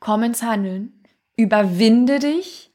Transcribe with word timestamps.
komm 0.00 0.24
ins 0.24 0.42
Handeln, 0.42 1.04
überwinde 1.36 2.18
dich, 2.18 2.72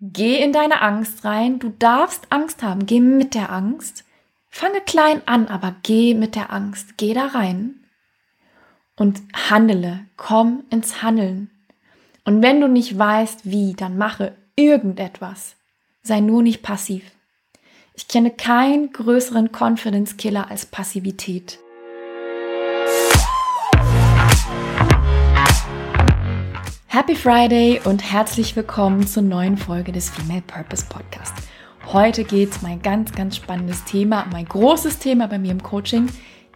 geh 0.00 0.42
in 0.42 0.52
deine 0.52 0.80
Angst 0.82 1.24
rein. 1.24 1.58
Du 1.58 1.70
darfst 1.70 2.28
Angst 2.30 2.62
haben, 2.62 2.86
geh 2.86 3.00
mit 3.00 3.34
der 3.34 3.50
Angst. 3.50 4.04
Fange 4.48 4.80
klein 4.80 5.22
an, 5.26 5.48
aber 5.48 5.74
geh 5.82 6.14
mit 6.14 6.34
der 6.36 6.52
Angst, 6.52 6.96
geh 6.96 7.14
da 7.14 7.26
rein 7.26 7.80
und 9.00 9.22
handele, 9.32 10.04
komm 10.18 10.64
ins 10.68 11.02
Handeln. 11.02 11.50
Und 12.26 12.42
wenn 12.42 12.60
du 12.60 12.68
nicht 12.68 12.98
weißt, 12.98 13.50
wie, 13.50 13.72
dann 13.72 13.96
mache 13.96 14.36
irgendetwas. 14.56 15.56
Sei 16.02 16.20
nur 16.20 16.42
nicht 16.42 16.62
passiv. 16.62 17.02
Ich 17.94 18.08
kenne 18.08 18.30
keinen 18.30 18.92
größeren 18.92 19.50
Confidence 19.58 20.18
Killer 20.18 20.50
als 20.50 20.66
Passivität. 20.66 21.59
Happy 26.92 27.14
Friday 27.14 27.80
und 27.84 28.02
herzlich 28.02 28.56
willkommen 28.56 29.06
zur 29.06 29.22
neuen 29.22 29.56
Folge 29.56 29.92
des 29.92 30.10
Female 30.10 30.42
Purpose 30.42 30.84
Podcast. 30.88 31.32
Heute 31.86 32.24
geht 32.24 32.50
es 32.50 32.62
mein 32.62 32.82
ganz, 32.82 33.12
ganz 33.12 33.36
spannendes 33.36 33.84
Thema, 33.84 34.26
mein 34.32 34.44
großes 34.44 34.98
Thema 34.98 35.28
bei 35.28 35.38
mir 35.38 35.52
im 35.52 35.62
Coaching, 35.62 36.08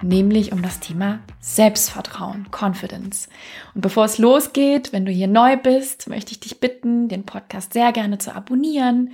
nämlich 0.02 0.50
um 0.50 0.60
das 0.60 0.80
Thema 0.80 1.20
Selbstvertrauen, 1.38 2.48
Confidence. 2.50 3.28
Und 3.76 3.82
bevor 3.82 4.06
es 4.06 4.18
losgeht, 4.18 4.92
wenn 4.92 5.06
du 5.06 5.12
hier 5.12 5.28
neu 5.28 5.56
bist, 5.56 6.08
möchte 6.08 6.32
ich 6.32 6.40
dich 6.40 6.58
bitten, 6.58 7.06
den 7.06 7.24
Podcast 7.24 7.72
sehr 7.72 7.92
gerne 7.92 8.18
zu 8.18 8.34
abonnieren, 8.34 9.12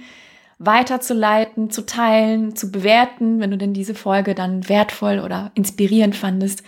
weiterzuleiten, 0.58 1.68
zu 1.68 1.84
teilen, 1.84 2.56
zu 2.56 2.72
bewerten, 2.72 3.40
wenn 3.40 3.50
du 3.50 3.58
denn 3.58 3.74
diese 3.74 3.94
Folge 3.94 4.34
dann 4.34 4.70
wertvoll 4.70 5.18
oder 5.18 5.50
inspirierend 5.54 6.16
fandest. 6.16 6.62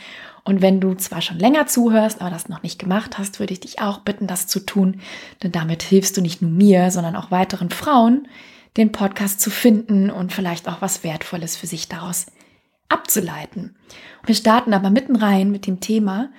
Und 0.44 0.60
wenn 0.60 0.80
du 0.80 0.94
zwar 0.94 1.22
schon 1.22 1.38
länger 1.38 1.66
zuhörst, 1.66 2.20
aber 2.20 2.30
das 2.30 2.48
noch 2.48 2.62
nicht 2.62 2.78
gemacht 2.78 3.18
hast, 3.18 3.38
würde 3.38 3.52
ich 3.52 3.60
dich 3.60 3.80
auch 3.80 4.00
bitten, 4.00 4.26
das 4.26 4.46
zu 4.48 4.60
tun, 4.60 5.00
denn 5.42 5.52
damit 5.52 5.82
hilfst 5.82 6.16
du 6.16 6.20
nicht 6.20 6.42
nur 6.42 6.50
mir, 6.50 6.90
sondern 6.90 7.14
auch 7.14 7.30
weiteren 7.30 7.70
Frauen, 7.70 8.26
den 8.76 8.90
Podcast 8.90 9.40
zu 9.40 9.50
finden 9.50 10.10
und 10.10 10.32
vielleicht 10.32 10.68
auch 10.68 10.80
was 10.80 11.04
Wertvolles 11.04 11.56
für 11.56 11.66
sich 11.66 11.88
daraus 11.88 12.26
abzuleiten. 12.88 13.76
Wir 14.24 14.34
starten 14.34 14.74
aber 14.74 14.90
mitten 14.90 15.16
rein 15.16 15.50
mit 15.50 15.66
dem 15.66 15.80
Thema. 15.80 16.30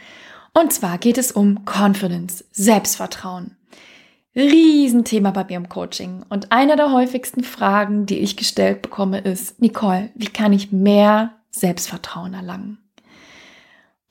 Und 0.54 0.74
zwar 0.74 0.98
geht 0.98 1.18
es 1.18 1.32
um 1.32 1.66
Confidence, 1.66 2.46
Selbstvertrauen. 2.52 3.58
Riesenthema 4.36 5.32
bei 5.32 5.44
mir 5.46 5.58
im 5.58 5.70
Coaching. 5.70 6.24
Und 6.30 6.52
eine 6.52 6.76
der 6.76 6.92
häufigsten 6.92 7.44
Fragen, 7.44 8.06
die 8.06 8.20
ich 8.20 8.36
gestellt 8.36 8.82
bekomme, 8.82 9.20
ist, 9.20 9.62
Nicole, 9.62 10.10
wie 10.16 10.28
kann 10.28 10.54
ich 10.54 10.72
mehr 10.72 11.36
Selbstvertrauen 11.52 12.34
erlangen? 12.34 12.83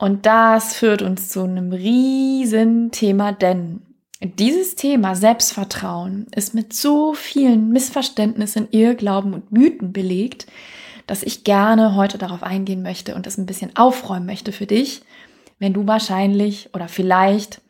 Und 0.03 0.27
das 0.27 0.75
führt 0.75 1.01
uns 1.01 1.29
zu 1.29 1.45
einem 1.45 1.73
riesen 1.73 2.91
Thema, 2.91 3.31
denn 3.31 3.83
dieses 4.21 4.75
Thema 4.75 5.15
Selbstvertrauen 5.15 6.27
ist 6.35 6.55
mit 6.55 6.73
so 6.73 7.15
vielen 7.15 7.69
Missverständnissen, 7.69 8.67
Irrglauben 8.73 9.33
und 9.33 9.53
Mythen 9.53 9.93
belegt, 9.93 10.49
dass 11.07 11.23
ich 11.23 11.45
gerne 11.45 11.95
heute 11.95 12.19
darauf 12.19 12.43
eingehen 12.43 12.83
möchte 12.83 13.15
und 13.15 13.29
es 13.29 13.39
ein 13.39 13.47
bisschen 13.47 13.77
aufräumen 13.77 14.27
möchte 14.27 14.51
für 14.51 14.67
dich, 14.67 15.03
wenn 15.61 15.73
du 15.73 15.87
wahrscheinlich 15.87 16.71
oder 16.75 16.89
vielleicht 16.89 17.61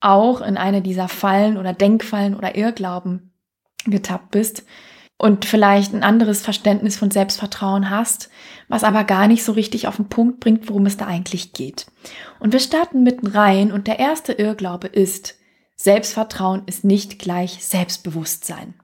auch 0.00 0.40
in 0.40 0.56
eine 0.56 0.82
dieser 0.82 1.06
Fallen 1.06 1.56
oder 1.56 1.74
Denkfallen 1.74 2.34
oder 2.34 2.56
Irrglauben 2.56 3.30
getappt 3.84 4.32
bist 4.32 4.64
und 5.18 5.44
vielleicht 5.44 5.92
ein 5.92 6.04
anderes 6.04 6.40
Verständnis 6.40 6.96
von 6.96 7.10
Selbstvertrauen 7.10 7.90
hast, 7.90 8.30
was 8.68 8.84
aber 8.84 9.04
gar 9.04 9.26
nicht 9.26 9.44
so 9.44 9.52
richtig 9.52 9.88
auf 9.88 9.96
den 9.96 10.08
Punkt 10.08 10.40
bringt, 10.40 10.68
worum 10.68 10.86
es 10.86 10.96
da 10.96 11.06
eigentlich 11.06 11.52
geht. 11.52 11.86
Und 12.38 12.52
wir 12.52 12.60
starten 12.60 13.02
mitten 13.02 13.26
rein 13.26 13.72
und 13.72 13.88
der 13.88 13.98
erste 13.98 14.32
Irrglaube 14.32 14.86
ist, 14.86 15.34
Selbstvertrauen 15.74 16.62
ist 16.66 16.84
nicht 16.84 17.18
gleich 17.18 17.64
Selbstbewusstsein. 17.64 18.74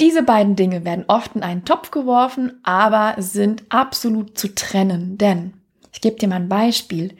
Diese 0.00 0.22
beiden 0.22 0.56
Dinge 0.56 0.84
werden 0.84 1.04
oft 1.08 1.36
in 1.36 1.42
einen 1.42 1.64
Topf 1.64 1.90
geworfen, 1.90 2.60
aber 2.62 3.14
sind 3.18 3.64
absolut 3.68 4.38
zu 4.38 4.54
trennen. 4.54 5.18
Denn, 5.18 5.54
ich 5.92 6.00
gebe 6.00 6.16
dir 6.16 6.28
mal 6.28 6.36
ein 6.36 6.48
Beispiel. 6.48 7.16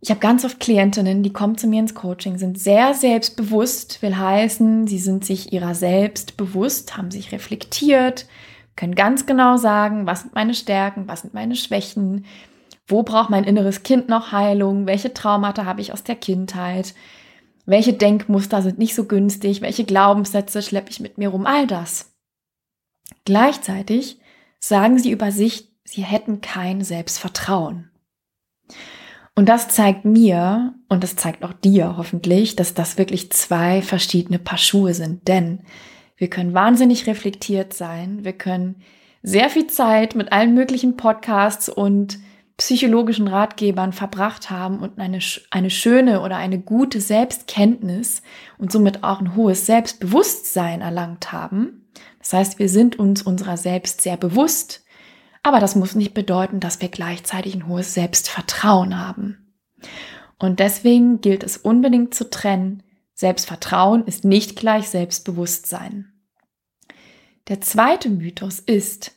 Ich 0.00 0.10
habe 0.10 0.20
ganz 0.20 0.44
oft 0.44 0.60
Klientinnen, 0.60 1.22
die 1.22 1.32
kommen 1.32 1.58
zu 1.58 1.66
mir 1.66 1.80
ins 1.80 1.94
Coaching, 1.94 2.38
sind 2.38 2.58
sehr 2.58 2.94
selbstbewusst, 2.94 4.00
will 4.00 4.16
heißen, 4.16 4.86
sie 4.86 4.98
sind 4.98 5.24
sich 5.24 5.52
ihrer 5.52 5.74
selbst 5.74 6.36
bewusst, 6.36 6.96
haben 6.96 7.10
sich 7.10 7.32
reflektiert, 7.32 8.26
können 8.76 8.94
ganz 8.94 9.26
genau 9.26 9.56
sagen, 9.56 10.06
was 10.06 10.20
sind 10.20 10.34
meine 10.34 10.54
Stärken, 10.54 11.08
was 11.08 11.22
sind 11.22 11.34
meine 11.34 11.56
Schwächen, 11.56 12.26
wo 12.86 13.02
braucht 13.02 13.30
mein 13.30 13.42
inneres 13.42 13.82
Kind 13.82 14.08
noch 14.08 14.30
Heilung, 14.30 14.86
welche 14.86 15.12
Traumata 15.12 15.64
habe 15.64 15.80
ich 15.80 15.92
aus 15.92 16.04
der 16.04 16.14
Kindheit, 16.14 16.94
welche 17.68 17.92
Denkmuster 17.92 18.62
sind 18.62 18.78
nicht 18.78 18.94
so 18.94 19.04
günstig? 19.04 19.60
Welche 19.60 19.84
Glaubenssätze 19.84 20.62
schleppe 20.62 20.88
ich 20.88 21.00
mit 21.00 21.18
mir 21.18 21.28
rum? 21.28 21.44
All 21.44 21.66
das. 21.66 22.14
Gleichzeitig 23.26 24.18
sagen 24.58 24.98
sie 24.98 25.10
über 25.10 25.32
sich, 25.32 25.68
sie 25.84 26.02
hätten 26.02 26.40
kein 26.40 26.82
Selbstvertrauen. 26.82 27.90
Und 29.38 29.48
das 29.48 29.68
zeigt 29.68 30.04
mir, 30.04 30.74
und 30.88 31.04
das 31.04 31.14
zeigt 31.14 31.44
auch 31.44 31.52
dir 31.52 31.96
hoffentlich, 31.96 32.56
dass 32.56 32.74
das 32.74 32.98
wirklich 32.98 33.30
zwei 33.30 33.82
verschiedene 33.82 34.40
Paar 34.40 34.58
Schuhe 34.58 34.94
sind. 34.94 35.28
Denn 35.28 35.60
wir 36.16 36.28
können 36.28 36.54
wahnsinnig 36.54 37.06
reflektiert 37.06 37.72
sein, 37.72 38.24
wir 38.24 38.32
können 38.32 38.82
sehr 39.22 39.48
viel 39.48 39.68
Zeit 39.68 40.16
mit 40.16 40.32
allen 40.32 40.54
möglichen 40.54 40.96
Podcasts 40.96 41.68
und 41.68 42.18
psychologischen 42.56 43.28
Ratgebern 43.28 43.92
verbracht 43.92 44.50
haben 44.50 44.80
und 44.80 44.98
eine, 44.98 45.20
eine 45.52 45.70
schöne 45.70 46.22
oder 46.22 46.36
eine 46.36 46.58
gute 46.58 47.00
Selbstkenntnis 47.00 48.22
und 48.58 48.72
somit 48.72 49.04
auch 49.04 49.20
ein 49.20 49.36
hohes 49.36 49.66
Selbstbewusstsein 49.66 50.80
erlangt 50.80 51.30
haben. 51.30 51.86
Das 52.18 52.32
heißt, 52.32 52.58
wir 52.58 52.68
sind 52.68 52.98
uns 52.98 53.22
unserer 53.22 53.56
selbst 53.56 54.00
sehr 54.00 54.16
bewusst, 54.16 54.84
aber 55.48 55.60
das 55.60 55.74
muss 55.74 55.94
nicht 55.94 56.14
bedeuten, 56.14 56.60
dass 56.60 56.80
wir 56.80 56.88
gleichzeitig 56.88 57.54
ein 57.54 57.66
hohes 57.66 57.94
Selbstvertrauen 57.94 58.98
haben. 58.98 59.54
Und 60.38 60.60
deswegen 60.60 61.20
gilt 61.20 61.42
es 61.42 61.56
unbedingt 61.56 62.14
zu 62.14 62.30
trennen, 62.30 62.82
Selbstvertrauen 63.14 64.04
ist 64.04 64.24
nicht 64.24 64.54
gleich 64.54 64.88
Selbstbewusstsein. 64.90 66.12
Der 67.48 67.60
zweite 67.60 68.10
Mythos 68.10 68.60
ist, 68.60 69.16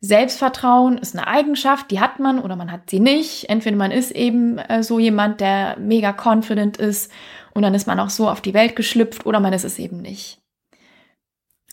Selbstvertrauen 0.00 0.98
ist 0.98 1.16
eine 1.16 1.26
Eigenschaft, 1.26 1.90
die 1.90 1.98
hat 1.98 2.20
man 2.20 2.38
oder 2.38 2.54
man 2.54 2.70
hat 2.70 2.88
sie 2.88 3.00
nicht. 3.00 3.48
Entweder 3.48 3.76
man 3.76 3.90
ist 3.90 4.12
eben 4.12 4.58
äh, 4.58 4.82
so 4.82 4.98
jemand, 4.98 5.40
der 5.40 5.78
mega 5.78 6.12
confident 6.12 6.76
ist 6.76 7.10
und 7.52 7.62
dann 7.62 7.74
ist 7.74 7.86
man 7.86 7.98
auch 7.98 8.10
so 8.10 8.28
auf 8.28 8.40
die 8.40 8.54
Welt 8.54 8.76
geschlüpft 8.76 9.26
oder 9.26 9.40
man 9.40 9.52
ist 9.52 9.64
es 9.64 9.78
eben 9.78 10.00
nicht. 10.00 10.40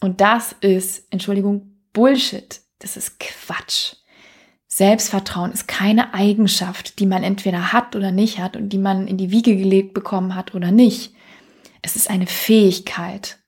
Und 0.02 0.20
das 0.20 0.56
ist, 0.62 1.06
Entschuldigung, 1.12 1.78
Bullshit. 1.94 2.62
Das 2.80 2.98
ist 2.98 3.20
Quatsch. 3.20 3.97
Selbstvertrauen 4.78 5.52
ist 5.54 5.68
keine 5.68 6.14
Eigenschaft, 6.14 7.00
die 7.00 7.08
man 7.08 7.24
entweder 7.24 7.74
hat 7.74 7.96
oder 7.96 8.12
nicht 8.12 8.38
hat 8.38 8.56
und 8.56 8.70
die 8.70 8.78
man 8.78 9.08
in 9.08 9.18
die 9.18 9.32
Wiege 9.32 9.58
gelegt 9.58 9.96
bekommen 9.96 10.36
hat 10.36 10.54
oder 10.54 10.70
nicht. 10.70 11.16
Es 11.82 11.96
ist 11.96 12.12
eine 12.12 12.28
Fähigkeit. 12.28 13.40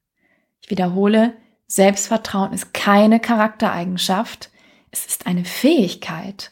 Ich 0.59 0.71
wiederhole, 0.71 1.35
Selbstvertrauen 1.67 2.51
ist 2.51 2.73
keine 2.73 3.19
Charaktereigenschaft, 3.19 4.49
es 4.89 5.05
ist 5.05 5.27
eine 5.27 5.45
Fähigkeit. 5.45 6.51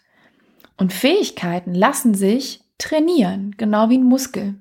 Und 0.78 0.94
Fähigkeiten 0.94 1.74
lassen 1.74 2.14
sich 2.14 2.62
trainieren, 2.78 3.56
genau 3.58 3.90
wie 3.90 3.98
ein 3.98 4.04
Muskel. 4.04 4.60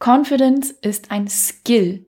Confidence 0.00 0.72
ist 0.72 1.12
ein 1.12 1.28
Skill. 1.28 2.06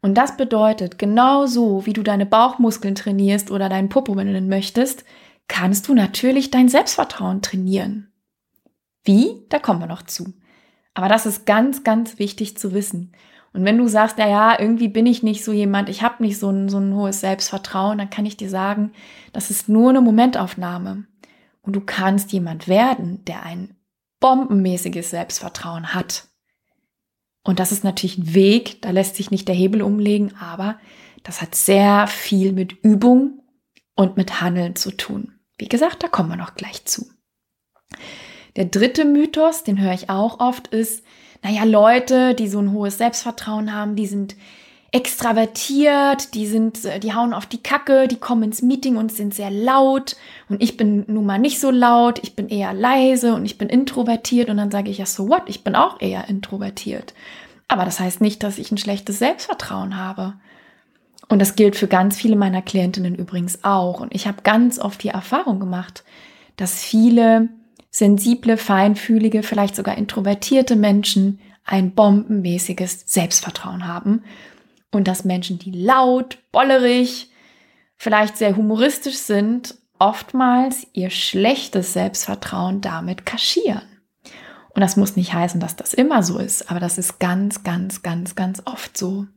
Und 0.00 0.14
das 0.14 0.36
bedeutet, 0.36 0.98
genauso 0.98 1.86
wie 1.86 1.92
du 1.92 2.02
deine 2.02 2.26
Bauchmuskeln 2.26 2.96
trainierst 2.96 3.52
oder 3.52 3.68
deinen 3.68 3.88
Popo, 3.88 4.16
wenn 4.16 4.26
du 4.26 4.32
den 4.32 4.48
möchtest, 4.48 5.04
kannst 5.48 5.88
du 5.88 5.94
natürlich 5.94 6.50
dein 6.50 6.68
Selbstvertrauen 6.68 7.42
trainieren. 7.42 8.12
Wie? 9.02 9.46
Da 9.48 9.58
kommen 9.58 9.80
wir 9.80 9.86
noch 9.86 10.02
zu. 10.02 10.34
Aber 10.94 11.08
das 11.08 11.26
ist 11.26 11.46
ganz, 11.46 11.84
ganz 11.84 12.18
wichtig 12.18 12.58
zu 12.58 12.72
wissen. 12.72 13.12
Und 13.52 13.64
wenn 13.64 13.78
du 13.78 13.88
sagst, 13.88 14.18
ja, 14.18 14.28
ja, 14.28 14.60
irgendwie 14.60 14.88
bin 14.88 15.06
ich 15.06 15.22
nicht 15.22 15.42
so 15.42 15.52
jemand, 15.52 15.88
ich 15.88 16.02
habe 16.02 16.22
nicht 16.22 16.38
so 16.38 16.50
ein, 16.50 16.68
so 16.68 16.78
ein 16.78 16.94
hohes 16.94 17.20
Selbstvertrauen, 17.20 17.98
dann 17.98 18.10
kann 18.10 18.26
ich 18.26 18.36
dir 18.36 18.50
sagen, 18.50 18.92
das 19.32 19.50
ist 19.50 19.68
nur 19.68 19.90
eine 19.90 20.00
Momentaufnahme. 20.00 21.06
Und 21.62 21.72
du 21.74 21.80
kannst 21.80 22.32
jemand 22.32 22.68
werden, 22.68 23.24
der 23.24 23.42
ein 23.42 23.76
bombenmäßiges 24.20 25.10
Selbstvertrauen 25.10 25.94
hat. 25.94 26.28
Und 27.42 27.60
das 27.60 27.72
ist 27.72 27.84
natürlich 27.84 28.18
ein 28.18 28.34
Weg, 28.34 28.82
da 28.82 28.90
lässt 28.90 29.16
sich 29.16 29.30
nicht 29.30 29.48
der 29.48 29.54
Hebel 29.54 29.82
umlegen, 29.82 30.34
aber 30.36 30.78
das 31.22 31.40
hat 31.40 31.54
sehr 31.54 32.06
viel 32.06 32.52
mit 32.52 32.72
Übung 32.82 33.42
und 33.94 34.16
mit 34.16 34.40
Handeln 34.40 34.76
zu 34.76 34.90
tun. 34.90 35.37
Wie 35.58 35.68
gesagt, 35.68 36.02
da 36.02 36.08
kommen 36.08 36.30
wir 36.30 36.36
noch 36.36 36.54
gleich 36.54 36.84
zu. 36.84 37.06
Der 38.56 38.64
dritte 38.64 39.04
Mythos, 39.04 39.64
den 39.64 39.80
höre 39.80 39.92
ich 39.92 40.10
auch 40.10 40.40
oft, 40.40 40.68
ist, 40.68 41.04
naja, 41.42 41.64
Leute, 41.64 42.34
die 42.34 42.48
so 42.48 42.58
ein 42.58 42.72
hohes 42.72 42.98
Selbstvertrauen 42.98 43.72
haben, 43.72 43.94
die 43.94 44.06
sind 44.06 44.36
extravertiert, 44.90 46.34
die 46.34 46.46
sind, 46.46 46.80
die 47.02 47.12
hauen 47.12 47.34
auf 47.34 47.44
die 47.44 47.62
Kacke, 47.62 48.08
die 48.08 48.16
kommen 48.16 48.44
ins 48.44 48.62
Meeting 48.62 48.96
und 48.96 49.12
sind 49.12 49.34
sehr 49.34 49.50
laut 49.50 50.16
und 50.48 50.62
ich 50.62 50.78
bin 50.78 51.04
nun 51.08 51.26
mal 51.26 51.38
nicht 51.38 51.60
so 51.60 51.70
laut, 51.70 52.20
ich 52.22 52.34
bin 52.34 52.48
eher 52.48 52.72
leise 52.72 53.34
und 53.34 53.44
ich 53.44 53.58
bin 53.58 53.68
introvertiert 53.68 54.48
und 54.48 54.56
dann 54.56 54.70
sage 54.70 54.90
ich 54.90 54.98
ja 54.98 55.06
so 55.06 55.28
what, 55.28 55.42
ich 55.46 55.62
bin 55.62 55.76
auch 55.76 56.00
eher 56.00 56.28
introvertiert. 56.28 57.12
Aber 57.68 57.84
das 57.84 58.00
heißt 58.00 58.22
nicht, 58.22 58.42
dass 58.42 58.56
ich 58.56 58.72
ein 58.72 58.78
schlechtes 58.78 59.18
Selbstvertrauen 59.18 59.98
habe. 59.98 60.34
Und 61.28 61.40
das 61.40 61.56
gilt 61.56 61.76
für 61.76 61.88
ganz 61.88 62.16
viele 62.16 62.36
meiner 62.36 62.62
Klientinnen 62.62 63.14
übrigens 63.14 63.62
auch. 63.62 64.00
Und 64.00 64.14
ich 64.14 64.26
habe 64.26 64.42
ganz 64.42 64.78
oft 64.78 65.02
die 65.02 65.08
Erfahrung 65.08 65.60
gemacht, 65.60 66.04
dass 66.56 66.82
viele 66.82 67.50
sensible, 67.90 68.56
feinfühlige, 68.56 69.42
vielleicht 69.42 69.76
sogar 69.76 69.98
introvertierte 69.98 70.76
Menschen 70.76 71.40
ein 71.64 71.94
bombenmäßiges 71.94 73.04
Selbstvertrauen 73.06 73.86
haben 73.86 74.24
und 74.90 75.06
dass 75.06 75.24
Menschen, 75.24 75.58
die 75.58 75.70
laut, 75.70 76.38
bollerig, 76.50 77.30
vielleicht 77.96 78.38
sehr 78.38 78.56
humoristisch 78.56 79.18
sind, 79.18 79.74
oftmals 79.98 80.86
ihr 80.92 81.10
schlechtes 81.10 81.92
Selbstvertrauen 81.92 82.80
damit 82.80 83.26
kaschieren. 83.26 83.82
Und 84.78 84.82
das 84.82 84.96
muss 84.96 85.16
nicht 85.16 85.34
heißen, 85.34 85.58
dass 85.58 85.74
das 85.74 85.92
immer 85.92 86.22
so 86.22 86.38
ist, 86.38 86.70
aber 86.70 86.78
das 86.78 86.98
ist 86.98 87.18
ganz, 87.18 87.64
ganz, 87.64 88.04
ganz, 88.04 88.36
ganz 88.36 88.62
oft 88.64 88.96
so. 88.96 89.08
Und 89.08 89.28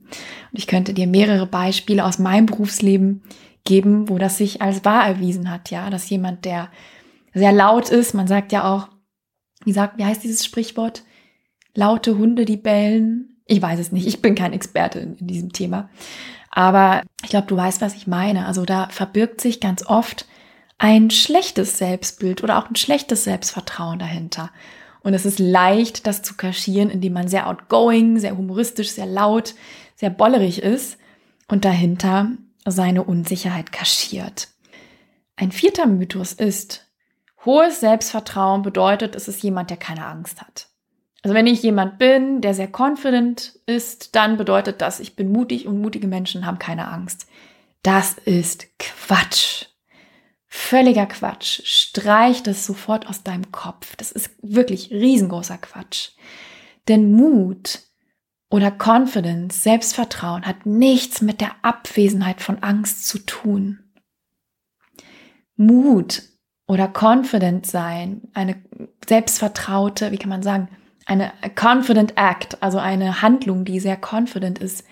ich 0.52 0.68
könnte 0.68 0.94
dir 0.94 1.08
mehrere 1.08 1.48
Beispiele 1.48 2.06
aus 2.06 2.20
meinem 2.20 2.46
Berufsleben 2.46 3.24
geben, 3.64 4.08
wo 4.08 4.20
das 4.20 4.38
sich 4.38 4.62
als 4.62 4.86
wahr 4.86 5.04
erwiesen 5.08 5.50
hat, 5.50 5.72
ja, 5.72 5.90
dass 5.90 6.08
jemand, 6.12 6.46
der 6.46 6.70
sehr 7.34 7.52
laut 7.52 7.90
ist, 7.90 8.14
man 8.14 8.28
sagt 8.28 8.52
ja 8.52 8.72
auch, 8.72 8.90
wie 9.66 9.72
sagt, 9.72 9.98
wie 9.98 10.06
heißt 10.06 10.24
dieses 10.24 10.46
Sprichwort? 10.46 11.02
Laute 11.74 12.20
Hunde, 12.20 12.46
die 12.46 12.58
bellen, 12.58 13.40
ich 13.48 13.64
weiß 13.64 13.80
es 13.80 13.92
nicht, 13.92 14.06
ich 14.06 14.22
bin 14.22 14.36
kein 14.36 14.54
Experte 14.54 15.00
in, 15.00 15.16
in 15.16 15.26
diesem 15.26 15.54
Thema. 15.54 15.90
Aber 16.52 17.02
ich 17.24 17.32
glaube, 17.32 17.48
du 17.48 17.58
weißt, 17.58 17.82
was 17.82 17.96
ich 17.96 18.06
meine. 18.06 18.46
Also 18.46 18.64
da 18.64 18.90
verbirgt 18.92 19.42
sich 19.42 19.60
ganz 19.60 19.84
oft 19.88 20.28
ein 20.78 21.10
schlechtes 21.10 21.80
Selbstbild 21.80 22.44
oder 22.44 22.60
auch 22.60 22.70
ein 22.70 22.76
schlechtes 22.76 23.24
Selbstvertrauen 23.24 23.98
dahinter. 23.98 24.52
Und 25.04 25.14
es 25.14 25.26
ist 25.26 25.40
leicht, 25.40 26.06
das 26.06 26.22
zu 26.22 26.36
kaschieren, 26.36 26.90
indem 26.90 27.14
man 27.14 27.28
sehr 27.28 27.48
outgoing, 27.48 28.20
sehr 28.20 28.38
humoristisch, 28.38 28.92
sehr 28.92 29.08
laut, 29.08 29.56
sehr 29.96 30.10
bollerig 30.10 30.62
ist 30.62 30.98
und 31.48 31.66
dahinter 31.66 32.32
seine 32.66 33.04
Unsicherheit 33.04 33.72
kaschiert. 33.72 34.50
Ein 35.36 35.52
vierter 35.52 35.88
Mythos 35.88 36.34
ist, 36.34 36.88
hohes 37.46 37.80
Selbstvertrauen 37.80 38.62
bedeutet, 38.62 39.16
es 39.16 39.28
ist 39.28 39.42
jemand, 39.42 39.72
der 39.72 39.78
keine 39.78 40.06
Angst 40.06 40.42
hat. 40.42 40.68
Also 41.24 41.36
wenn 41.36 41.48
ich 41.48 41.62
jemand 41.62 42.00
bin, 42.00 42.42
der 42.42 42.54
sehr 42.54 42.70
confident 42.72 43.60
ist, 43.66 44.16
dann 44.16 44.38
bedeutet 44.38 44.82
das, 44.82 45.00
ich 45.00 45.16
bin 45.16 45.32
mutig 45.32 45.68
und 45.68 45.82
mutige 45.82 46.08
Menschen 46.08 46.46
haben 46.46 46.60
keine 46.60 46.88
Angst. 46.88 47.28
Das 47.84 48.14
ist 48.14 48.68
Quatsch. 48.80 49.66
Völliger 50.54 51.06
Quatsch. 51.06 51.62
Streich 51.64 52.44
das 52.44 52.66
sofort 52.66 53.08
aus 53.08 53.24
deinem 53.24 53.54
Kopf. 53.54 53.96
Das 53.96 54.12
ist 54.12 54.32
wirklich 54.42 54.92
riesengroßer 54.92 55.58
Quatsch. 55.58 56.10
Denn 56.90 57.14
Mut 57.14 57.80
oder 58.50 58.70
Confidence, 58.70 59.64
Selbstvertrauen 59.64 60.46
hat 60.46 60.66
nichts 60.66 61.22
mit 61.22 61.40
der 61.40 61.52
Abwesenheit 61.62 62.42
von 62.42 62.62
Angst 62.64 63.08
zu 63.08 63.20
tun. 63.20 63.80
Mut 65.56 66.24
oder 66.68 66.92
confident 66.94 67.66
sein, 67.66 68.24
eine 68.34 68.62
selbstvertraute, 69.08 70.12
wie 70.12 70.18
kann 70.18 70.30
man 70.30 70.44
sagen, 70.44 70.68
eine 71.06 71.32
confident 71.58 72.18
act, 72.18 72.62
also 72.62 72.78
eine 72.78 73.22
Handlung, 73.22 73.64
die 73.64 73.80
sehr 73.80 73.98
confident 73.98 74.60
ist, 74.60 74.84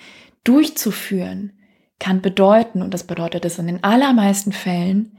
durchzuführen, 0.45 1.51
kann 1.99 2.21
bedeuten, 2.21 2.81
und 2.81 2.93
das 2.93 3.05
bedeutet 3.05 3.43
es 3.43 3.59
in 3.59 3.67
den 3.67 3.83
allermeisten 3.83 4.53
Fällen, 4.53 5.18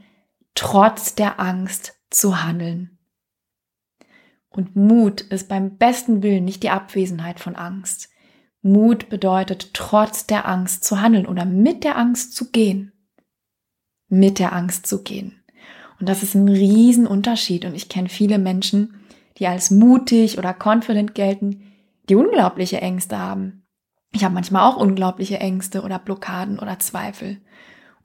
trotz 0.55 1.15
der 1.15 1.39
Angst 1.39 1.99
zu 2.09 2.43
handeln. 2.43 2.97
Und 4.49 4.75
Mut 4.75 5.21
ist 5.21 5.47
beim 5.47 5.77
besten 5.77 6.23
Willen 6.23 6.45
nicht 6.45 6.63
die 6.63 6.69
Abwesenheit 6.69 7.39
von 7.39 7.55
Angst. 7.55 8.09
Mut 8.61 9.09
bedeutet, 9.09 9.73
trotz 9.73 10.27
der 10.27 10.47
Angst 10.47 10.83
zu 10.83 11.01
handeln 11.01 11.25
oder 11.25 11.45
mit 11.45 11.83
der 11.83 11.97
Angst 11.97 12.35
zu 12.35 12.51
gehen. 12.51 12.91
Mit 14.09 14.39
der 14.39 14.53
Angst 14.53 14.87
zu 14.87 15.03
gehen. 15.03 15.41
Und 15.99 16.09
das 16.09 16.21
ist 16.21 16.35
ein 16.35 16.49
Riesenunterschied. 16.49 17.63
Und 17.65 17.75
ich 17.75 17.87
kenne 17.87 18.09
viele 18.09 18.39
Menschen, 18.39 19.01
die 19.37 19.47
als 19.47 19.71
mutig 19.71 20.37
oder 20.37 20.53
confident 20.53 21.15
gelten, 21.15 21.71
die 22.09 22.15
unglaubliche 22.15 22.81
Ängste 22.81 23.17
haben. 23.17 23.65
Ich 24.11 24.23
habe 24.23 24.33
manchmal 24.33 24.69
auch 24.69 24.75
unglaubliche 24.75 25.39
Ängste 25.39 25.81
oder 25.83 25.97
Blockaden 25.97 26.59
oder 26.59 26.79
Zweifel. 26.79 27.39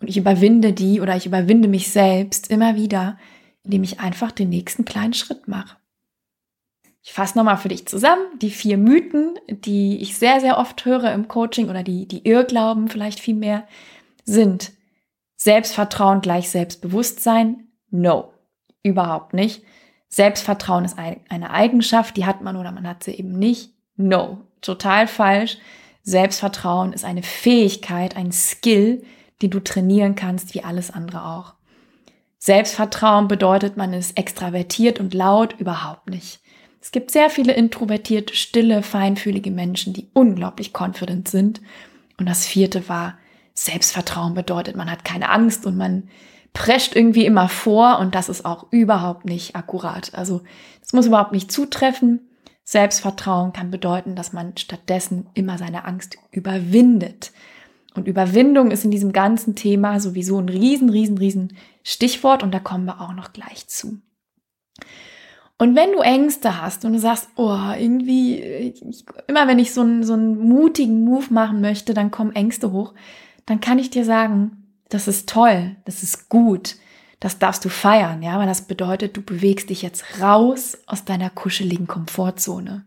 Und 0.00 0.08
ich 0.08 0.16
überwinde 0.16 0.72
die 0.72 1.00
oder 1.00 1.16
ich 1.16 1.26
überwinde 1.26 1.69
mich 1.69 1.90
selbst 1.90 2.50
immer 2.50 2.76
wieder, 2.76 3.19
indem 3.62 3.82
ich 3.82 4.00
einfach 4.00 4.31
den 4.31 4.48
nächsten 4.48 4.84
kleinen 4.84 5.14
Schritt 5.14 5.48
mache. 5.48 5.76
Ich 7.02 7.12
fasse 7.12 7.38
nochmal 7.38 7.56
für 7.56 7.69
dich 7.69 7.87
zusammen 7.87 8.25
die 8.43 8.50
vier 8.50 8.78
Mythen, 8.78 9.38
die 9.48 9.98
ich 9.98 10.16
sehr, 10.19 10.40
sehr 10.40 10.58
oft 10.58 10.84
höre 10.84 11.12
im 11.12 11.28
Coaching 11.28 11.70
oder 11.70 11.84
die, 11.84 12.08
die 12.08 12.26
Irrglauben 12.26 12.88
vielleicht 12.88 13.20
viel 13.20 13.37
mehr 13.37 13.66
sind. 14.25 14.72
Selbstvertrauen 15.37 16.20
gleich 16.20 16.50
Selbstbewusstsein? 16.50 17.69
No, 17.90 18.32
überhaupt 18.82 19.34
nicht. 19.34 19.62
Selbstvertrauen 20.08 20.84
ist 20.84 20.98
eine 20.98 21.50
Eigenschaft, 21.50 22.16
die 22.16 22.26
hat 22.26 22.43
man 22.43 22.56
oder 22.56 22.72
man 22.72 22.88
hat 22.88 23.04
sie 23.04 23.12
eben 23.12 23.38
nicht. 23.38 23.70
No, 23.96 24.38
total 24.60 25.06
falsch. 25.06 25.58
Selbstvertrauen 26.02 26.93
ist 26.93 27.04
eine 27.04 27.22
Fähigkeit, 27.22 28.16
ein 28.16 28.32
Skill, 28.32 29.04
den 29.42 29.50
du 29.50 29.60
trainieren 29.60 30.14
kannst, 30.14 30.54
wie 30.54 30.64
alles 30.64 30.90
andere 30.90 31.24
auch. 31.24 31.54
Selbstvertrauen 32.38 33.28
bedeutet, 33.28 33.76
man 33.76 33.92
ist 33.92 34.16
extravertiert 34.16 35.00
und 35.00 35.14
laut, 35.14 35.54
überhaupt 35.58 36.08
nicht. 36.08 36.40
Es 36.80 36.92
gibt 36.92 37.10
sehr 37.10 37.30
viele 37.30 37.52
introvertierte, 37.52 38.34
stille, 38.34 38.82
feinfühlige 38.82 39.50
Menschen, 39.50 39.92
die 39.92 40.08
unglaublich 40.12 40.72
confident 40.72 41.28
sind. 41.28 41.60
Und 42.18 42.28
das 42.28 42.46
vierte 42.46 42.88
war, 42.88 43.18
Selbstvertrauen 43.54 44.34
bedeutet, 44.34 44.76
man 44.76 44.90
hat 44.90 45.04
keine 45.04 45.30
Angst 45.30 45.66
und 45.66 45.76
man 45.76 46.08
prescht 46.52 46.94
irgendwie 46.94 47.26
immer 47.26 47.48
vor 47.48 47.98
und 47.98 48.14
das 48.14 48.28
ist 48.28 48.44
auch 48.44 48.66
überhaupt 48.70 49.24
nicht 49.24 49.56
akkurat. 49.56 50.14
Also 50.14 50.42
es 50.82 50.92
muss 50.92 51.06
überhaupt 51.06 51.32
nicht 51.32 51.50
zutreffen. 51.50 52.30
Selbstvertrauen 52.64 53.52
kann 53.52 53.70
bedeuten, 53.70 54.14
dass 54.14 54.32
man 54.32 54.56
stattdessen 54.56 55.28
immer 55.34 55.58
seine 55.58 55.84
Angst 55.84 56.16
überwindet. 56.30 57.32
Und 57.96 58.08
Überwindung 58.08 58.70
ist 58.70 58.84
in 58.84 58.90
diesem 58.90 59.12
ganzen 59.12 59.54
Thema 59.54 60.00
sowieso 60.00 60.38
ein 60.38 60.48
riesen, 60.48 60.90
riesen, 60.90 61.19
riesen 61.19 61.56
Stichwort 61.82 62.43
und 62.43 62.52
da 62.52 62.58
kommen 62.58 62.84
wir 62.84 63.00
auch 63.00 63.14
noch 63.14 63.32
gleich 63.32 63.69
zu. 63.69 63.98
Und 65.58 65.75
wenn 65.75 65.93
du 65.93 66.00
Ängste 66.00 66.60
hast 66.60 66.84
und 66.84 66.93
du 66.93 66.98
sagst, 66.98 67.28
oh, 67.37 67.58
irgendwie, 67.78 68.38
ich, 68.40 69.04
immer 69.26 69.48
wenn 69.48 69.58
ich 69.58 69.72
so 69.72 69.81
einen, 69.81 70.04
so 70.04 70.12
einen 70.12 70.38
mutigen 70.38 71.05
Move 71.05 71.32
machen 71.32 71.62
möchte, 71.62 71.94
dann 71.94 72.10
kommen 72.10 72.34
Ängste 72.34 72.72
hoch, 72.72 72.93
dann 73.46 73.60
kann 73.60 73.79
ich 73.79 73.88
dir 73.88 74.05
sagen, 74.05 74.65
das 74.91 75.08
ist 75.08 75.29
toll, 75.29 75.76
das 75.86 76.03
ist 76.03 76.29
gut, 76.29 76.76
das 77.20 77.38
darfst 77.38 77.65
du 77.65 77.70
feiern, 77.70 78.22
ja, 78.22 78.38
weil 78.38 78.46
das 78.46 78.62
bedeutet, 78.62 79.17
du 79.17 79.22
bewegst 79.22 79.70
dich 79.70 79.81
jetzt 79.81 80.20
raus 80.20 80.76
aus 80.86 81.05
deiner 81.05 81.31
kuscheligen 81.31 81.86
Komfortzone. 81.86 82.84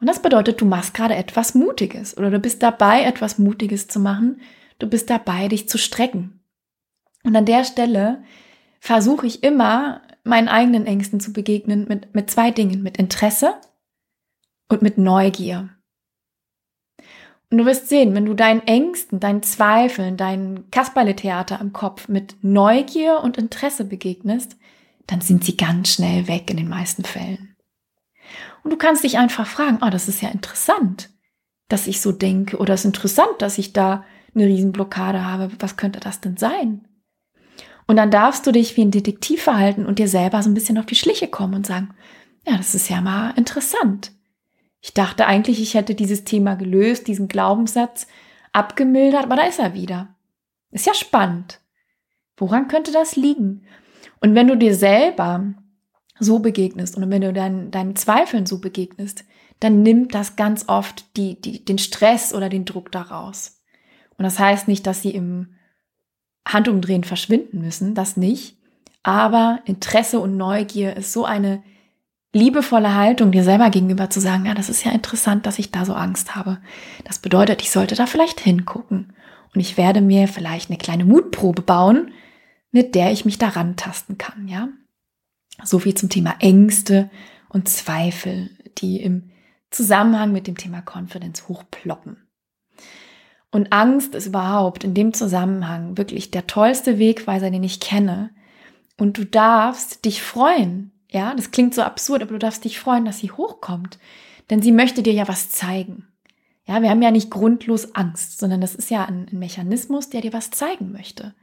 Und 0.00 0.06
das 0.06 0.20
bedeutet, 0.20 0.60
du 0.60 0.66
machst 0.66 0.94
gerade 0.94 1.14
etwas 1.14 1.54
Mutiges 1.54 2.16
oder 2.16 2.30
du 2.30 2.38
bist 2.38 2.62
dabei, 2.62 3.02
etwas 3.02 3.38
Mutiges 3.38 3.88
zu 3.88 3.98
machen. 3.98 4.40
Du 4.78 4.88
bist 4.88 5.08
dabei, 5.08 5.48
dich 5.48 5.68
zu 5.68 5.78
strecken. 5.78 6.40
Und 7.24 7.34
an 7.34 7.46
der 7.46 7.64
Stelle 7.64 8.22
versuche 8.78 9.26
ich 9.26 9.42
immer, 9.42 10.02
meinen 10.22 10.48
eigenen 10.48 10.86
Ängsten 10.86 11.20
zu 11.20 11.32
begegnen 11.32 11.86
mit, 11.88 12.14
mit 12.14 12.30
zwei 12.30 12.50
Dingen, 12.50 12.82
mit 12.82 12.98
Interesse 12.98 13.54
und 14.68 14.82
mit 14.82 14.98
Neugier. 14.98 15.70
Und 17.50 17.58
du 17.58 17.64
wirst 17.64 17.88
sehen, 17.88 18.14
wenn 18.14 18.26
du 18.26 18.34
deinen 18.34 18.66
Ängsten, 18.66 19.20
deinen 19.20 19.42
Zweifeln, 19.42 20.16
deinen 20.16 20.70
Kasperle-Theater 20.70 21.60
im 21.60 21.72
Kopf 21.72 22.08
mit 22.08 22.36
Neugier 22.42 23.20
und 23.22 23.38
Interesse 23.38 23.84
begegnest, 23.84 24.56
dann 25.06 25.20
sind 25.20 25.44
sie 25.44 25.56
ganz 25.56 25.94
schnell 25.94 26.26
weg 26.26 26.50
in 26.50 26.56
den 26.56 26.68
meisten 26.68 27.04
Fällen. 27.04 27.55
Und 28.62 28.72
du 28.72 28.76
kannst 28.76 29.04
dich 29.04 29.18
einfach 29.18 29.46
fragen, 29.46 29.78
oh, 29.82 29.90
das 29.90 30.08
ist 30.08 30.22
ja 30.22 30.28
interessant, 30.28 31.10
dass 31.68 31.86
ich 31.86 32.00
so 32.00 32.12
denke, 32.12 32.58
oder 32.58 32.74
es 32.74 32.80
ist 32.80 32.86
interessant, 32.86 33.30
dass 33.38 33.58
ich 33.58 33.72
da 33.72 34.04
eine 34.34 34.46
Riesenblockade 34.46 35.24
habe. 35.24 35.50
Was 35.58 35.76
könnte 35.76 36.00
das 36.00 36.20
denn 36.20 36.36
sein? 36.36 36.86
Und 37.86 37.96
dann 37.96 38.10
darfst 38.10 38.46
du 38.46 38.52
dich 38.52 38.76
wie 38.76 38.82
ein 38.82 38.90
Detektiv 38.90 39.42
verhalten 39.42 39.86
und 39.86 39.98
dir 39.98 40.08
selber 40.08 40.42
so 40.42 40.50
ein 40.50 40.54
bisschen 40.54 40.78
auf 40.78 40.86
die 40.86 40.96
Schliche 40.96 41.28
kommen 41.28 41.54
und 41.54 41.66
sagen, 41.66 41.94
ja, 42.46 42.56
das 42.56 42.74
ist 42.74 42.88
ja 42.88 43.00
mal 43.00 43.32
interessant. 43.36 44.12
Ich 44.80 44.94
dachte 44.94 45.26
eigentlich, 45.26 45.60
ich 45.60 45.74
hätte 45.74 45.94
dieses 45.94 46.24
Thema 46.24 46.54
gelöst, 46.54 47.08
diesen 47.08 47.28
Glaubenssatz 47.28 48.06
abgemildert, 48.52 49.24
aber 49.24 49.36
da 49.36 49.42
ist 49.42 49.58
er 49.58 49.74
wieder. 49.74 50.14
Ist 50.70 50.86
ja 50.86 50.94
spannend. 50.94 51.60
Woran 52.36 52.68
könnte 52.68 52.92
das 52.92 53.16
liegen? 53.16 53.66
Und 54.20 54.34
wenn 54.34 54.48
du 54.48 54.56
dir 54.56 54.74
selber 54.74 55.54
so 56.18 56.38
begegnest 56.38 56.96
und 56.96 57.10
wenn 57.10 57.22
du 57.22 57.32
deinen, 57.32 57.70
deinen 57.70 57.96
Zweifeln 57.96 58.46
so 58.46 58.58
begegnest, 58.58 59.24
dann 59.60 59.82
nimmt 59.82 60.14
das 60.14 60.36
ganz 60.36 60.64
oft 60.68 61.16
die, 61.16 61.40
die, 61.40 61.64
den 61.64 61.78
Stress 61.78 62.34
oder 62.34 62.48
den 62.48 62.64
Druck 62.64 62.92
daraus. 62.92 63.62
Und 64.18 64.24
das 64.24 64.38
heißt 64.38 64.68
nicht, 64.68 64.86
dass 64.86 65.02
sie 65.02 65.10
im 65.10 65.54
Handumdrehen 66.46 67.04
verschwinden 67.04 67.60
müssen, 67.60 67.94
das 67.94 68.16
nicht. 68.16 68.56
Aber 69.02 69.60
Interesse 69.64 70.20
und 70.20 70.36
Neugier 70.36 70.96
ist 70.96 71.12
so 71.12 71.24
eine 71.24 71.62
liebevolle 72.32 72.94
Haltung 72.94 73.32
dir 73.32 73.44
selber 73.44 73.70
gegenüber 73.70 74.10
zu 74.10 74.20
sagen, 74.20 74.46
ja, 74.46 74.54
das 74.54 74.68
ist 74.68 74.84
ja 74.84 74.92
interessant, 74.92 75.46
dass 75.46 75.58
ich 75.58 75.70
da 75.70 75.84
so 75.84 75.94
Angst 75.94 76.34
habe. 76.34 76.58
Das 77.04 77.18
bedeutet, 77.18 77.62
ich 77.62 77.70
sollte 77.70 77.94
da 77.94 78.06
vielleicht 78.06 78.40
hingucken. 78.40 79.12
Und 79.54 79.60
ich 79.60 79.76
werde 79.76 80.02
mir 80.02 80.28
vielleicht 80.28 80.70
eine 80.70 80.78
kleine 80.78 81.04
Mutprobe 81.04 81.62
bauen, 81.62 82.12
mit 82.72 82.94
der 82.94 83.10
ich 83.10 83.24
mich 83.24 83.38
daran 83.38 83.76
tasten 83.76 84.18
kann, 84.18 84.48
ja. 84.48 84.68
So 85.64 85.78
viel 85.78 85.94
zum 85.94 86.08
Thema 86.08 86.36
Ängste 86.40 87.10
und 87.48 87.68
Zweifel, 87.68 88.50
die 88.78 89.00
im 89.00 89.30
Zusammenhang 89.70 90.32
mit 90.32 90.46
dem 90.46 90.56
Thema 90.56 90.82
Confidence 90.82 91.48
hochploppen. 91.48 92.26
Und 93.50 93.72
Angst 93.72 94.14
ist 94.14 94.26
überhaupt 94.26 94.84
in 94.84 94.94
dem 94.94 95.14
Zusammenhang 95.14 95.96
wirklich 95.96 96.30
der 96.30 96.46
tollste 96.46 96.98
Wegweiser, 96.98 97.50
den 97.50 97.62
ich 97.62 97.80
kenne. 97.80 98.30
Und 98.98 99.18
du 99.18 99.24
darfst 99.24 100.04
dich 100.04 100.22
freuen. 100.22 100.92
Ja, 101.10 101.34
das 101.34 101.50
klingt 101.50 101.74
so 101.74 101.82
absurd, 101.82 102.22
aber 102.22 102.32
du 102.32 102.38
darfst 102.38 102.64
dich 102.64 102.78
freuen, 102.78 103.04
dass 103.04 103.18
sie 103.18 103.30
hochkommt. 103.30 103.98
Denn 104.50 104.62
sie 104.62 104.72
möchte 104.72 105.02
dir 105.02 105.12
ja 105.12 105.26
was 105.28 105.50
zeigen. 105.50 106.06
Ja, 106.66 106.82
wir 106.82 106.90
haben 106.90 107.02
ja 107.02 107.10
nicht 107.10 107.30
grundlos 107.30 107.94
Angst, 107.94 108.38
sondern 108.38 108.60
das 108.60 108.74
ist 108.74 108.90
ja 108.90 109.04
ein, 109.04 109.28
Mechanismus, 109.30 110.10
der 110.10 110.20
dir 110.20 110.32
was 110.32 110.50
zeigen 110.50 110.92
möchte. 110.92 111.34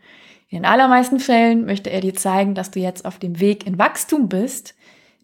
In 0.53 0.60
den 0.60 0.65
allermeisten 0.65 1.19
Fällen 1.19 1.65
möchte 1.65 1.89
er 1.89 2.00
dir 2.00 2.13
zeigen, 2.13 2.53
dass 2.53 2.69
du 2.69 2.79
jetzt 2.79 3.05
auf 3.05 3.17
dem 3.17 3.39
Weg 3.39 3.65
in 3.65 3.79
Wachstum 3.79 4.29
bist, 4.29 4.75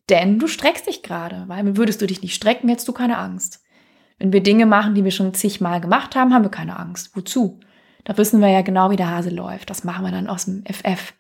denn 0.10 0.40
du 0.40 0.48
streckst 0.48 0.88
dich 0.88 1.04
gerade, 1.04 1.44
weil 1.46 1.78
würdest 1.78 2.02
du 2.02 2.08
dich 2.08 2.24
nicht 2.24 2.34
strecken, 2.34 2.68
hättest 2.68 2.88
du 2.88 2.94
keine 2.94 3.20
Angst. 3.20 3.64
Wenn 4.18 4.34
wir 4.34 4.42
Dinge 4.42 4.66
machen, 4.66 4.96
die 4.96 5.04
wir 5.04 5.12
schon 5.12 5.36
zigmal 5.36 5.82
gemacht 5.82 6.16
haben, 6.16 6.34
haben 6.34 6.46
wir 6.46 6.50
keine 6.50 6.80
Angst. 6.80 7.16
Wozu? 7.16 7.60
Da 8.06 8.18
wissen 8.18 8.42
wir 8.42 8.48
ja 8.48 8.64
genau, 8.64 8.90
wie 8.90 8.96
der 8.96 9.12
Hase 9.12 9.30
läuft. 9.30 9.70
Das 9.70 9.84
machen 9.84 10.04
wir 10.04 10.12
dann 10.12 10.26
aus 10.26 10.46
dem 10.46 10.64
FF. 10.66 11.14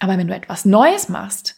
Aber 0.00 0.18
wenn 0.18 0.26
du 0.26 0.34
etwas 0.34 0.64
Neues 0.64 1.08
machst, 1.08 1.54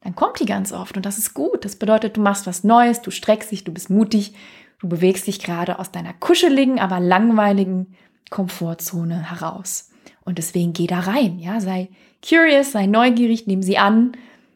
dann 0.00 0.14
kommt 0.14 0.40
die 0.40 0.46
ganz 0.46 0.72
oft 0.72 0.96
und 0.96 1.04
das 1.04 1.18
ist 1.18 1.34
gut. 1.34 1.66
Das 1.66 1.76
bedeutet, 1.76 2.16
du 2.16 2.22
machst 2.22 2.46
was 2.46 2.64
Neues, 2.64 3.02
du 3.02 3.10
streckst 3.10 3.52
dich, 3.52 3.62
du 3.62 3.74
bist 3.74 3.90
mutig, 3.90 4.32
du 4.78 4.88
bewegst 4.88 5.26
dich 5.26 5.40
gerade 5.40 5.78
aus 5.80 5.92
deiner 5.92 6.14
kuscheligen, 6.14 6.80
aber 6.80 6.98
langweiligen 6.98 7.94
Komfortzone 8.30 9.30
heraus. 9.30 9.90
Und 10.26 10.38
deswegen 10.38 10.74
geh 10.74 10.86
da 10.86 11.00
rein, 11.00 11.38
ja, 11.38 11.60
sei 11.60 11.88
curious, 12.28 12.72
sei 12.72 12.86
neugierig, 12.86 13.46
nimm 13.46 13.62
sie 13.62 13.78
an 13.78 14.12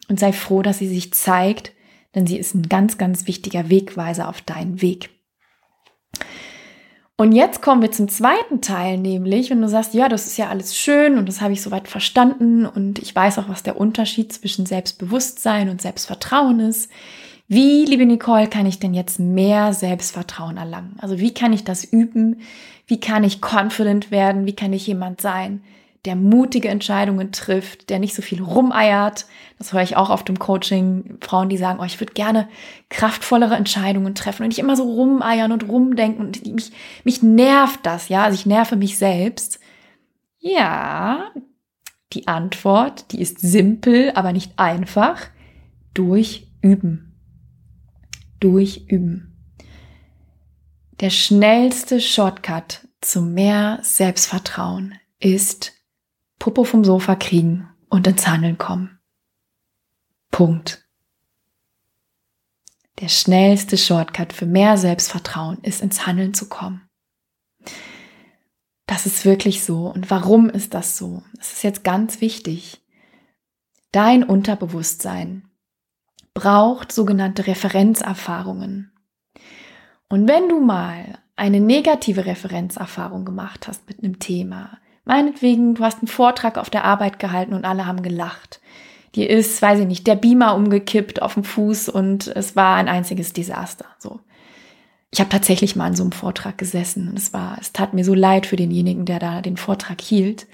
und 0.09 0.21
sei 0.21 0.33
froh, 0.33 0.62
dass 0.62 0.79
sie 0.79 0.89
sich 0.89 1.15
zeigt, 1.15 1.73
denn 2.15 2.27
sie 2.27 2.37
ist 2.37 2.55
ein 2.55 2.69
ganz, 2.69 2.99
ganz 2.99 3.27
wichtiger 3.27 3.71
Wegweiser 3.71 4.29
auf 4.29 4.43
deinen 4.43 4.83
Weg. 4.83 5.11
Und 7.17 7.33
jetzt 7.33 7.61
kommen 7.61 7.83
wir 7.83 7.93
zum 7.93 8.09
zweiten 8.09 8.62
Teil, 8.62 8.97
nämlich, 8.97 9.50
wenn 9.50 9.61
du 9.61 9.69
sagst, 9.69 9.95
ja, 9.95 10.09
das 10.09 10.27
ist 10.27 10.39
ja 10.39 10.49
alles 10.49 10.77
schön 10.77 11.19
und 11.19 11.29
das 11.29 11.41
habe 11.41 11.53
ich 11.53 11.62
soweit 11.62 11.87
verstanden 11.87 12.67
und 12.67 12.99
ich 12.99 13.15
weiß 13.15 13.39
auch, 13.39 13.49
was 13.49 13.62
der 13.62 13.79
Unterschied 13.79 14.33
zwischen 14.33 14.65
Selbstbewusstsein 14.67 15.69
und 15.69 15.83
Selbstvertrauen 15.83 16.61
ist. 16.61 16.91
Wie, 17.52 17.85
liebe 17.85 18.07
Nicole, 18.07 18.47
kann 18.47 18.64
ich 18.64 18.78
denn 18.78 18.95
jetzt 18.95 19.19
mehr 19.19 19.73
Selbstvertrauen 19.73 20.57
erlangen? 20.57 20.95
Also 21.00 21.19
wie 21.19 21.35
kann 21.35 21.52
ich 21.52 21.64
das 21.64 21.83
üben? 21.83 22.42
Wie 22.87 23.00
kann 23.00 23.25
ich 23.25 23.40
confident 23.40 24.12
werden? 24.12 24.47
Wie 24.47 24.54
kann 24.54 24.73
ich 24.73 24.87
jemand 24.87 25.21
sein, 25.21 25.61
der 26.04 26.14
mutige 26.14 26.69
Entscheidungen 26.69 27.33
trifft, 27.33 27.90
der 27.90 27.99
nicht 27.99 28.14
so 28.14 28.23
viel 28.23 28.40
rumeiert. 28.40 29.26
Das 29.59 29.73
höre 29.73 29.83
ich 29.83 29.97
auch 29.97 30.11
auf 30.11 30.23
dem 30.23 30.38
Coaching. 30.38 31.19
Frauen, 31.21 31.49
die 31.49 31.57
sagen, 31.57 31.80
oh, 31.80 31.85
ich 31.85 31.99
würde 31.99 32.12
gerne 32.12 32.49
kraftvollere 32.88 33.57
Entscheidungen 33.57 34.14
treffen 34.14 34.45
und 34.45 34.50
nicht 34.50 34.61
immer 34.61 34.76
so 34.76 34.85
rumeiern 34.85 35.50
und 35.50 35.69
rumdenken 35.69 36.25
und 36.25 36.47
mich, 36.47 36.71
mich 37.02 37.21
nervt 37.21 37.80
das, 37.83 38.09
ja. 38.09 38.23
Also 38.23 38.37
ich 38.37 38.47
nerve 38.47 38.76
mich 38.76 38.97
selbst. 38.97 39.59
Ja, 40.38 41.33
die 42.12 42.28
Antwort, 42.28 43.11
die 43.11 43.21
ist 43.21 43.40
simpel, 43.40 44.12
aber 44.14 44.33
nicht 44.33 44.52
einfach. 44.57 45.26
Durch 45.95 46.47
Üben. 46.62 47.10
Durch 48.41 48.87
Üben. 48.89 49.37
Der 51.01 51.11
schnellste 51.11 52.01
Shortcut 52.01 52.89
zu 53.03 53.21
mehr 53.21 53.81
Selbstvertrauen 53.83 54.95
ist 55.19 55.73
Popo 56.39 56.65
vom 56.65 56.83
Sofa 56.83 57.17
kriegen 57.17 57.69
und 57.91 58.07
ins 58.07 58.27
Handeln 58.27 58.57
kommen. 58.57 58.99
Punkt. 60.31 60.87
Der 63.01 63.09
schnellste 63.09 63.77
Shortcut 63.77 64.33
für 64.33 64.47
mehr 64.47 64.79
Selbstvertrauen 64.79 65.59
ist 65.63 65.83
ins 65.83 66.07
Handeln 66.07 66.33
zu 66.33 66.49
kommen. 66.49 66.89
Das 68.87 69.05
ist 69.05 69.27
wirklich 69.27 69.65
so. 69.65 69.87
Und 69.87 70.11
warum 70.11 70.49
ist 70.49 70.73
das 70.73 70.97
so? 70.97 71.23
Das 71.35 71.53
ist 71.53 71.63
jetzt 71.63 71.85
ganz 71.85 72.23
wichtig. 72.23 72.83
Dein 73.93 74.25
Unterbewusstsein 74.25 75.50
braucht 76.35 76.93
sogenannte 76.93 77.47
Referenzerfahrungen. 77.47 78.93
Und 80.09 80.29
wenn 80.29 80.49
du 80.49 80.61
mal 80.61 81.19
eine 81.37 81.61
negative 81.61 82.27
Referenzerfahrung 82.27 83.25
gemacht 83.25 83.69
hast 83.69 83.89
mit 83.89 84.03
einem 84.03 84.19
Thema, 84.19 84.79
Meinetwegen, 85.11 85.75
du 85.75 85.83
hast 85.83 85.99
einen 85.99 86.07
Vortrag 86.07 86.59
auf 86.59 86.71
der 86.71 86.85
Arbeit 86.85 87.19
gehalten 87.19 87.55
und 87.55 87.65
alle 87.65 87.87
haben 87.87 88.03
gelacht. 88.03 88.61
Dir 89.15 89.29
ist, 89.29 89.61
weiß 89.61 89.81
ich 89.81 89.87
nicht, 89.87 90.07
der 90.07 90.15
Beamer 90.15 90.55
umgekippt 90.55 91.21
auf 91.21 91.35
dem 91.35 91.43
Fuß 91.43 91.89
und 91.89 92.29
es 92.29 92.55
war 92.55 92.77
ein 92.77 92.89
einziges 92.89 93.33
Desaster. 93.33 93.87
So. 93.99 94.21
Ich 95.11 95.19
habe 95.19 95.31
tatsächlich 95.31 95.75
mal 95.75 95.87
an 95.87 95.97
so 95.97 96.05
einem 96.05 96.13
Vortrag 96.13 96.59
gesessen 96.59 97.09
und 97.09 97.19
es 97.19 97.33
war, 97.33 97.59
es 97.61 97.73
tat 97.73 97.93
mir 97.93 98.05
so 98.05 98.15
leid 98.15 98.47
für 98.47 98.55
denjenigen, 98.55 99.05
der 99.05 99.19
da 99.19 99.41
den 99.41 99.57
Vortrag 99.57 100.01
hielt. 100.01 100.47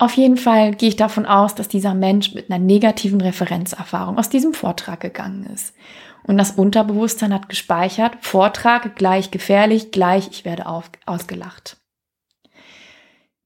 Auf 0.00 0.16
jeden 0.16 0.38
Fall 0.38 0.74
gehe 0.74 0.88
ich 0.88 0.96
davon 0.96 1.26
aus, 1.26 1.54
dass 1.54 1.68
dieser 1.68 1.92
Mensch 1.92 2.32
mit 2.32 2.50
einer 2.50 2.58
negativen 2.58 3.20
Referenzerfahrung 3.20 4.16
aus 4.16 4.30
diesem 4.30 4.54
Vortrag 4.54 5.00
gegangen 5.00 5.44
ist. 5.44 5.74
Und 6.22 6.38
das 6.38 6.52
Unterbewusstsein 6.52 7.34
hat 7.34 7.50
gespeichert, 7.50 8.16
Vortrag 8.22 8.96
gleich 8.96 9.30
gefährlich, 9.30 9.90
gleich 9.90 10.28
ich 10.30 10.46
werde 10.46 10.64
auf, 10.64 10.90
ausgelacht. 11.04 11.76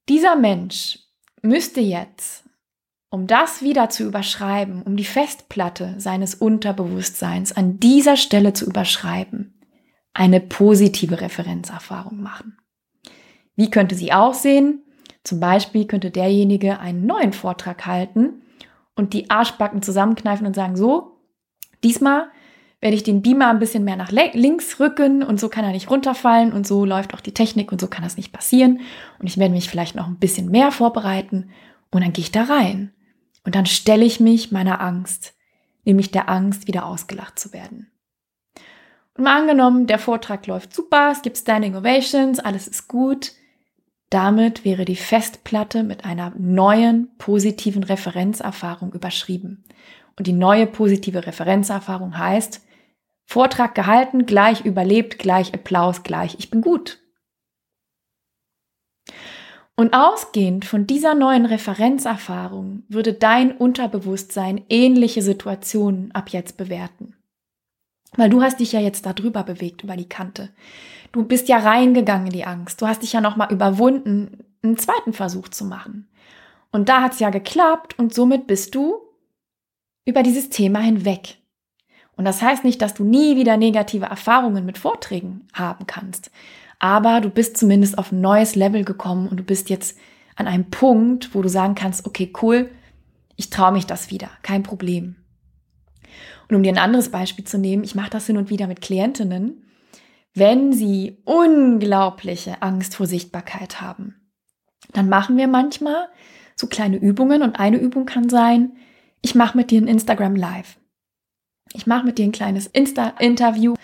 Dieser 0.09 0.37
Mensch 0.37 1.01
müsste 1.43 1.81
jetzt, 1.81 2.45
um 3.11 3.27
das 3.27 3.63
wieder 3.63 3.91
zu 3.91 4.05
überschreiben, 4.05 4.83
um 4.83 4.97
die 4.97 5.05
Festplatte 5.05 5.97
seines 5.99 6.37
Unterbewusstseins 6.37 7.51
an 7.51 7.81
dieser 7.81 8.17
Stelle 8.17 8.53
zu 8.53 8.65
überschreiben, 8.65 9.61
eine 10.13 10.39
positive 10.39 11.21
Referenzerfahrung 11.21 12.23
machen. 12.23 12.59
Wie 13.57 13.71
könnte 13.71 13.97
sie 13.97 14.13
aussehen? 14.13 14.84
Zum 15.25 15.40
Beispiel 15.40 15.87
könnte 15.87 16.11
derjenige 16.11 16.78
einen 16.78 17.07
neuen 17.07 17.33
Vortrag 17.33 17.87
halten 17.87 18.43
und 18.95 19.14
die 19.14 19.31
Arschbacken 19.31 19.83
zusammenkneifen 19.83 20.47
und 20.47 20.54
sagen, 20.54 20.76
so, 20.76 21.19
diesmal 21.83 22.28
werde 22.81 22.97
ich 22.97 23.02
den 23.02 23.23
Beamer 23.23 23.49
ein 23.49 23.59
bisschen 23.59 23.85
mehr 23.85 23.97
nach 23.97 24.12
links 24.12 24.78
rücken 24.78 25.23
und 25.23 25.40
so 25.40 25.49
kann 25.49 25.64
er 25.64 25.73
nicht 25.73 25.90
runterfallen 25.90 26.52
und 26.52 26.66
so 26.66 26.85
läuft 26.85 27.14
auch 27.14 27.21
die 27.21 27.33
Technik 27.33 27.73
und 27.73 27.81
so 27.81 27.87
kann 27.87 28.04
das 28.04 28.19
nicht 28.19 28.33
passieren. 28.33 28.81
Und 29.19 29.26
ich 29.26 29.38
werde 29.38 29.54
mich 29.54 29.71
vielleicht 29.71 29.97
noch 29.97 30.07
ein 30.07 30.19
bisschen 30.19 30.50
mehr 30.50 30.71
vorbereiten 30.71 31.49
und 31.90 32.04
dann 32.04 32.12
gehe 32.12 32.25
ich 32.25 32.31
da 32.31 32.43
rein. 32.43 32.93
Und 33.45 33.54
dann 33.54 33.64
stelle 33.64 34.04
ich 34.04 34.21
mich 34.21 34.52
meiner 34.52 34.83
Angst, 34.83 35.35
nämlich 35.85 36.11
der 36.11 36.28
Angst, 36.28 36.66
wieder 36.66 36.85
ausgelacht 36.85 37.38
zu 37.38 37.54
werden. 37.54 37.90
Und 39.16 39.25
mal 39.25 39.40
angenommen, 39.40 39.87
der 39.87 39.99
Vortrag 39.99 40.47
läuft 40.47 40.75
super, 40.75 41.11
es 41.11 41.23
gibt 41.23 41.38
Standing 41.38 41.76
Ovations, 41.76 42.38
alles 42.38 42.69
ist 42.69 42.88
gut. 42.88 43.33
Damit 44.14 44.64
wäre 44.64 44.85
die 44.85 44.94
Festplatte 44.94 45.83
mit 45.83 46.04
einer 46.04 46.33
neuen 46.38 47.16
positiven 47.18 47.83
Referenzerfahrung 47.83 48.92
überschrieben. 48.92 49.64
Und 50.16 50.28
die 50.28 50.33
neue 50.33 50.68
positive 50.68 51.26
Referenzerfahrung 51.26 52.16
heißt, 52.16 52.64
Vortrag 53.28 53.75
gehalten, 53.75 54.25
gleich 54.25 54.64
überlebt, 54.64 55.18
gleich 55.18 55.52
Applaus, 55.52 56.04
gleich 56.04 56.37
ich 56.38 56.49
bin 56.49 56.61
gut. 56.61 57.02
Und 59.75 59.94
ausgehend 59.94 60.64
von 60.64 60.87
dieser 60.87 61.16
neuen 61.16 61.44
Referenzerfahrung 61.44 62.85
würde 62.88 63.14
dein 63.14 63.56
Unterbewusstsein 63.56 64.64
ähnliche 64.68 65.23
Situationen 65.23 66.12
ab 66.12 66.28
jetzt 66.28 66.56
bewerten. 66.56 67.16
Weil 68.16 68.30
du 68.30 68.42
hast 68.42 68.61
dich 68.61 68.73
ja 68.73 68.80
jetzt 68.80 69.06
darüber 69.06 69.42
bewegt, 69.42 69.83
über 69.83 69.97
die 69.97 70.09
Kante. 70.09 70.50
Du 71.12 71.25
bist 71.25 71.49
ja 71.49 71.59
reingegangen 71.59 72.26
in 72.26 72.33
die 72.33 72.44
Angst. 72.44 72.80
Du 72.80 72.87
hast 72.87 73.02
dich 73.02 73.12
ja 73.12 73.21
nochmal 73.21 73.52
überwunden, 73.52 74.44
einen 74.62 74.78
zweiten 74.78 75.12
Versuch 75.12 75.49
zu 75.49 75.64
machen. 75.64 76.09
Und 76.73 76.88
da 76.88 77.02
hat 77.02 77.12
es 77.12 77.21
ja 77.21 77.30
geklappt 77.30 77.99
und 77.99 78.12
somit 78.12 78.47
bist 78.47 78.75
du 78.75 78.97
über 80.04 80.23
dieses 80.23 80.50
Thema 80.50 80.80
hinweg. 80.80 81.38
Und 82.16 82.25
das 82.25 82.42
heißt 82.42 82.64
nicht, 82.64 82.83
dass 82.83 82.94
du 82.94 83.04
nie 83.04 83.37
wieder 83.37 83.56
negative 83.56 84.06
Erfahrungen 84.06 84.64
mit 84.66 84.78
Vorträgen 84.78 85.47
haben 85.52 85.87
kannst. 85.87 86.30
Aber 86.78 87.21
du 87.21 87.30
bist 87.30 87.56
zumindest 87.56 87.99
auf 87.99 88.12
ein 88.12 88.21
neues 88.21 88.56
Level 88.56 88.85
gekommen 88.85 89.28
und 89.28 89.38
du 89.38 89.44
bist 89.44 89.71
jetzt 89.71 89.97
an 90.37 90.47
einem 90.47 90.71
Punkt, 90.71 91.35
wo 91.35 91.42
du 91.42 91.49
sagen 91.49 91.75
kannst, 91.75 92.06
okay, 92.06 92.33
cool, 92.42 92.71
ich 93.37 93.50
traue 93.50 93.73
mich 93.73 93.87
das 93.87 94.11
wieder, 94.11 94.28
kein 94.42 94.62
Problem. 94.62 95.16
Und 96.55 96.59
um 96.59 96.63
dir 96.63 96.71
ein 96.71 96.79
anderes 96.79 97.09
Beispiel 97.09 97.45
zu 97.45 97.59
nehmen, 97.59 97.83
ich 97.83 97.97
mache 97.97 98.11
das 98.11 98.29
hin 98.29 98.37
und 98.37 98.49
wieder 98.49 98.69
mit 98.69 98.81
Klientinnen. 98.81 99.65
wenn 100.35 100.73
sie 100.73 101.19
unglaubliche 101.25 102.63
Angst 102.63 102.95
vor 102.95 103.07
Sichtbarkeit 103.07 103.81
haben, 103.81 104.31
dann 104.93 105.09
machen 105.09 105.37
wir 105.37 105.49
manchmal 105.49 106.09
so 106.55 106.69
kleine 106.69 106.97
Übungen 106.97 107.43
und 107.43 107.59
eine 107.59 107.79
Übung 107.79 108.07
kann 108.07 108.29
sein, 108.29 108.77
ich 109.21 109.35
mache 109.35 109.57
mit 109.57 109.73
dir 109.73 109.83
ein 109.83 109.89
Instagram 109.89 110.37
Live. 110.37 110.79
Ich 111.73 111.89
mache 111.89 112.07
mit 112.07 112.19
dir 112.19 112.25
ein 112.25 112.33
kleines 112.33 112.69
Insta-Interview 112.69 113.75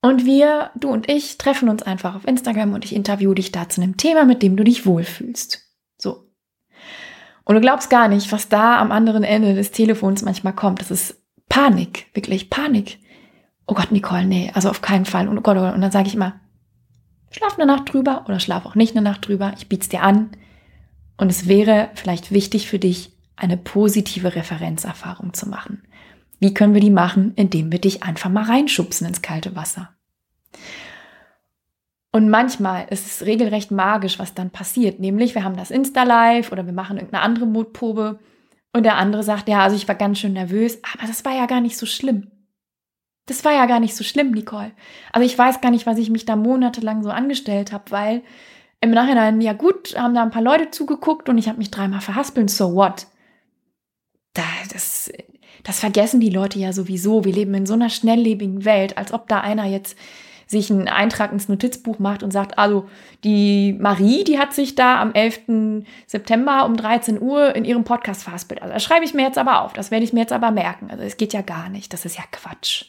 und 0.00 0.24
wir, 0.24 0.70
du 0.76 0.90
und 0.90 1.10
ich, 1.10 1.36
treffen 1.36 1.68
uns 1.68 1.82
einfach 1.82 2.14
auf 2.14 2.28
Instagram 2.28 2.74
und 2.74 2.84
ich 2.84 2.94
interview 2.94 3.34
dich 3.34 3.50
da 3.50 3.68
zu 3.68 3.82
einem 3.82 3.96
Thema, 3.96 4.24
mit 4.24 4.40
dem 4.40 4.56
du 4.56 4.62
dich 4.62 4.86
wohlfühlst. 4.86 5.68
So. 6.00 6.30
Und 7.44 7.56
du 7.56 7.60
glaubst 7.60 7.90
gar 7.90 8.06
nicht, 8.06 8.30
was 8.30 8.48
da 8.48 8.78
am 8.78 8.92
anderen 8.92 9.24
Ende 9.24 9.54
des 9.54 9.72
Telefons 9.72 10.22
manchmal 10.22 10.54
kommt. 10.54 10.80
Das 10.80 10.92
ist 10.92 11.23
Panik, 11.54 12.06
wirklich 12.14 12.50
Panik. 12.50 12.98
Oh 13.68 13.74
Gott, 13.74 13.92
Nicole, 13.92 14.24
nee, 14.24 14.50
also 14.54 14.70
auf 14.70 14.82
keinen 14.82 15.04
Fall. 15.04 15.28
Und, 15.28 15.38
oh 15.38 15.40
Gott, 15.40 15.56
oh 15.56 15.60
Gott. 15.60 15.72
und 15.72 15.82
dann 15.82 15.92
sage 15.92 16.08
ich 16.08 16.16
immer, 16.16 16.40
schlaf 17.30 17.54
eine 17.56 17.64
Nacht 17.64 17.92
drüber 17.92 18.24
oder 18.26 18.40
schlaf 18.40 18.66
auch 18.66 18.74
nicht 18.74 18.96
eine 18.96 19.08
Nacht 19.08 19.28
drüber. 19.28 19.52
Ich 19.56 19.68
biete 19.68 19.82
es 19.82 19.88
dir 19.88 20.02
an. 20.02 20.30
Und 21.16 21.30
es 21.30 21.46
wäre 21.46 21.90
vielleicht 21.94 22.32
wichtig 22.32 22.66
für 22.66 22.80
dich, 22.80 23.12
eine 23.36 23.56
positive 23.56 24.34
Referenzerfahrung 24.34 25.32
zu 25.32 25.48
machen. 25.48 25.84
Wie 26.40 26.52
können 26.54 26.74
wir 26.74 26.80
die 26.80 26.90
machen? 26.90 27.34
Indem 27.36 27.70
wir 27.70 27.80
dich 27.80 28.02
einfach 28.02 28.30
mal 28.30 28.46
reinschubsen 28.46 29.06
ins 29.06 29.22
kalte 29.22 29.54
Wasser. 29.54 29.90
Und 32.10 32.30
manchmal 32.30 32.88
ist 32.90 33.06
es 33.06 33.26
regelrecht 33.26 33.70
magisch, 33.70 34.18
was 34.18 34.34
dann 34.34 34.50
passiert. 34.50 34.98
Nämlich, 34.98 35.36
wir 35.36 35.44
haben 35.44 35.56
das 35.56 35.70
Insta-Live 35.70 36.50
oder 36.50 36.66
wir 36.66 36.72
machen 36.72 36.96
irgendeine 36.96 37.22
andere 37.22 37.46
Mutprobe 37.46 38.18
und 38.74 38.82
der 38.82 38.96
andere 38.96 39.22
sagt, 39.22 39.48
ja, 39.48 39.62
also 39.62 39.76
ich 39.76 39.86
war 39.86 39.94
ganz 39.94 40.18
schön 40.18 40.32
nervös, 40.32 40.78
aber 40.92 41.06
das 41.06 41.24
war 41.24 41.32
ja 41.34 41.46
gar 41.46 41.60
nicht 41.60 41.78
so 41.78 41.86
schlimm. 41.86 42.30
Das 43.26 43.44
war 43.44 43.52
ja 43.52 43.66
gar 43.66 43.80
nicht 43.80 43.94
so 43.94 44.04
schlimm, 44.04 44.32
Nicole. 44.32 44.72
Also 45.12 45.24
ich 45.24 45.38
weiß 45.38 45.60
gar 45.60 45.70
nicht, 45.70 45.86
was 45.86 45.96
ich 45.96 46.10
mich 46.10 46.26
da 46.26 46.36
monatelang 46.36 47.02
so 47.02 47.10
angestellt 47.10 47.72
habe, 47.72 47.90
weil 47.90 48.22
im 48.80 48.90
Nachhinein, 48.90 49.40
ja 49.40 49.52
gut, 49.54 49.96
haben 49.96 50.14
da 50.14 50.22
ein 50.22 50.32
paar 50.32 50.42
Leute 50.42 50.70
zugeguckt 50.70 51.28
und 51.28 51.38
ich 51.38 51.48
habe 51.48 51.58
mich 51.58 51.70
dreimal 51.70 52.00
verhaspelt, 52.00 52.50
so 52.50 52.74
what? 52.74 53.06
Da, 54.34 54.42
das, 54.72 55.10
das 55.62 55.78
vergessen 55.78 56.20
die 56.20 56.28
Leute 56.28 56.58
ja 56.58 56.72
sowieso. 56.72 57.24
Wir 57.24 57.32
leben 57.32 57.54
in 57.54 57.66
so 57.66 57.74
einer 57.74 57.88
schnelllebigen 57.88 58.64
Welt, 58.64 58.98
als 58.98 59.12
ob 59.12 59.28
da 59.28 59.40
einer 59.40 59.64
jetzt 59.66 59.96
sich 60.54 60.70
einen 60.70 60.88
Eintrag 60.88 61.32
ins 61.32 61.48
Notizbuch 61.48 61.98
macht 61.98 62.22
und 62.22 62.30
sagt, 62.30 62.58
also 62.58 62.88
die 63.24 63.76
Marie, 63.78 64.24
die 64.24 64.38
hat 64.38 64.54
sich 64.54 64.74
da 64.74 65.00
am 65.00 65.12
11. 65.12 65.84
September 66.06 66.64
um 66.64 66.76
13 66.76 67.20
Uhr 67.20 67.54
in 67.54 67.64
ihrem 67.64 67.84
Podcast 67.84 68.22
verhaspelt. 68.22 68.62
Also 68.62 68.72
das 68.72 68.82
schreibe 68.82 69.04
ich 69.04 69.14
mir 69.14 69.22
jetzt 69.22 69.38
aber 69.38 69.62
auf, 69.62 69.72
das 69.72 69.90
werde 69.90 70.04
ich 70.04 70.12
mir 70.12 70.20
jetzt 70.20 70.32
aber 70.32 70.50
merken. 70.50 70.90
Also 70.90 71.02
es 71.02 71.16
geht 71.16 71.32
ja 71.32 71.42
gar 71.42 71.68
nicht, 71.68 71.92
das 71.92 72.04
ist 72.04 72.16
ja 72.16 72.24
Quatsch. 72.30 72.86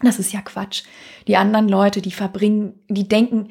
Das 0.00 0.18
ist 0.18 0.32
ja 0.32 0.40
Quatsch. 0.40 0.84
Die 1.26 1.36
anderen 1.36 1.68
Leute, 1.68 2.00
die 2.00 2.10
verbringen, 2.10 2.74
die 2.88 3.08
denken, 3.08 3.48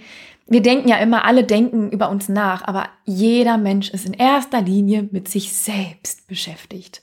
wir 0.48 0.62
denken 0.62 0.88
ja 0.88 0.98
immer, 0.98 1.25
alle 1.25 1.43
denken 1.43 1.89
über 1.89 2.10
uns 2.10 2.29
nach, 2.29 2.63
aber 2.65 2.89
jeder 3.05 3.57
Mensch 3.57 3.89
ist 3.89 4.05
in 4.05 4.13
erster 4.13 4.62
Linie 4.62 5.07
mit 5.12 5.27
sich 5.27 5.53
selbst 5.53 6.27
beschäftigt. 6.27 7.01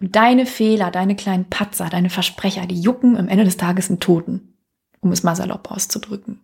Und 0.00 0.16
deine 0.16 0.46
Fehler, 0.46 0.90
deine 0.90 1.16
kleinen 1.16 1.48
Patzer, 1.48 1.88
deine 1.88 2.10
Versprecher, 2.10 2.66
die 2.66 2.80
jucken 2.80 3.16
am 3.16 3.28
Ende 3.28 3.44
des 3.44 3.56
Tages 3.56 3.88
einen 3.88 4.00
Toten 4.00 4.51
um 5.02 5.12
es 5.12 5.22
mal 5.22 5.36
salopp 5.36 5.70
auszudrücken. 5.70 6.40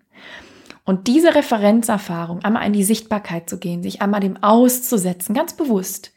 Und 0.84 1.06
diese 1.06 1.34
Referenzerfahrung, 1.34 2.44
einmal 2.44 2.66
in 2.66 2.72
die 2.72 2.84
Sichtbarkeit 2.84 3.48
zu 3.48 3.58
gehen, 3.58 3.82
sich 3.82 4.02
einmal 4.02 4.20
dem 4.20 4.42
auszusetzen, 4.42 5.34
ganz 5.34 5.54
bewusst, 5.54 6.12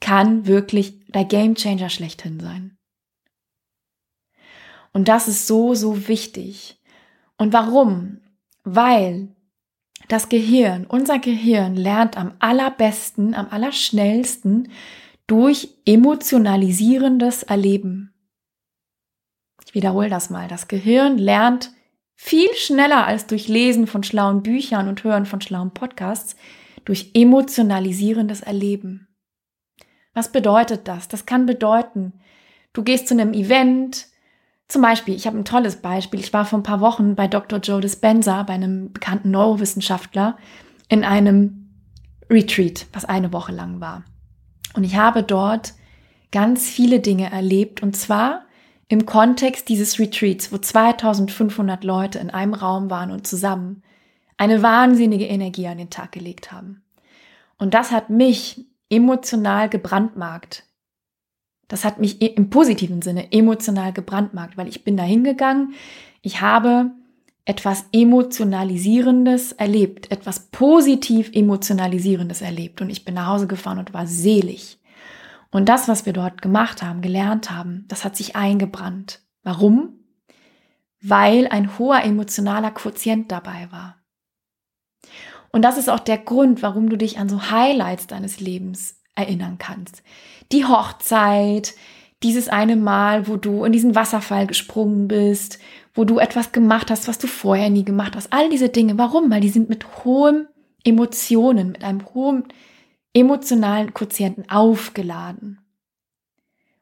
kann 0.00 0.46
wirklich 0.46 1.04
der 1.08 1.24
Gamechanger 1.24 1.88
schlechthin 1.88 2.40
sein. 2.40 2.76
Und 4.92 5.08
das 5.08 5.28
ist 5.28 5.46
so, 5.46 5.74
so 5.74 6.08
wichtig. 6.08 6.80
Und 7.36 7.52
warum? 7.52 8.20
Weil 8.64 9.28
das 10.08 10.28
Gehirn, 10.28 10.86
unser 10.86 11.18
Gehirn 11.18 11.76
lernt 11.76 12.16
am 12.16 12.32
allerbesten, 12.38 13.34
am 13.34 13.48
allerschnellsten 13.50 14.70
durch 15.26 15.68
emotionalisierendes 15.84 17.42
Erleben. 17.42 18.14
Ich 19.66 19.74
wiederhole 19.74 20.08
das 20.08 20.30
mal. 20.30 20.48
Das 20.48 20.68
Gehirn 20.68 21.18
lernt 21.18 21.72
viel 22.16 22.52
schneller 22.54 23.06
als 23.06 23.26
durch 23.26 23.46
Lesen 23.46 23.86
von 23.86 24.02
schlauen 24.02 24.42
Büchern 24.42 24.88
und 24.88 25.04
Hören 25.04 25.26
von 25.26 25.40
schlauen 25.40 25.72
Podcasts, 25.72 26.34
durch 26.84 27.10
emotionalisierendes 27.14 28.40
Erleben. 28.40 29.08
Was 30.14 30.32
bedeutet 30.32 30.88
das? 30.88 31.08
Das 31.08 31.26
kann 31.26 31.46
bedeuten, 31.46 32.14
du 32.72 32.82
gehst 32.82 33.08
zu 33.08 33.14
einem 33.14 33.34
Event, 33.34 34.06
zum 34.68 34.82
Beispiel, 34.82 35.14
ich 35.14 35.26
habe 35.26 35.38
ein 35.38 35.44
tolles 35.44 35.76
Beispiel. 35.76 36.18
Ich 36.18 36.32
war 36.32 36.44
vor 36.44 36.58
ein 36.58 36.64
paar 36.64 36.80
Wochen 36.80 37.14
bei 37.14 37.28
Dr. 37.28 37.60
Joe 37.60 37.80
Dispenza, 37.80 38.42
bei 38.42 38.54
einem 38.54 38.92
bekannten 38.92 39.30
Neurowissenschaftler, 39.30 40.36
in 40.88 41.04
einem 41.04 41.70
Retreat, 42.28 42.86
was 42.92 43.04
eine 43.04 43.32
Woche 43.32 43.52
lang 43.52 43.80
war. 43.80 44.04
Und 44.74 44.82
ich 44.82 44.96
habe 44.96 45.22
dort 45.22 45.74
ganz 46.32 46.68
viele 46.68 46.98
Dinge 47.00 47.30
erlebt. 47.30 47.82
Und 47.82 47.96
zwar 47.96 48.45
im 48.88 49.06
Kontext 49.06 49.68
dieses 49.68 49.98
Retreats, 49.98 50.52
wo 50.52 50.58
2500 50.58 51.82
Leute 51.84 52.18
in 52.18 52.30
einem 52.30 52.54
Raum 52.54 52.90
waren 52.90 53.10
und 53.10 53.26
zusammen 53.26 53.82
eine 54.36 54.62
wahnsinnige 54.62 55.26
Energie 55.26 55.66
an 55.66 55.78
den 55.78 55.90
Tag 55.90 56.12
gelegt 56.12 56.52
haben. 56.52 56.82
Und 57.58 57.74
das 57.74 57.90
hat 57.90 58.10
mich 58.10 58.66
emotional 58.90 59.68
gebrandmarkt. 59.68 60.64
Das 61.68 61.84
hat 61.84 61.98
mich 61.98 62.22
im 62.22 62.50
positiven 62.50 63.02
Sinne 63.02 63.32
emotional 63.32 63.92
gebrandmarkt, 63.92 64.56
weil 64.56 64.68
ich 64.68 64.84
bin 64.84 64.96
da 64.96 65.02
hingegangen, 65.02 65.74
ich 66.22 66.40
habe 66.40 66.92
etwas 67.44 67.86
Emotionalisierendes 67.92 69.52
erlebt, 69.52 70.10
etwas 70.10 70.48
positiv 70.50 71.30
Emotionalisierendes 71.32 72.42
erlebt 72.42 72.80
und 72.80 72.90
ich 72.90 73.04
bin 73.04 73.14
nach 73.14 73.28
Hause 73.28 73.46
gefahren 73.46 73.78
und 73.78 73.94
war 73.94 74.06
selig. 74.06 74.78
Und 75.50 75.68
das, 75.68 75.88
was 75.88 76.06
wir 76.06 76.12
dort 76.12 76.42
gemacht 76.42 76.82
haben, 76.82 77.00
gelernt 77.00 77.50
haben, 77.50 77.84
das 77.88 78.04
hat 78.04 78.16
sich 78.16 78.36
eingebrannt. 78.36 79.22
Warum? 79.42 80.00
Weil 81.00 81.46
ein 81.48 81.78
hoher 81.78 82.02
emotionaler 82.02 82.70
Quotient 82.70 83.30
dabei 83.30 83.68
war. 83.70 83.96
Und 85.52 85.62
das 85.62 85.78
ist 85.78 85.88
auch 85.88 86.00
der 86.00 86.18
Grund, 86.18 86.62
warum 86.62 86.90
du 86.90 86.98
dich 86.98 87.18
an 87.18 87.28
so 87.28 87.50
Highlights 87.50 88.06
deines 88.06 88.40
Lebens 88.40 89.00
erinnern 89.14 89.56
kannst. 89.58 90.02
Die 90.52 90.66
Hochzeit, 90.66 91.74
dieses 92.22 92.48
eine 92.48 92.76
Mal, 92.76 93.28
wo 93.28 93.36
du 93.36 93.64
in 93.64 93.72
diesen 93.72 93.94
Wasserfall 93.94 94.46
gesprungen 94.46 95.08
bist, 95.08 95.58
wo 95.94 96.04
du 96.04 96.18
etwas 96.18 96.52
gemacht 96.52 96.90
hast, 96.90 97.08
was 97.08 97.18
du 97.18 97.26
vorher 97.26 97.70
nie 97.70 97.84
gemacht 97.84 98.16
hast. 98.16 98.32
All 98.32 98.50
diese 98.50 98.68
Dinge. 98.68 98.98
Warum? 98.98 99.30
Weil 99.30 99.40
die 99.40 99.48
sind 99.48 99.68
mit 99.68 100.04
hohen 100.04 100.48
Emotionen, 100.84 101.72
mit 101.72 101.82
einem 101.82 102.04
hohen 102.14 102.44
emotionalen 103.16 103.94
Quotienten 103.94 104.48
aufgeladen. 104.50 105.58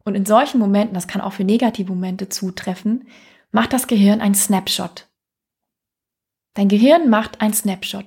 Und 0.05 0.16
in 0.16 0.27
solchen 0.27 0.59
Momenten, 0.59 0.94
das 0.94 1.07
kann 1.07 1.20
auch 1.20 1.33
für 1.33 1.44
negative 1.44 1.90
Momente 1.90 2.29
zutreffen, 2.29 3.07
macht 3.53 3.73
das 3.73 3.87
Gehirn 3.87 4.20
einen 4.20 4.35
Snapshot. 4.35 5.09
Dein 6.55 6.68
Gehirn 6.68 7.09
macht 7.09 7.40
einen 7.40 7.55
Snapshot 7.55 8.07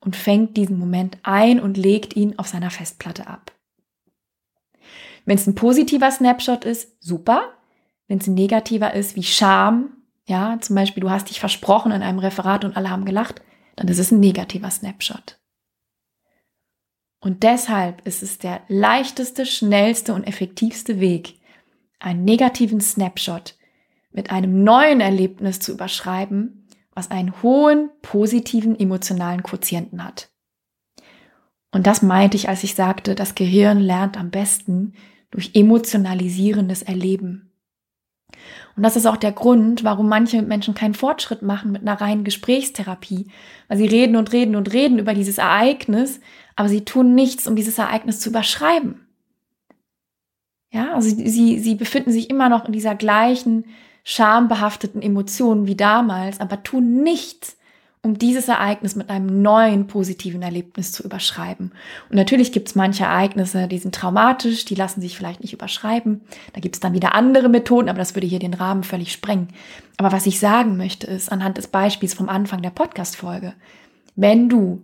und 0.00 0.16
fängt 0.16 0.56
diesen 0.56 0.78
Moment 0.78 1.18
ein 1.24 1.60
und 1.60 1.76
legt 1.76 2.14
ihn 2.16 2.38
auf 2.38 2.46
seiner 2.46 2.70
Festplatte 2.70 3.26
ab. 3.26 3.52
Wenn 5.24 5.36
es 5.36 5.46
ein 5.46 5.56
positiver 5.56 6.10
Snapshot 6.10 6.64
ist, 6.64 7.02
super. 7.02 7.52
Wenn 8.06 8.18
es 8.18 8.28
ein 8.28 8.34
negativer 8.34 8.94
ist, 8.94 9.16
wie 9.16 9.24
Scham, 9.24 9.90
ja, 10.26 10.58
zum 10.60 10.76
Beispiel 10.76 11.02
du 11.02 11.10
hast 11.10 11.28
dich 11.28 11.40
versprochen 11.40 11.92
in 11.92 12.02
einem 12.02 12.18
Referat 12.20 12.64
und 12.64 12.76
alle 12.76 12.90
haben 12.90 13.04
gelacht, 13.04 13.42
dann 13.76 13.88
ist 13.88 13.98
es 13.98 14.10
ein 14.10 14.20
negativer 14.20 14.70
Snapshot. 14.70 15.37
Und 17.20 17.42
deshalb 17.42 18.06
ist 18.06 18.22
es 18.22 18.38
der 18.38 18.60
leichteste, 18.68 19.44
schnellste 19.44 20.14
und 20.14 20.24
effektivste 20.24 21.00
Weg, 21.00 21.40
einen 21.98 22.24
negativen 22.24 22.80
Snapshot 22.80 23.56
mit 24.12 24.30
einem 24.30 24.62
neuen 24.62 25.00
Erlebnis 25.00 25.58
zu 25.58 25.72
überschreiben, 25.72 26.66
was 26.94 27.10
einen 27.10 27.42
hohen 27.42 27.90
positiven 28.02 28.78
emotionalen 28.78 29.42
Quotienten 29.42 30.04
hat. 30.04 30.30
Und 31.70 31.86
das 31.86 32.02
meinte 32.02 32.36
ich, 32.36 32.48
als 32.48 32.64
ich 32.64 32.74
sagte, 32.74 33.14
das 33.14 33.34
Gehirn 33.34 33.78
lernt 33.78 34.16
am 34.16 34.30
besten 34.30 34.94
durch 35.30 35.50
emotionalisierendes 35.54 36.82
Erleben. 36.82 37.52
Und 38.76 38.82
das 38.82 38.96
ist 38.96 39.06
auch 39.06 39.16
der 39.16 39.32
Grund, 39.32 39.84
warum 39.84 40.08
manche 40.08 40.40
Menschen 40.42 40.74
keinen 40.74 40.94
Fortschritt 40.94 41.42
machen 41.42 41.72
mit 41.72 41.82
einer 41.82 42.00
reinen 42.00 42.24
Gesprächstherapie, 42.24 43.30
weil 43.66 43.78
sie 43.78 43.86
reden 43.86 44.16
und 44.16 44.32
reden 44.32 44.56
und 44.56 44.72
reden 44.72 44.98
über 44.98 45.14
dieses 45.14 45.38
Ereignis, 45.38 46.20
aber 46.58 46.68
sie 46.68 46.84
tun 46.84 47.14
nichts, 47.14 47.46
um 47.46 47.54
dieses 47.54 47.78
Ereignis 47.78 48.18
zu 48.18 48.30
überschreiben. 48.30 49.06
Ja, 50.72 50.92
also 50.94 51.08
sie, 51.08 51.60
sie 51.60 51.74
befinden 51.76 52.10
sich 52.10 52.30
immer 52.30 52.48
noch 52.48 52.64
in 52.64 52.72
dieser 52.72 52.96
gleichen 52.96 53.64
schambehafteten 54.02 55.00
Emotion 55.00 55.68
wie 55.68 55.76
damals, 55.76 56.40
aber 56.40 56.64
tun 56.64 57.04
nichts, 57.04 57.58
um 58.02 58.18
dieses 58.18 58.48
Ereignis 58.48 58.96
mit 58.96 59.08
einem 59.08 59.40
neuen 59.40 59.86
positiven 59.86 60.42
Erlebnis 60.42 60.90
zu 60.90 61.04
überschreiben. 61.04 61.70
Und 62.10 62.16
natürlich 62.16 62.50
gibt 62.50 62.66
es 62.66 62.74
manche 62.74 63.04
Ereignisse, 63.04 63.68
die 63.68 63.78
sind 63.78 63.94
traumatisch, 63.94 64.64
die 64.64 64.74
lassen 64.74 65.00
sich 65.00 65.16
vielleicht 65.16 65.42
nicht 65.42 65.52
überschreiben. 65.52 66.22
Da 66.54 66.60
gibt 66.60 66.74
es 66.74 66.80
dann 66.80 66.92
wieder 66.92 67.14
andere 67.14 67.48
Methoden, 67.48 67.88
aber 67.88 67.98
das 67.98 68.16
würde 68.16 68.26
hier 68.26 68.40
den 68.40 68.54
Rahmen 68.54 68.82
völlig 68.82 69.12
sprengen. 69.12 69.46
Aber 69.96 70.10
was 70.10 70.26
ich 70.26 70.40
sagen 70.40 70.76
möchte, 70.76 71.06
ist 71.06 71.30
anhand 71.30 71.56
des 71.56 71.68
Beispiels 71.68 72.14
vom 72.14 72.28
Anfang 72.28 72.62
der 72.62 72.70
Podcast-Folge, 72.70 73.54
wenn 74.16 74.48
du 74.48 74.82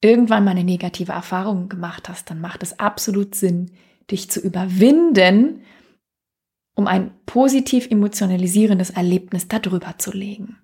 irgendwann 0.00 0.44
mal 0.44 0.52
eine 0.52 0.64
negative 0.64 1.12
Erfahrung 1.12 1.68
gemacht 1.68 2.08
hast, 2.08 2.30
dann 2.30 2.40
macht 2.40 2.62
es 2.62 2.78
absolut 2.78 3.34
Sinn, 3.34 3.72
dich 4.10 4.30
zu 4.30 4.40
überwinden, 4.40 5.62
um 6.74 6.86
ein 6.86 7.12
positiv 7.26 7.90
emotionalisierendes 7.90 8.90
Erlebnis 8.90 9.48
darüber 9.48 9.98
zu 9.98 10.12
legen. 10.12 10.58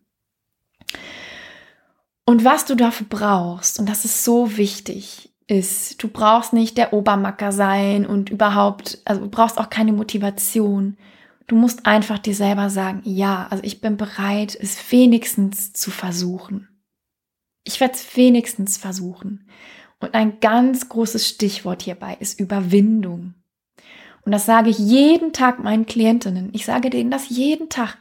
Und 2.27 2.45
was 2.45 2.65
du 2.65 2.75
dafür 2.75 3.07
brauchst, 3.09 3.79
und 3.79 3.89
das 3.89 4.05
ist 4.05 4.25
so 4.25 4.57
wichtig, 4.57 5.35
ist, 5.47 6.03
du 6.03 6.09
brauchst 6.09 6.53
nicht 6.53 6.79
der 6.79 6.93
Obermacker 6.93 7.53
sein 7.53 8.07
und 8.07 8.31
überhaupt, 8.31 9.03
also 9.05 9.23
du 9.23 9.29
brauchst 9.29 9.59
auch 9.59 9.69
keine 9.69 9.93
Motivation. 9.93 10.97
Du 11.47 11.57
musst 11.57 11.85
einfach 11.85 12.19
dir 12.19 12.35
selber 12.35 12.71
sagen, 12.71 13.03
ja, 13.05 13.47
also 13.51 13.63
ich 13.63 13.83
bin 13.83 13.99
bereit, 13.99 14.57
es 14.59 14.91
wenigstens 14.91 15.75
zu 15.75 15.91
versuchen. 15.91 16.69
Ich 17.65 17.81
werde 17.81 17.95
es 17.95 18.17
wenigstens 18.17 18.77
versuchen. 18.77 19.49
Und 20.01 20.15
ein 20.15 20.39
ganz 20.41 20.89
großes 20.89 21.27
Stichwort 21.27 21.83
hierbei 21.83 22.17
ist 22.21 22.39
Überwindung. 22.39 23.35
Und 24.25 24.33
das 24.33 24.47
sage 24.47 24.71
ich 24.71 24.79
jeden 24.79 25.33
Tag 25.33 25.63
meinen 25.63 25.87
Klientinnen. 25.87 26.51
Ich 26.53 26.65
sage 26.65 26.91
denen 26.91 27.11
das 27.11 27.29
jeden 27.29 27.69
Tag. 27.69 27.99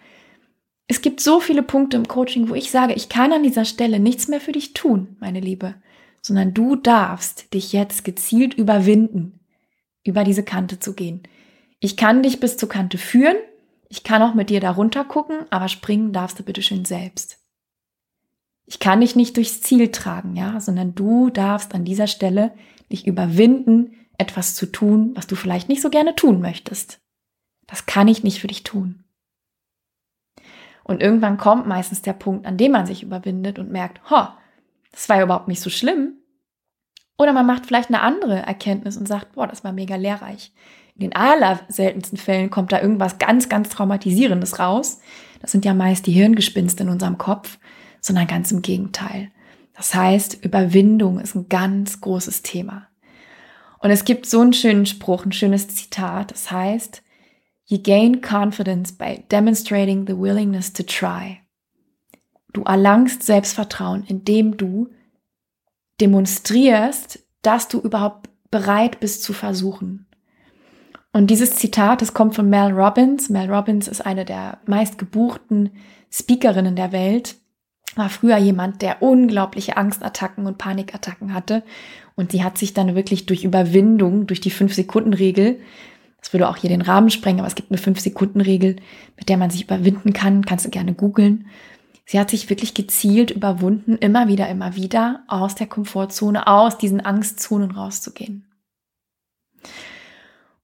Es 0.88 1.02
gibt 1.02 1.22
so 1.22 1.40
viele 1.40 1.64
Punkte 1.64 1.98
im 1.98 2.08
Coaching, 2.08 2.50
wo 2.50 2.56
ich 2.56 2.72
sage, 2.72 2.94
ich 2.94 3.10
kann 3.10 3.32
an 3.32 3.44
dieser 3.44 3.66
Stelle 3.66 4.00
nichts 4.00 4.28
mehr 4.28 4.42
für 4.42 4.52
dich 4.52 4.74
tun, 4.74 5.16
meine 5.20 5.40
Liebe, 5.40 5.76
sondern 6.22 6.54
du 6.54 6.76
darfst 6.76 7.54
dich 7.54 7.72
jetzt 7.74 8.04
gezielt 8.04 8.54
überwinden, 8.54 9.40
über 10.04 10.24
diese 10.24 10.44
Kante 10.44 10.80
zu 10.80 10.94
gehen. 10.94 11.24
Ich 11.80 11.98
kann 11.98 12.24
dich 12.24 12.40
bis 12.40 12.58
zur 12.58 12.70
Kante 12.70 12.98
führen, 12.98 13.38
ich 13.90 14.04
kann 14.04 14.22
auch 14.22 14.34
mit 14.34 14.50
dir 14.50 14.60
darunter 14.60 15.06
gucken, 15.06 15.46
aber 15.52 15.68
springen 15.68 16.14
darfst 16.14 16.40
du 16.40 16.44
bitte 16.44 16.62
schön 16.62 16.86
selbst. 16.86 17.43
Ich 18.66 18.80
kann 18.80 19.02
dich 19.02 19.16
nicht 19.16 19.38
durchs 19.38 19.62
Ziel 19.62 19.92
tragen, 19.92 20.36
ja, 20.36 20.60
sondern 20.60 20.96
du 20.96 21.30
darfst 21.30 21.76
an 21.76 21.86
dieser 21.86 22.08
Stelle 22.08 22.54
dich 22.92 23.06
überwinden, 23.08 23.96
etwas 24.18 24.56
zu 24.56 24.68
tun, 24.68 25.12
was 25.16 25.28
du 25.28 25.36
vielleicht 25.36 25.70
nicht 25.70 25.82
so 25.82 25.90
gerne 25.90 26.16
tun 26.16 26.40
möchtest. 26.40 27.02
Das 27.68 27.86
kann 27.86 28.08
ich 28.08 28.24
nicht 28.24 28.40
für 28.40 28.48
dich 28.48 28.64
tun. 28.64 29.04
Und 30.84 31.02
irgendwann 31.02 31.38
kommt 31.38 31.66
meistens 31.66 32.02
der 32.02 32.14
Punkt, 32.14 32.46
an 32.46 32.58
dem 32.58 32.72
man 32.72 32.86
sich 32.86 33.04
überwindet 33.04 33.58
und 33.58 33.72
merkt, 33.72 34.10
ho, 34.10 34.28
das 34.92 35.10
war 35.10 35.18
ja 35.18 35.24
überhaupt 35.24 35.48
nicht 35.48 35.62
so 35.62 35.70
schlimm. 35.70 36.18
Oder 37.18 37.34
man 37.34 37.46
macht 37.46 37.66
vielleicht 37.66 37.90
eine 37.90 38.02
andere 38.02 38.38
Erkenntnis 38.38 38.98
und 38.98 39.08
sagt, 39.08 39.34
boah, 39.34 39.48
das 39.48 39.64
war 39.64 39.72
mega 39.72 39.96
lehrreich. 39.96 40.52
In 40.96 41.02
den 41.02 41.16
allerseltensten 41.16 42.18
Fällen 42.18 42.50
kommt 42.50 42.72
da 42.72 42.82
irgendwas 42.82 43.18
ganz, 43.18 43.50
ganz 43.50 43.70
Traumatisierendes 43.70 44.60
raus. 44.60 45.00
Das 45.42 45.52
sind 45.52 45.66
ja 45.66 45.74
meist 45.74 46.06
die 46.06 46.12
Hirngespinste 46.12 46.84
in 46.84 46.90
unserem 46.90 47.18
Kopf, 47.18 47.58
sondern 48.04 48.28
ganz 48.28 48.52
im 48.52 48.62
Gegenteil. 48.62 49.32
Das 49.74 49.96
heißt, 49.96 50.44
Überwindung 50.44 51.20
ist 51.20 51.34
ein 51.34 51.50
ganz 51.50 52.02
großes 52.02 52.44
Thema. 52.44 52.88
Und 53.80 53.90
es 53.90 54.06
gibt 54.06 54.28
so 54.28 54.42
einen 54.42 54.54
schönen 54.54 54.86
Spruch, 54.86 55.26
ein 55.26 55.32
schönes 55.32 55.68
Zitat. 55.70 56.32
Das 56.32 56.52
heißt, 56.52 57.02
You 57.66 57.80
gain 57.80 58.22
confidence 58.22 58.92
by 58.92 59.24
demonstrating 59.32 60.06
the 60.06 60.18
willingness 60.18 60.74
to 60.74 60.84
try. 60.84 61.40
Du 62.52 62.64
erlangst 62.64 63.24
Selbstvertrauen, 63.24 64.04
indem 64.06 64.58
du 64.58 64.90
demonstrierst, 66.00 67.20
dass 67.42 67.68
du 67.68 67.80
überhaupt 67.80 68.30
bereit 68.52 69.00
bist 69.00 69.24
zu 69.24 69.34
versuchen. 69.34 70.06
Und 71.14 71.28
dieses 71.28 71.56
Zitat, 71.56 72.02
das 72.02 72.14
kommt 72.14 72.36
von 72.36 72.50
Mel 72.50 72.72
Robbins. 72.72 73.30
Mel 73.30 73.52
Robbins 73.52 73.88
ist 73.88 74.06
eine 74.06 74.26
der 74.26 74.60
meistgebuchten 74.66 75.72
Speakerinnen 76.12 76.76
der 76.76 76.92
Welt. 76.92 77.36
War 77.96 78.10
früher 78.10 78.38
jemand, 78.38 78.82
der 78.82 79.02
unglaubliche 79.02 79.78
Angstattacken 79.78 80.46
und 80.46 80.58
Panikattacken 80.58 81.34
hatte. 81.34 81.64
Und 82.16 82.32
sie 82.32 82.44
hat 82.44 82.58
sich 82.58 82.74
dann 82.74 82.96
wirklich 82.96 83.26
durch 83.26 83.44
Überwindung, 83.44 84.28
durch 84.28 84.42
die 84.42 84.52
Fünf-Sekunden-Regel 84.52 85.60
das 86.24 86.32
würde 86.32 86.48
auch 86.48 86.56
hier 86.56 86.70
den 86.70 86.82
Rahmen 86.82 87.10
sprengen, 87.10 87.40
aber 87.40 87.50
es 87.50 87.56
gibt 87.56 87.70
eine 87.70 87.82
5-Sekunden-Regel, 87.82 88.78
mit 89.18 89.28
der 89.28 89.36
man 89.36 89.50
sich 89.50 89.64
überwinden 89.64 90.14
kann. 90.14 90.46
Kannst 90.46 90.64
du 90.64 90.70
gerne 90.70 90.94
googeln. 90.94 91.48
Sie 92.06 92.18
hat 92.18 92.30
sich 92.30 92.50
wirklich 92.50 92.74
gezielt 92.74 93.30
überwunden, 93.30 93.98
immer 93.98 94.30
wieder, 94.30 94.48
immer 94.48 94.78
wieder 94.78 95.24
aus 95.28 95.56
der 95.56 95.68
Komfortzone, 95.68 96.48
aus 96.48 96.78
diesen 96.78 97.02
Angstzonen 97.02 97.72
rauszugehen. 97.72 98.48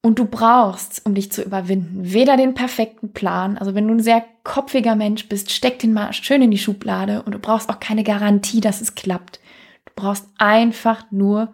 Und 0.02 0.18
du 0.18 0.26
brauchst, 0.26 1.06
um 1.06 1.14
dich 1.14 1.32
zu 1.32 1.44
überwinden, 1.44 2.14
weder 2.14 2.38
den 2.38 2.54
perfekten 2.54 3.12
Plan, 3.12 3.58
also 3.58 3.76
wenn 3.76 3.88
du 3.88 3.96
ein 3.96 4.00
sehr 4.00 4.24
kopfiger 4.44 4.96
Mensch 4.96 5.28
bist, 5.28 5.52
steck 5.52 5.80
den 5.80 5.92
mal 5.92 6.14
schön 6.14 6.42
in 6.42 6.52
die 6.52 6.58
Schublade 6.58 7.22
und 7.24 7.34
du 7.34 7.40
brauchst 7.40 7.70
auch 7.70 7.82
keine 7.82 8.04
Garantie, 8.04 8.62
dass 8.62 8.80
es 8.80 8.96
klappt. 8.96 9.42
Du 9.86 9.92
brauchst 9.96 10.28
einfach 10.38 11.12
nur 11.12 11.54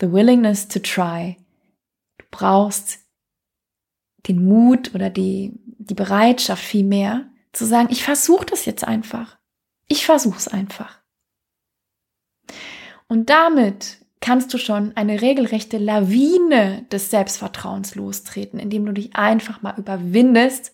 the 0.00 0.12
willingness 0.12 0.68
to 0.68 0.78
try. 0.78 1.38
Du 2.18 2.26
brauchst 2.30 2.98
den 4.28 4.44
Mut 4.44 4.94
oder 4.94 5.08
die, 5.08 5.54
die 5.64 5.94
Bereitschaft 5.94 6.62
vielmehr 6.62 7.30
zu 7.52 7.64
sagen, 7.64 7.88
ich 7.90 8.04
versuche 8.04 8.44
das 8.44 8.66
jetzt 8.66 8.84
einfach. 8.84 9.38
Ich 9.88 10.04
versuche 10.04 10.36
es 10.36 10.48
einfach. 10.48 11.00
Und 13.08 13.30
damit 13.30 14.04
kannst 14.20 14.52
du 14.54 14.58
schon 14.58 14.96
eine 14.96 15.20
regelrechte 15.20 15.78
Lawine 15.78 16.86
des 16.90 17.10
Selbstvertrauens 17.10 17.94
lostreten, 17.94 18.58
indem 18.58 18.86
du 18.86 18.92
dich 18.92 19.14
einfach 19.16 19.62
mal 19.62 19.74
überwindest, 19.76 20.72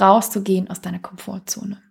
rauszugehen 0.00 0.70
aus 0.70 0.80
deiner 0.80 0.98
Komfortzone. 0.98 1.82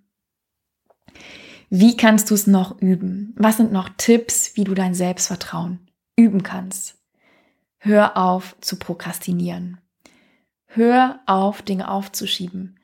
Wie 1.70 1.98
kannst 1.98 2.30
du 2.30 2.36
es 2.36 2.48
noch 2.48 2.80
üben? 2.80 3.34
Was 3.38 3.58
sind 3.58 3.72
noch 3.72 3.90
Tipps, 3.98 4.56
wie 4.56 4.64
du 4.64 4.74
dein 4.74 4.94
Selbstvertrauen 4.94 5.80
üben 6.16 6.44
kannst? 6.44 6.96
Hör 7.78 8.18
auf 8.18 8.56
zu 8.62 8.78
prokrastinieren. 8.78 9.80
Hör 10.66 11.20
auf, 11.26 11.62
Dinge 11.62 11.90
aufzuschieben. 11.90 12.80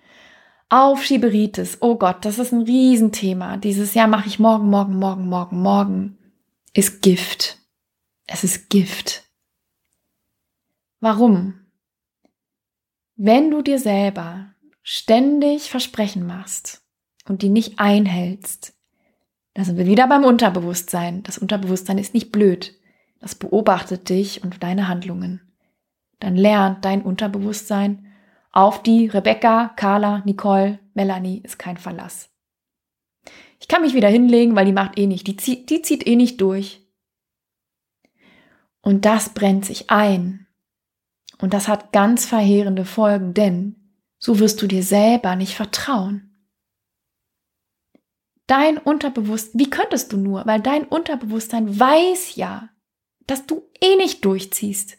Aufschieberitis, 0.70 1.80
oh 1.82 1.96
Gott, 1.96 2.24
das 2.24 2.40
ist 2.40 2.54
ein 2.54 2.62
Riesenthema. 2.62 3.58
Dieses 3.58 3.94
Jahr 3.94 4.08
mache 4.08 4.28
ich 4.28 4.40
morgen, 4.40 4.70
morgen, 4.70 4.98
morgen, 4.98 5.28
morgen, 5.28 5.62
morgen. 5.62 6.18
Ist 6.74 7.02
Gift. 7.02 7.61
Es 8.32 8.44
ist 8.44 8.70
Gift. 8.70 9.24
Warum? 11.00 11.54
Wenn 13.16 13.52
du 13.52 13.62
dir 13.62 13.80
selber 13.80 14.54
ständig 14.82 15.70
Versprechen 15.70 16.26
machst 16.26 16.82
und 17.28 17.42
die 17.42 17.50
nicht 17.50 17.80
einhältst, 17.80 18.74
da 19.54 19.64
sind 19.64 19.78
wir 19.78 19.86
wieder 19.86 20.08
beim 20.08 20.24
Unterbewusstsein. 20.24 21.24
Das 21.24 21.38
Unterbewusstsein 21.38 21.98
ist 21.98 22.14
nicht 22.14 22.32
blöd. 22.32 22.74
Das 23.20 23.36
beobachtet 23.36 24.10
dich 24.10 24.44
und 24.44 24.64
deine 24.64 24.88
Handlungen 24.88 25.52
dann 26.22 26.36
lernt 26.36 26.86
dein 26.86 27.02
Unterbewusstsein, 27.02 28.08
auf 28.54 28.84
die 28.84 29.08
Rebecca, 29.08 29.74
Carla, 29.76 30.22
Nicole, 30.26 30.80
Melanie 30.94 31.42
ist 31.44 31.58
kein 31.58 31.78
Verlass. 31.78 32.30
Ich 33.60 33.68
kann 33.68 33.82
mich 33.82 33.94
wieder 33.94 34.08
hinlegen, 34.08 34.56
weil 34.56 34.66
die 34.66 34.72
macht 34.72 34.98
eh 34.98 35.08
nicht, 35.08 35.28
die 35.28 35.38
zieht, 35.38 35.70
die 35.70 35.82
zieht 35.82 36.06
eh 36.08 36.16
nicht 36.16 36.40
durch. 36.42 36.81
Und 38.82 39.06
das 39.06 39.30
brennt 39.30 39.66
sich 39.66 39.90
ein. 39.90 40.48
Und 41.40 41.54
das 41.54 41.68
hat 41.68 41.92
ganz 41.92 42.26
verheerende 42.26 42.86
Folgen, 42.86 43.34
denn 43.34 43.76
so 44.20 44.40
wirst 44.40 44.62
du 44.62 44.68
dir 44.68 44.84
selber 44.84 45.36
nicht 45.36 45.56
vertrauen. 45.56 46.32
Dein 48.48 48.78
Unterbewusstsein, 48.78 49.60
wie 49.60 49.70
könntest 49.70 50.12
du 50.12 50.18
nur? 50.18 50.46
Weil 50.46 50.60
dein 50.60 50.84
Unterbewusstsein 50.84 51.80
weiß 51.80 52.36
ja, 52.36 52.70
dass 53.26 53.46
du 53.46 53.64
eh 53.82 53.96
nicht 53.96 54.26
durchziehst. 54.26 54.98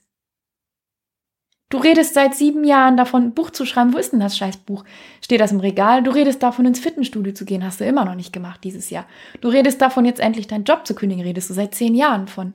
Du 1.69 1.79
redest 1.79 2.13
seit 2.13 2.35
sieben 2.35 2.65
Jahren 2.65 2.99
davon, 2.99 3.23
ein 3.23 3.35
Buch 3.35 3.51
zu 3.51 3.65
schreiben. 3.65 3.95
Wo 3.95 3.99
ist 3.99 4.13
denn 4.13 4.21
das 4.21 4.37
Scheißbuch? 4.37 4.85
Steht 5.23 5.41
das 5.41 5.53
im 5.53 5.61
Regal? 5.61 6.03
Du 6.03 6.11
redest 6.11 6.43
davon, 6.43 6.67
ins 6.67 6.81
Fitnessstudio 6.81 7.33
zu 7.33 7.47
gehen. 7.47 7.65
Hast 7.65 7.81
du 7.81 7.87
immer 7.87 8.05
noch 8.05 8.15
nicht 8.15 8.33
gemacht 8.33 8.63
dieses 8.63 8.91
Jahr. 8.91 9.07
Du 9.41 9.49
redest 9.49 9.81
davon, 9.81 10.05
jetzt 10.05 10.21
endlich 10.21 10.47
deinen 10.47 10.65
Job 10.65 10.87
zu 10.87 10.95
kündigen. 10.95 11.25
Redest 11.25 11.49
du 11.49 11.55
seit 11.55 11.75
zehn 11.75 11.95
Jahren 11.95 12.29
von. 12.29 12.53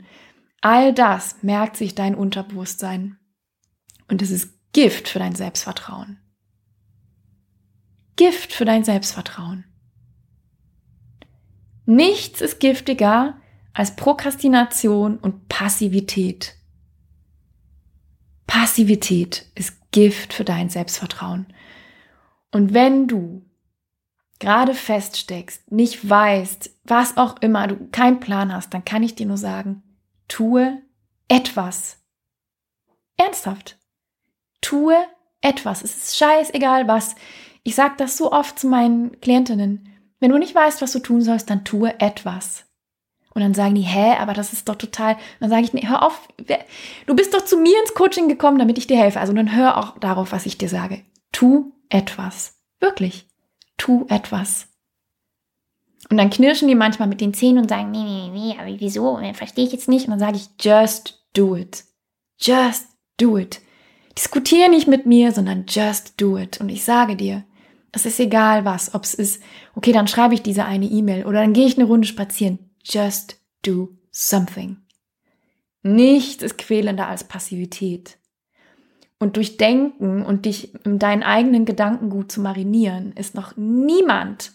All 0.62 0.93
das 0.93 1.43
merkt 1.43 1.78
sich 1.78 1.96
dein 1.96 2.15
Unterbewusstsein. 2.15 3.17
Und 4.08 4.22
es 4.22 4.32
ist 4.32 4.54
Gift 4.74 5.08
für 5.08 5.20
dein 5.20 5.36
Selbstvertrauen. 5.36 6.20
Gift 8.15 8.54
für 8.54 8.65
dein 8.65 8.84
Selbstvertrauen. 8.84 9.65
Nichts 11.86 12.41
ist 12.41 12.60
giftiger 12.60 13.39
als 13.74 13.96
Prokrastination 13.96 15.17
und 15.17 15.48
Passivität. 15.48 16.56
Passivität 18.48 19.46
ist 19.56 19.91
Gift 19.91 20.34
für 20.34 20.43
dein 20.43 20.70
Selbstvertrauen. 20.70 21.48
Und 22.52 22.74
wenn 22.74 23.08
du 23.08 23.46
gerade 24.39 24.74
feststeckst, 24.74 25.72
nicht 25.72 26.10
weißt, 26.10 26.72
was 26.84 27.17
auch 27.17 27.41
immer, 27.41 27.67
du 27.67 27.88
keinen 27.89 28.20
Plan 28.20 28.54
hast, 28.54 28.74
dann 28.74 28.84
kann 28.84 29.04
ich 29.04 29.15
dir 29.15 29.26
nur 29.26 29.38
sagen, 29.38 29.84
tue 30.28 30.82
etwas. 31.28 31.98
Ernsthaft. 33.18 33.78
Tue 34.62 34.96
etwas. 35.42 35.84
Es 35.84 35.96
ist 35.98 36.18
scheißegal 36.18 36.88
was. 36.88 37.16
Ich 37.63 37.76
sage 37.76 37.96
das 37.98 38.18
so 38.18 38.32
oft 38.32 38.60
zu 38.60 38.68
meinen 38.68 39.20
Klientinnen. 39.22 39.90
Wenn 40.20 40.32
du 40.32 40.38
nicht 40.38 40.56
weißt, 40.56 40.82
was 40.82 40.94
du 40.94 41.00
tun 41.00 41.22
sollst, 41.22 41.50
dann 41.50 41.66
tue 41.66 42.00
etwas. 42.00 42.66
Und 43.34 43.42
dann 43.42 43.54
sagen 43.54 43.76
die, 43.76 43.82
hä, 43.82 44.16
aber 44.18 44.34
das 44.34 44.52
ist 44.52 44.68
doch 44.68 44.76
total. 44.76 45.16
Dann 45.40 45.50
sage 45.50 45.63
ich, 45.63 45.74
nee, 45.74 45.86
hör 45.86 46.02
auf. 46.02 46.28
Du 47.06 47.16
bist 47.16 47.34
doch 47.34 47.46
zu 47.46 47.58
mir 47.58 47.80
ins 47.82 47.94
Coaching 47.94 48.28
gekommen, 48.28 48.58
damit 48.58 48.78
ich 48.80 48.88
dir 48.88 48.98
helfe. 48.98 49.20
Also 49.20 49.34
dann 49.34 49.56
hör 49.56 49.78
auch 49.78 50.00
darauf, 50.00 50.32
was 50.32 50.48
ich 50.48 50.58
dir 50.58 50.70
sage. 50.70 51.04
Tu 51.32 51.72
etwas. 51.90 52.56
Wirklich. 52.80 53.28
Tu 53.78 54.08
etwas. 54.10 54.70
Und 56.10 56.17
dann 56.17 56.30
knirschen 56.30 56.67
die 56.67 56.76
manchmal 56.76 57.08
mit 57.08 57.20
den 57.20 57.34
Zähnen 57.34 57.60
und 57.60 57.70
sagen, 57.70 57.91
nee, 57.91 58.04
nee, 58.04 58.30
nee, 58.32 58.56
aber 58.60 58.80
wieso? 58.80 59.20
Verstehe 59.34 59.65
ich 59.65 59.74
jetzt 59.74 59.89
nicht. 59.89 60.06
Und 60.06 60.12
dann 60.12 60.20
sage 60.20 60.38
ich, 60.38 60.50
just 60.60 61.26
do 61.34 61.56
it. 61.56 61.84
Just 62.39 62.88
do 63.17 63.38
it. 63.38 63.62
Diskutiere 64.17 64.70
nicht 64.70 64.88
mit 64.88 65.06
mir, 65.06 65.32
sondern 65.32 65.65
just 65.67 66.20
do 66.20 66.38
it. 66.38 66.62
Und 66.62 66.70
ich 66.70 66.84
sage 66.84 67.15
dir, 67.15 67.43
es 67.91 68.06
ist 68.06 68.20
egal 68.20 68.63
was, 68.63 68.93
ob 68.96 69.04
es 69.04 69.13
ist, 69.13 69.41
okay, 69.76 69.91
dann 69.91 70.08
schreibe 70.08 70.34
ich 70.34 70.41
diese 70.41 70.65
eine 70.65 70.86
E-Mail 70.86 71.26
oder 71.26 71.41
dann 71.41 71.54
gehe 71.54 71.67
ich 71.67 71.78
eine 71.78 71.88
Runde 71.88 72.08
spazieren. 72.08 72.60
Just 72.84 73.39
do 73.65 73.89
something. 74.12 74.78
Nichts 75.84 76.43
ist 76.43 76.58
quälender 76.58 77.08
als 77.08 77.24
Passivität. 77.24 78.17
Und 79.20 79.36
durch 79.36 79.58
Denken 79.58 80.24
und 80.24 80.46
dich 80.46 80.74
in 80.86 81.00
deinen 81.00 81.24
eigenen 81.24 81.65
Gedanken 81.65 82.10
gut 82.10 82.32
zu 82.32 82.39
marinieren, 82.39 83.13
ist 83.13 83.36
noch 83.36 83.58
niemand 83.58 84.52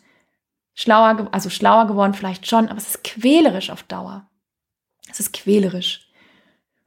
schlauer, 0.74 1.28
also 1.32 1.50
schlauer 1.50 1.86
geworden 1.86 2.14
vielleicht 2.14 2.46
schon, 2.46 2.68
aber 2.68 2.78
es 2.78 2.88
ist 2.88 3.04
quälerisch 3.04 3.70
auf 3.70 3.82
Dauer. 3.82 4.28
Es 5.10 5.20
ist 5.20 5.32
quälerisch. 5.32 6.08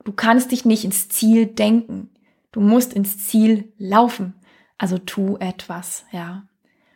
Du 0.04 0.12
kannst 0.12 0.52
dich 0.52 0.66
nicht 0.66 0.86
ins 0.86 1.10
Ziel 1.10 1.48
denken. 1.48 2.10
Du 2.52 2.62
musst 2.62 2.94
ins 2.94 3.28
Ziel 3.28 3.74
laufen. 3.78 4.36
Also 4.78 4.98
tu 4.98 5.38
etwas, 5.38 6.06
ja. 6.12 6.48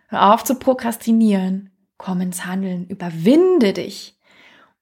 Hör 0.07 0.33
auf 0.33 0.43
zu 0.43 0.55
prokrastinieren. 0.55 1.71
Komm 1.97 2.21
ins 2.21 2.45
Handeln. 2.45 2.87
Überwinde 2.87 3.73
dich. 3.73 4.17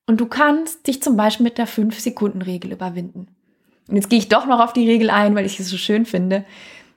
Und 0.05 0.21
du 0.21 0.25
kannst 0.25 0.87
dich 0.87 1.01
zum 1.01 1.17
Beispiel 1.17 1.43
mit 1.43 1.57
der 1.57 1.67
5-Sekunden-Regel 1.67 2.71
überwinden. 2.71 3.27
Und 3.87 3.95
jetzt 3.95 4.09
gehe 4.09 4.19
ich 4.19 4.29
doch 4.29 4.45
noch 4.45 4.59
auf 4.59 4.73
die 4.73 4.87
Regel 4.87 5.09
ein, 5.09 5.35
weil 5.35 5.45
ich 5.45 5.59
es 5.59 5.69
so 5.69 5.77
schön 5.77 6.05
finde. 6.05 6.45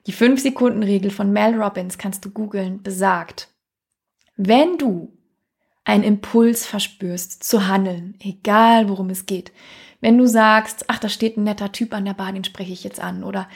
Die 0.06 0.12
5-Sekunden-Regel 0.12 1.10
von 1.10 1.32
Mel 1.32 1.60
Robbins 1.60 1.98
kannst 1.98 2.24
du 2.24 2.30
googeln, 2.30 2.82
besagt, 2.82 3.48
wenn 4.42 4.78
du 4.78 5.12
einen 5.84 6.02
Impuls 6.02 6.66
verspürst 6.66 7.44
zu 7.44 7.68
handeln, 7.68 8.14
egal 8.20 8.88
worum 8.88 9.10
es 9.10 9.26
geht, 9.26 9.52
wenn 10.00 10.16
du 10.16 10.26
sagst, 10.26 10.86
ach, 10.88 10.98
da 10.98 11.10
steht 11.10 11.36
ein 11.36 11.44
netter 11.44 11.72
Typ 11.72 11.92
an 11.92 12.06
der 12.06 12.14
Bar, 12.14 12.32
den 12.32 12.44
spreche 12.44 12.72
ich 12.72 12.82
jetzt 12.82 13.00
an, 13.00 13.22
oder 13.22 13.48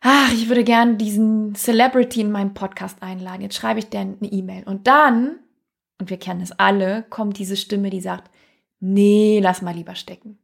ach, 0.00 0.32
ich 0.32 0.48
würde 0.48 0.64
gern 0.64 0.98
diesen 0.98 1.54
Celebrity 1.54 2.22
in 2.22 2.32
meinem 2.32 2.52
Podcast 2.52 3.00
einladen, 3.00 3.42
jetzt 3.42 3.54
schreibe 3.54 3.78
ich 3.78 3.90
dir 3.90 4.00
eine 4.00 4.16
E-Mail. 4.20 4.64
Und 4.64 4.88
dann, 4.88 5.38
und 6.00 6.10
wir 6.10 6.18
kennen 6.18 6.40
es 6.40 6.50
alle, 6.50 7.04
kommt 7.08 7.38
diese 7.38 7.56
Stimme, 7.56 7.88
die 7.90 8.00
sagt, 8.00 8.28
nee, 8.80 9.38
lass 9.40 9.62
mal 9.62 9.74
lieber 9.74 9.94
stecken. 9.94 10.40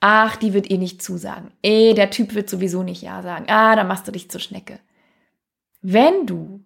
Ach, 0.00 0.36
die 0.36 0.52
wird 0.52 0.70
eh 0.70 0.76
nicht 0.76 1.02
zusagen. 1.02 1.52
Eh, 1.62 1.94
der 1.94 2.10
Typ 2.10 2.34
wird 2.34 2.50
sowieso 2.50 2.82
nicht 2.82 3.00
Ja 3.00 3.22
sagen. 3.22 3.46
Ah, 3.48 3.74
dann 3.74 3.88
machst 3.88 4.06
du 4.06 4.12
dich 4.12 4.30
zur 4.30 4.42
Schnecke. 4.42 4.80
Wenn 5.80 6.26
du 6.26 6.65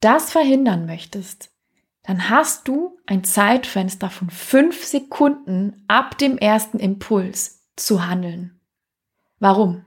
das 0.00 0.32
verhindern 0.32 0.86
möchtest, 0.86 1.50
dann 2.02 2.30
hast 2.30 2.66
du 2.66 2.98
ein 3.06 3.24
Zeitfenster 3.24 4.10
von 4.10 4.30
fünf 4.30 4.84
Sekunden 4.84 5.84
ab 5.88 6.18
dem 6.18 6.38
ersten 6.38 6.78
Impuls 6.78 7.68
zu 7.76 8.06
handeln. 8.06 8.58
Warum? 9.38 9.84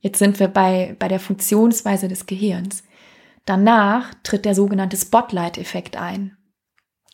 Jetzt 0.00 0.18
sind 0.18 0.38
wir 0.38 0.48
bei, 0.48 0.94
bei 0.98 1.08
der 1.08 1.20
Funktionsweise 1.20 2.08
des 2.08 2.26
Gehirns. 2.26 2.84
Danach 3.44 4.14
tritt 4.22 4.44
der 4.44 4.54
sogenannte 4.54 4.96
Spotlight-Effekt 4.96 5.96
ein. 5.96 6.36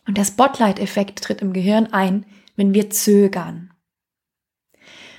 Und 0.06 0.18
der 0.18 0.24
Spotlight-Effekt 0.24 1.22
tritt 1.22 1.40
im 1.40 1.52
Gehirn 1.52 1.92
ein, 1.92 2.26
wenn 2.56 2.74
wir 2.74 2.90
zögern. 2.90 3.72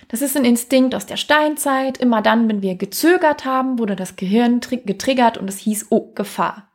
Das 0.08 0.22
ist 0.22 0.38
ein 0.38 0.46
Instinkt 0.46 0.94
aus 0.94 1.06
der 1.08 1.18
Steinzeit. 1.18 1.98
Immer 1.98 2.22
dann, 2.22 2.48
wenn 2.48 2.62
wir 2.62 2.76
gezögert 2.76 3.46
haben, 3.46 3.80
wurde 3.80 3.96
das 3.96 4.16
Gehirn 4.16 4.60
getriggert 4.60 5.38
und 5.38 5.50
es 5.50 5.58
hieß, 5.58 5.88
oh, 5.90 6.14
Gefahr. 6.14 6.70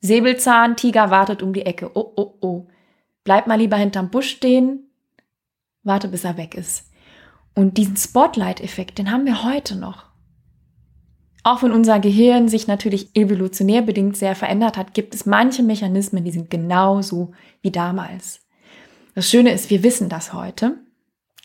Säbelzahn, 0.00 0.76
Tiger 0.76 1.10
wartet 1.10 1.42
um 1.42 1.52
die 1.52 1.66
Ecke. 1.66 1.90
Oh, 1.94 2.12
oh, 2.16 2.34
oh. 2.40 2.66
Bleib 3.24 3.46
mal 3.46 3.58
lieber 3.58 3.76
hinterm 3.76 4.10
Busch 4.10 4.30
stehen. 4.30 4.90
Warte, 5.82 6.08
bis 6.08 6.24
er 6.24 6.36
weg 6.36 6.54
ist. 6.54 6.90
Und 7.54 7.78
diesen 7.78 7.96
Spotlight-Effekt, 7.96 8.98
den 8.98 9.10
haben 9.10 9.24
wir 9.24 9.42
heute 9.42 9.76
noch. 9.76 10.04
Auch 11.42 11.62
wenn 11.62 11.72
unser 11.72 12.00
Gehirn 12.00 12.48
sich 12.48 12.66
natürlich 12.66 13.14
evolutionär 13.14 13.82
bedingt 13.82 14.16
sehr 14.16 14.34
verändert 14.34 14.76
hat, 14.76 14.94
gibt 14.94 15.14
es 15.14 15.26
manche 15.26 15.62
Mechanismen, 15.62 16.24
die 16.24 16.32
sind 16.32 16.50
genauso 16.50 17.32
wie 17.62 17.70
damals. 17.70 18.40
Das 19.14 19.30
Schöne 19.30 19.52
ist, 19.52 19.70
wir 19.70 19.82
wissen 19.82 20.08
das 20.08 20.32
heute. 20.32 20.76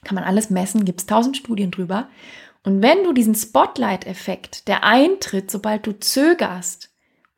Kann 0.03 0.15
man 0.15 0.23
alles 0.23 0.49
messen, 0.49 0.85
gibt 0.85 1.01
es 1.01 1.05
tausend 1.05 1.37
Studien 1.37 1.71
drüber. 1.71 2.09
Und 2.63 2.81
wenn 2.81 3.03
du 3.03 3.13
diesen 3.13 3.35
Spotlight-Effekt, 3.35 4.67
der 4.67 4.83
eintritt, 4.83 5.49
sobald 5.49 5.87
du 5.87 5.97
zögerst, 5.99 6.90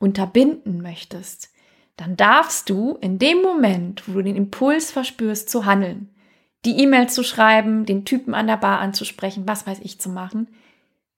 unterbinden 0.03 0.81
möchtest, 0.81 1.49
dann 1.95 2.17
darfst 2.17 2.69
du 2.69 2.97
in 2.99 3.19
dem 3.19 3.41
Moment, 3.41 4.03
wo 4.05 4.13
du 4.13 4.23
den 4.23 4.35
Impuls 4.35 4.91
verspürst 4.91 5.49
zu 5.49 5.65
handeln, 5.65 6.09
die 6.65 6.77
E-Mail 6.79 7.07
zu 7.07 7.23
schreiben, 7.23 7.85
den 7.85 8.03
Typen 8.03 8.33
an 8.33 8.47
der 8.47 8.57
Bar 8.57 8.79
anzusprechen, 8.79 9.47
was 9.47 9.65
weiß 9.65 9.79
ich 9.81 10.01
zu 10.01 10.09
machen, 10.09 10.49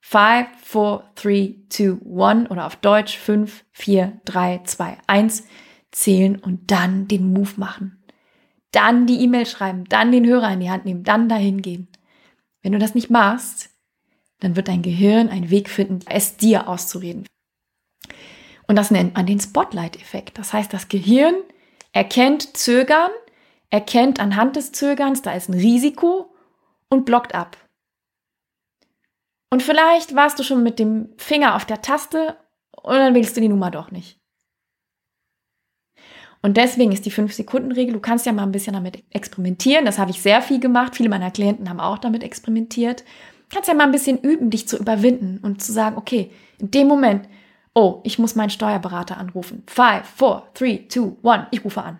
5, 0.01 0.47
4, 0.61 1.03
3, 1.15 1.55
2, 1.67 1.97
1 2.15 2.51
oder 2.51 2.67
auf 2.67 2.75
Deutsch 2.75 3.17
5, 3.17 3.65
4, 3.71 4.21
3, 4.25 4.61
2, 4.63 4.97
1 5.07 5.43
zählen 5.91 6.35
und 6.37 6.69
dann 6.69 7.07
den 7.07 7.33
Move 7.33 7.53
machen. 7.57 8.03
Dann 8.71 9.07
die 9.07 9.21
E-Mail 9.21 9.47
schreiben, 9.47 9.85
dann 9.85 10.11
den 10.11 10.27
Hörer 10.27 10.53
in 10.53 10.59
die 10.59 10.69
Hand 10.69 10.85
nehmen, 10.85 11.03
dann 11.03 11.27
dahin 11.27 11.63
gehen. 11.63 11.87
Wenn 12.61 12.73
du 12.73 12.77
das 12.77 12.93
nicht 12.93 13.09
machst, 13.09 13.71
dann 14.41 14.55
wird 14.55 14.67
dein 14.67 14.83
Gehirn 14.83 15.29
einen 15.29 15.49
Weg 15.49 15.69
finden, 15.69 16.01
es 16.07 16.37
dir 16.37 16.67
auszureden. 16.67 17.25
Und 18.67 18.75
das 18.75 18.91
nennt 18.91 19.15
man 19.15 19.25
den 19.25 19.39
Spotlight-Effekt. 19.39 20.37
Das 20.37 20.53
heißt, 20.53 20.73
das 20.73 20.87
Gehirn 20.87 21.35
erkennt 21.91 22.57
Zögern, 22.57 23.11
erkennt 23.69 24.19
anhand 24.19 24.55
des 24.55 24.71
Zögerns, 24.71 25.21
da 25.21 25.33
ist 25.33 25.49
ein 25.49 25.53
Risiko 25.53 26.33
und 26.89 27.05
blockt 27.05 27.35
ab. 27.35 27.57
Und 29.51 29.63
vielleicht 29.63 30.15
warst 30.15 30.39
du 30.39 30.43
schon 30.43 30.63
mit 30.63 30.79
dem 30.79 31.09
Finger 31.17 31.55
auf 31.55 31.65
der 31.65 31.81
Taste 31.81 32.37
und 32.71 32.95
dann 32.95 33.15
willst 33.15 33.37
du 33.37 33.41
die 33.41 33.47
Nummer 33.47 33.71
doch 33.71 33.91
nicht. 33.91 34.19
Und 36.41 36.57
deswegen 36.57 36.91
ist 36.91 37.05
die 37.05 37.11
5-Sekunden-Regel, 37.11 37.93
du 37.93 37.99
kannst 37.99 38.27
ja 38.27 38.31
mal 38.31 38.43
ein 38.43 38.51
bisschen 38.51 38.73
damit 38.73 39.03
experimentieren. 39.09 39.83
Das 39.85 39.97
habe 39.97 40.11
ich 40.11 40.21
sehr 40.21 40.43
viel 40.43 40.59
gemacht. 40.59 40.95
Viele 40.95 41.09
meiner 41.09 41.31
Klienten 41.31 41.69
haben 41.69 41.79
auch 41.79 41.97
damit 41.97 42.21
experimentiert. 42.21 43.01
Du 43.01 43.55
kannst 43.55 43.67
ja 43.67 43.73
mal 43.73 43.85
ein 43.85 43.91
bisschen 43.91 44.19
üben, 44.19 44.51
dich 44.51 44.67
zu 44.67 44.77
überwinden 44.77 45.39
und 45.41 45.63
zu 45.63 45.71
sagen, 45.71 45.97
okay, 45.97 46.31
in 46.59 46.69
dem 46.69 46.87
Moment, 46.87 47.27
Oh, 47.75 47.99
ich 48.03 48.17
muss 48.17 48.35
meinen 48.35 48.49
Steuerberater 48.49 49.17
anrufen. 49.17 49.63
Five, 49.67 50.07
four, 50.07 50.47
three, 50.53 50.87
two, 50.87 51.17
one. 51.21 51.47
Ich 51.51 51.63
rufe 51.63 51.83
an. 51.83 51.99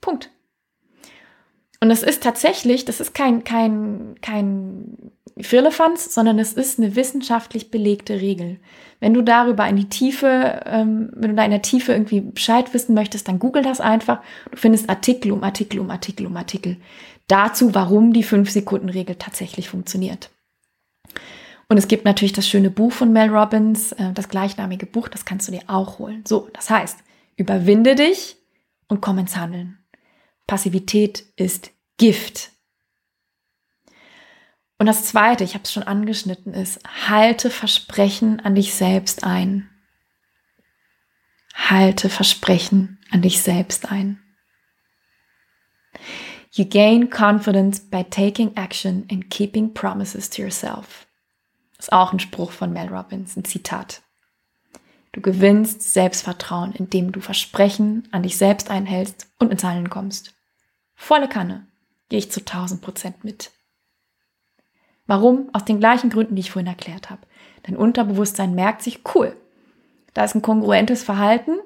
Punkt. 0.00 0.30
Und 1.80 1.90
es 1.90 2.02
ist 2.02 2.22
tatsächlich, 2.22 2.84
das 2.84 3.00
ist 3.00 3.12
kein, 3.12 3.42
kein, 3.44 4.14
kein 4.22 5.12
Firlefanz, 5.38 6.14
sondern 6.14 6.38
es 6.38 6.52
ist 6.52 6.78
eine 6.78 6.96
wissenschaftlich 6.96 7.70
belegte 7.70 8.20
Regel. 8.20 8.58
Wenn 9.00 9.12
du 9.12 9.22
darüber 9.22 9.68
in 9.68 9.76
die 9.76 9.88
Tiefe, 9.88 10.62
ähm, 10.64 11.10
wenn 11.14 11.30
du 11.30 11.36
da 11.36 11.44
in 11.44 11.50
der 11.50 11.62
Tiefe 11.62 11.92
irgendwie 11.92 12.20
Bescheid 12.20 12.72
wissen 12.72 12.94
möchtest, 12.94 13.28
dann 13.28 13.40
google 13.40 13.62
das 13.62 13.80
einfach. 13.80 14.22
Du 14.50 14.56
findest 14.56 14.88
Artikel 14.88 15.32
um 15.32 15.42
Artikel 15.42 15.80
um 15.80 15.90
Artikel 15.90 16.26
um 16.26 16.36
Artikel 16.36 16.78
dazu, 17.26 17.74
warum 17.74 18.12
die 18.12 18.24
5-Sekunden-Regel 18.24 19.16
tatsächlich 19.16 19.68
funktioniert. 19.68 20.30
Und 21.68 21.78
es 21.78 21.88
gibt 21.88 22.04
natürlich 22.04 22.32
das 22.32 22.48
schöne 22.48 22.70
Buch 22.70 22.92
von 22.92 23.12
Mel 23.12 23.28
Robbins, 23.28 23.92
äh, 23.92 24.12
das 24.12 24.28
gleichnamige 24.28 24.86
Buch, 24.86 25.08
das 25.08 25.24
kannst 25.24 25.48
du 25.48 25.52
dir 25.52 25.62
auch 25.66 25.98
holen. 25.98 26.24
So, 26.26 26.48
das 26.52 26.70
heißt, 26.70 26.98
überwinde 27.36 27.96
dich 27.96 28.36
und 28.88 29.00
komm 29.00 29.18
ins 29.18 29.36
Handeln. 29.36 29.78
Passivität 30.46 31.24
ist 31.36 31.72
Gift. 31.98 32.52
Und 34.78 34.86
das 34.86 35.06
Zweite, 35.06 35.42
ich 35.42 35.54
habe 35.54 35.64
es 35.64 35.72
schon 35.72 35.82
angeschnitten, 35.82 36.54
ist, 36.54 36.80
halte 37.08 37.50
Versprechen 37.50 38.40
an 38.40 38.54
dich 38.54 38.74
selbst 38.74 39.24
ein. 39.24 39.70
Halte 41.54 42.10
Versprechen 42.10 43.00
an 43.10 43.22
dich 43.22 43.40
selbst 43.40 43.90
ein. 43.90 44.22
You 46.52 46.64
gain 46.64 47.10
confidence 47.10 47.80
by 47.80 48.04
taking 48.04 48.54
action 48.56 49.06
and 49.10 49.30
keeping 49.30 49.72
promises 49.74 50.30
to 50.30 50.42
yourself. 50.42 51.05
Ist 51.78 51.92
auch 51.92 52.12
ein 52.12 52.20
Spruch 52.20 52.52
von 52.52 52.72
Mel 52.72 52.88
Robbins, 52.88 53.36
ein 53.36 53.44
Zitat. 53.44 54.02
Du 55.12 55.20
gewinnst 55.20 55.82
Selbstvertrauen, 55.82 56.72
indem 56.72 57.12
du 57.12 57.20
Versprechen 57.20 58.06
an 58.12 58.22
dich 58.22 58.36
selbst 58.36 58.70
einhältst 58.70 59.28
und 59.38 59.50
ins 59.50 59.64
Handeln 59.64 59.90
kommst. 59.90 60.34
Volle 60.94 61.28
Kanne. 61.28 61.66
Gehe 62.08 62.18
ich 62.18 62.30
zu 62.30 62.40
1000 62.40 62.82
Prozent 62.82 63.24
mit. 63.24 63.50
Warum? 65.06 65.50
Aus 65.52 65.64
den 65.64 65.78
gleichen 65.78 66.10
Gründen, 66.10 66.34
die 66.36 66.40
ich 66.40 66.50
vorhin 66.50 66.66
erklärt 66.66 67.10
habe. 67.10 67.22
Dein 67.62 67.76
Unterbewusstsein 67.76 68.54
merkt 68.54 68.82
sich, 68.82 69.00
cool, 69.14 69.36
da 70.14 70.24
ist 70.24 70.34
ein 70.34 70.42
kongruentes 70.42 71.02
Verhalten. 71.02 71.58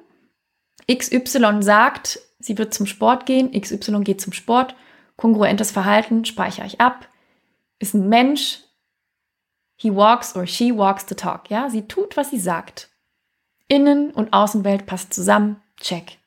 XY 0.91 1.63
sagt, 1.63 2.21
sie 2.39 2.59
wird 2.59 2.75
zum 2.75 2.87
Sport 2.87 3.27
gehen, 3.27 3.53
XY 3.53 4.01
geht 4.03 4.21
zum 4.21 4.33
Sport. 4.33 4.75
Kongruentes 5.17 5.71
Verhalten 5.71 6.25
speichere 6.25 6.67
ich 6.67 6.81
ab. 6.81 7.09
Ist 7.79 7.95
ein 7.95 8.09
Mensch, 8.09 8.61
he 9.81 9.91
walks 9.91 10.37
or 10.37 10.47
she 10.47 10.77
walks 10.77 11.07
the 11.09 11.15
talk. 11.15 11.49
Ja, 11.49 11.71
sie 11.71 11.89
tut, 11.89 12.17
was 12.17 12.29
sie 12.29 12.39
sagt. 12.39 12.91
Innen- 13.67 14.11
und 14.11 14.35
Außenwelt 14.35 14.85
passt 14.85 15.15
zusammen. 15.15 15.57
Check. 15.79 16.19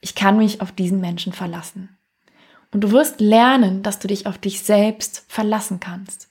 Ich 0.00 0.14
kann 0.14 0.38
mich 0.38 0.60
auf 0.60 0.70
diesen 0.70 1.00
Menschen 1.00 1.32
verlassen. 1.32 1.98
Und 2.72 2.82
du 2.82 2.92
wirst 2.92 3.20
lernen, 3.20 3.82
dass 3.82 3.98
du 3.98 4.06
dich 4.06 4.26
auf 4.26 4.38
dich 4.38 4.62
selbst 4.62 5.24
verlassen 5.26 5.80
kannst. 5.80 6.28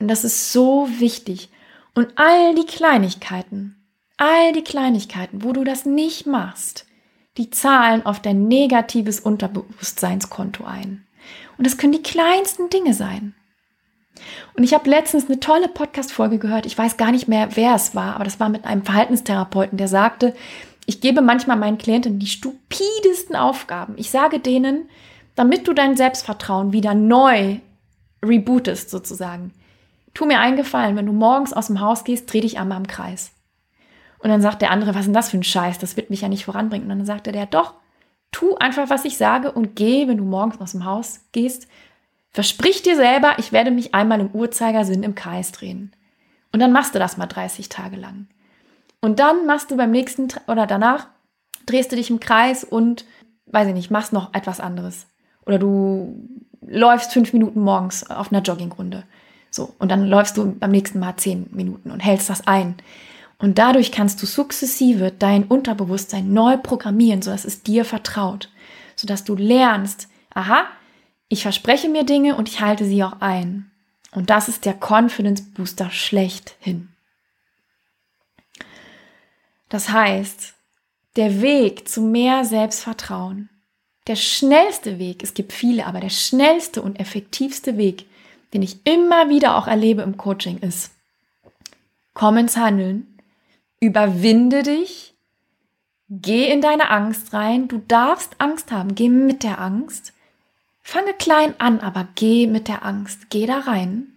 Und 0.00 0.08
das 0.08 0.24
ist 0.24 0.52
so 0.52 0.88
wichtig. 0.98 1.48
Und 1.94 2.08
all 2.16 2.56
die 2.56 2.66
Kleinigkeiten, 2.66 3.76
all 4.16 4.52
die 4.52 4.64
Kleinigkeiten, 4.64 5.44
wo 5.44 5.52
du 5.52 5.62
das 5.62 5.86
nicht 5.86 6.26
machst, 6.26 6.86
die 7.36 7.50
zahlen 7.50 8.04
auf 8.04 8.20
dein 8.20 8.48
negatives 8.48 9.20
Unterbewusstseinskonto 9.20 10.64
ein. 10.64 11.06
Und 11.56 11.66
das 11.66 11.76
können 11.76 11.92
die 11.92 12.02
kleinsten 12.02 12.68
Dinge 12.68 12.94
sein. 12.94 13.36
Und 14.54 14.64
ich 14.64 14.74
habe 14.74 14.88
letztens 14.88 15.26
eine 15.26 15.40
tolle 15.40 15.68
Podcast-Folge 15.68 16.38
gehört. 16.38 16.66
Ich 16.66 16.76
weiß 16.76 16.96
gar 16.96 17.12
nicht 17.12 17.28
mehr, 17.28 17.48
wer 17.54 17.74
es 17.74 17.94
war, 17.94 18.14
aber 18.14 18.24
das 18.24 18.40
war 18.40 18.48
mit 18.48 18.64
einem 18.64 18.84
Verhaltenstherapeuten, 18.84 19.78
der 19.78 19.88
sagte, 19.88 20.34
ich 20.86 21.00
gebe 21.00 21.20
manchmal 21.20 21.56
meinen 21.56 21.78
Klienten 21.78 22.18
die 22.18 22.26
stupidesten 22.26 23.36
Aufgaben. 23.36 23.94
Ich 23.96 24.10
sage 24.10 24.40
denen, 24.40 24.88
damit 25.34 25.68
du 25.68 25.72
dein 25.72 25.96
Selbstvertrauen 25.96 26.72
wieder 26.72 26.94
neu 26.94 27.58
rebootest 28.24 28.90
sozusagen. 28.90 29.52
Tu 30.14 30.26
mir 30.26 30.40
einen 30.40 30.56
Gefallen, 30.56 30.96
wenn 30.96 31.06
du 31.06 31.12
morgens 31.12 31.52
aus 31.52 31.68
dem 31.68 31.80
Haus 31.80 32.04
gehst, 32.04 32.32
dreh 32.32 32.40
dich 32.40 32.58
einmal 32.58 32.78
im 32.78 32.86
Kreis. 32.86 33.32
Und 34.18 34.30
dann 34.30 34.42
sagt 34.42 34.62
der 34.62 34.70
andere, 34.70 34.90
was 34.90 35.00
ist 35.00 35.06
denn 35.06 35.14
das 35.14 35.30
für 35.30 35.38
ein 35.38 35.42
Scheiß? 35.42 35.78
Das 35.78 35.96
wird 35.96 36.10
mich 36.10 36.20
ja 36.20 36.28
nicht 36.28 36.44
voranbringen. 36.44 36.90
Und 36.90 36.98
dann 36.98 37.06
sagte 37.06 37.32
der, 37.32 37.46
doch, 37.46 37.74
tu 38.30 38.56
einfach, 38.56 38.88
was 38.90 39.04
ich 39.04 39.16
sage 39.16 39.50
und 39.50 39.74
geh, 39.74 40.06
wenn 40.06 40.18
du 40.18 40.24
morgens 40.24 40.60
aus 40.60 40.72
dem 40.72 40.84
Haus 40.84 41.20
gehst. 41.32 41.66
Versprich 42.32 42.82
dir 42.82 42.96
selber, 42.96 43.34
ich 43.38 43.52
werde 43.52 43.70
mich 43.70 43.94
einmal 43.94 44.20
im 44.20 44.30
Uhrzeigersinn 44.30 45.02
im 45.02 45.14
Kreis 45.14 45.52
drehen. 45.52 45.92
Und 46.52 46.60
dann 46.60 46.72
machst 46.72 46.94
du 46.94 46.98
das 46.98 47.16
mal 47.16 47.26
30 47.26 47.68
Tage 47.68 47.96
lang. 47.96 48.26
Und 49.00 49.18
dann 49.18 49.46
machst 49.46 49.70
du 49.70 49.76
beim 49.76 49.90
nächsten 49.90 50.28
oder 50.46 50.66
danach 50.66 51.08
drehst 51.66 51.92
du 51.92 51.96
dich 51.96 52.10
im 52.10 52.20
Kreis 52.20 52.64
und, 52.64 53.04
weiß 53.46 53.68
ich 53.68 53.74
nicht, 53.74 53.90
machst 53.90 54.12
noch 54.12 54.32
etwas 54.32 54.60
anderes. 54.60 55.06
Oder 55.44 55.58
du 55.58 56.28
läufst 56.66 57.12
fünf 57.12 57.32
Minuten 57.32 57.60
morgens 57.60 58.08
auf 58.08 58.32
einer 58.32 58.42
Joggingrunde. 58.42 59.04
So. 59.50 59.74
Und 59.78 59.90
dann 59.90 60.06
läufst 60.06 60.36
du 60.36 60.52
beim 60.52 60.70
nächsten 60.70 61.00
Mal 61.00 61.16
zehn 61.16 61.48
Minuten 61.50 61.90
und 61.90 62.00
hältst 62.00 62.30
das 62.30 62.46
ein. 62.46 62.76
Und 63.38 63.58
dadurch 63.58 63.90
kannst 63.90 64.22
du 64.22 64.26
sukzessive 64.26 65.12
dein 65.18 65.44
Unterbewusstsein 65.44 66.32
neu 66.32 66.56
programmieren, 66.56 67.22
sodass 67.22 67.44
es 67.44 67.62
dir 67.62 67.84
vertraut, 67.84 68.50
sodass 68.94 69.24
du 69.24 69.34
lernst, 69.34 70.08
aha, 70.32 70.64
ich 71.32 71.42
verspreche 71.42 71.88
mir 71.88 72.04
Dinge 72.04 72.36
und 72.36 72.48
ich 72.48 72.60
halte 72.60 72.84
sie 72.84 73.02
auch 73.02 73.20
ein. 73.20 73.70
Und 74.12 74.30
das 74.30 74.48
ist 74.48 74.64
der 74.66 74.74
Confidence 74.74 75.42
Booster 75.42 75.90
schlechthin. 75.90 76.88
Das 79.68 79.88
heißt, 79.88 80.52
der 81.16 81.40
Weg 81.40 81.88
zu 81.88 82.02
mehr 82.02 82.44
Selbstvertrauen, 82.44 83.48
der 84.06 84.16
schnellste 84.16 84.98
Weg, 84.98 85.22
es 85.22 85.32
gibt 85.32 85.52
viele, 85.52 85.86
aber 85.86 86.00
der 86.00 86.10
schnellste 86.10 86.82
und 86.82 87.00
effektivste 87.00 87.78
Weg, 87.78 88.04
den 88.52 88.60
ich 88.60 88.84
immer 88.86 89.30
wieder 89.30 89.56
auch 89.56 89.66
erlebe 89.66 90.02
im 90.02 90.18
Coaching 90.18 90.58
ist, 90.58 90.90
komm 92.12 92.36
ins 92.36 92.58
Handeln, 92.58 93.12
Überwinde 93.82 94.62
dich. 94.62 95.12
Geh 96.08 96.52
in 96.52 96.60
deine 96.60 96.90
Angst 96.90 97.32
rein. 97.32 97.66
Du 97.66 97.78
darfst 97.78 98.36
Angst 98.38 98.70
haben. 98.70 98.94
Geh 98.94 99.08
mit 99.08 99.42
der 99.42 99.60
Angst. 99.60 100.12
Fange 100.82 101.14
klein 101.14 101.54
an, 101.58 101.80
aber 101.80 102.08
geh 102.14 102.46
mit 102.46 102.68
der 102.68 102.84
Angst. 102.84 103.30
Geh 103.30 103.46
da 103.46 103.60
rein 103.60 104.12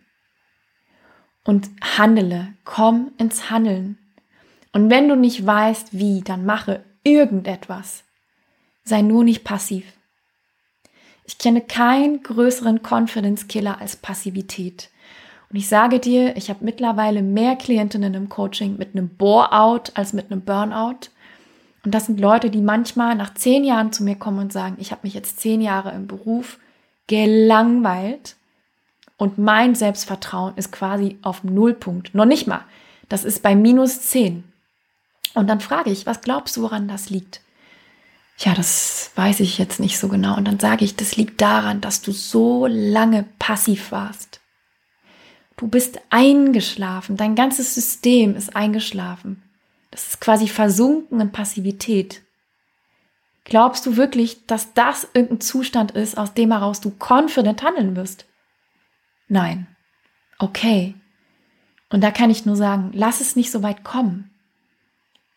und 1.45 1.69
handele. 1.97 2.53
Komm 2.65 3.11
ins 3.17 3.49
Handeln. 3.49 3.97
Und 4.73 4.89
wenn 4.89 5.07
du 5.07 5.15
nicht 5.15 5.45
weißt, 5.45 5.97
wie, 5.97 6.21
dann 6.21 6.45
mache 6.45 6.83
irgendetwas. 7.03 8.03
Sei 8.83 9.01
nur 9.01 9.23
nicht 9.23 9.45
passiv. 9.45 9.85
Ich 11.23 11.37
kenne 11.37 11.61
keinen 11.61 12.21
größeren 12.21 12.81
Confidence 12.83 13.47
Killer 13.47 13.79
als 13.79 13.95
Passivität. 13.95 14.89
Und 15.49 15.55
ich 15.55 15.67
sage 15.67 15.99
dir, 15.99 16.35
ich 16.35 16.49
habe 16.49 16.65
mittlerweile 16.65 17.21
mehr 17.21 17.55
Klientinnen 17.55 18.13
im 18.13 18.29
Coaching 18.29 18.77
mit 18.77 18.95
einem 18.95 19.09
Bore-out 19.09 19.91
als 19.95 20.13
mit 20.13 20.31
einem 20.31 20.41
Burnout. 20.41 21.09
Und 21.85 21.91
das 21.91 22.07
sind 22.07 22.19
Leute, 22.19 22.49
die 22.49 22.61
manchmal 22.61 23.15
nach 23.15 23.35
zehn 23.35 23.63
Jahren 23.63 23.93
zu 23.93 24.03
mir 24.03 24.15
kommen 24.15 24.39
und 24.39 24.51
sagen, 24.51 24.75
ich 24.79 24.91
habe 24.91 25.01
mich 25.03 25.13
jetzt 25.13 25.39
zehn 25.39 25.61
Jahre 25.61 25.91
im 25.91 26.07
Beruf 26.07 26.57
gelangweilt 27.05 28.35
und 29.17 29.37
mein 29.37 29.75
Selbstvertrauen 29.75 30.57
ist 30.57 30.71
quasi 30.71 31.19
auf 31.21 31.43
Nullpunkt. 31.43 32.15
Noch 32.15 32.25
nicht 32.25 32.47
mal. 32.47 32.65
Das 33.07 33.23
ist 33.23 33.43
bei 33.43 33.55
minus 33.55 34.01
zehn. 34.01 34.43
Und 35.35 35.47
dann 35.47 35.59
frage 35.59 35.91
ich, 35.91 36.07
was 36.07 36.21
glaubst 36.21 36.57
du, 36.57 36.63
woran 36.63 36.87
das 36.87 37.11
liegt? 37.11 37.41
Ja, 38.39 38.55
das 38.55 39.11
weiß 39.15 39.39
ich 39.41 39.59
jetzt 39.59 39.79
nicht 39.79 39.99
so 39.99 40.07
genau. 40.07 40.35
Und 40.35 40.45
dann 40.45 40.59
sage 40.59 40.83
ich, 40.83 40.95
das 40.95 41.15
liegt 41.15 41.39
daran, 41.39 41.81
dass 41.81 42.01
du 42.01 42.11
so 42.11 42.65
lange 42.67 43.25
passiv 43.37 43.91
warst. 43.91 44.41
Du 45.55 45.67
bist 45.67 45.99
eingeschlafen, 46.09 47.15
dein 47.15 47.35
ganzes 47.35 47.75
System 47.75 48.35
ist 48.35 48.55
eingeschlafen. 48.55 49.44
Das 49.95 50.09
ist 50.09 50.19
quasi 50.19 50.49
versunken 50.49 51.21
in 51.21 51.31
Passivität. 51.31 52.21
Glaubst 53.45 53.85
du 53.85 53.95
wirklich, 53.95 54.45
dass 54.45 54.73
das 54.73 55.07
irgendein 55.13 55.39
Zustand 55.39 55.91
ist, 55.91 56.17
aus 56.17 56.33
dem 56.33 56.51
heraus 56.51 56.81
du 56.81 56.91
confident 56.99 57.63
handeln 57.63 57.95
wirst? 57.95 58.25
Nein. 59.29 59.67
Okay. 60.37 60.95
Und 61.89 62.03
da 62.03 62.11
kann 62.11 62.29
ich 62.29 62.45
nur 62.45 62.57
sagen, 62.57 62.91
lass 62.93 63.21
es 63.21 63.37
nicht 63.37 63.49
so 63.51 63.63
weit 63.63 63.85
kommen. 63.85 64.31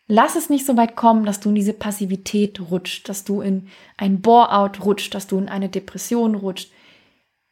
Lass 0.07 0.35
es 0.35 0.49
nicht 0.49 0.65
so 0.65 0.75
weit 0.75 0.97
kommen, 0.97 1.23
dass 1.23 1.39
du 1.39 1.47
in 1.47 1.55
diese 1.55 1.71
Passivität 1.71 2.59
rutscht, 2.59 3.07
dass 3.07 3.23
du 3.23 3.39
in 3.39 3.69
ein 3.95 4.19
Bore-out 4.19 4.83
rutscht, 4.83 5.15
dass 5.15 5.27
du 5.27 5.37
in 5.37 5.47
eine 5.47 5.69
Depression 5.69 6.35
rutscht, 6.35 6.69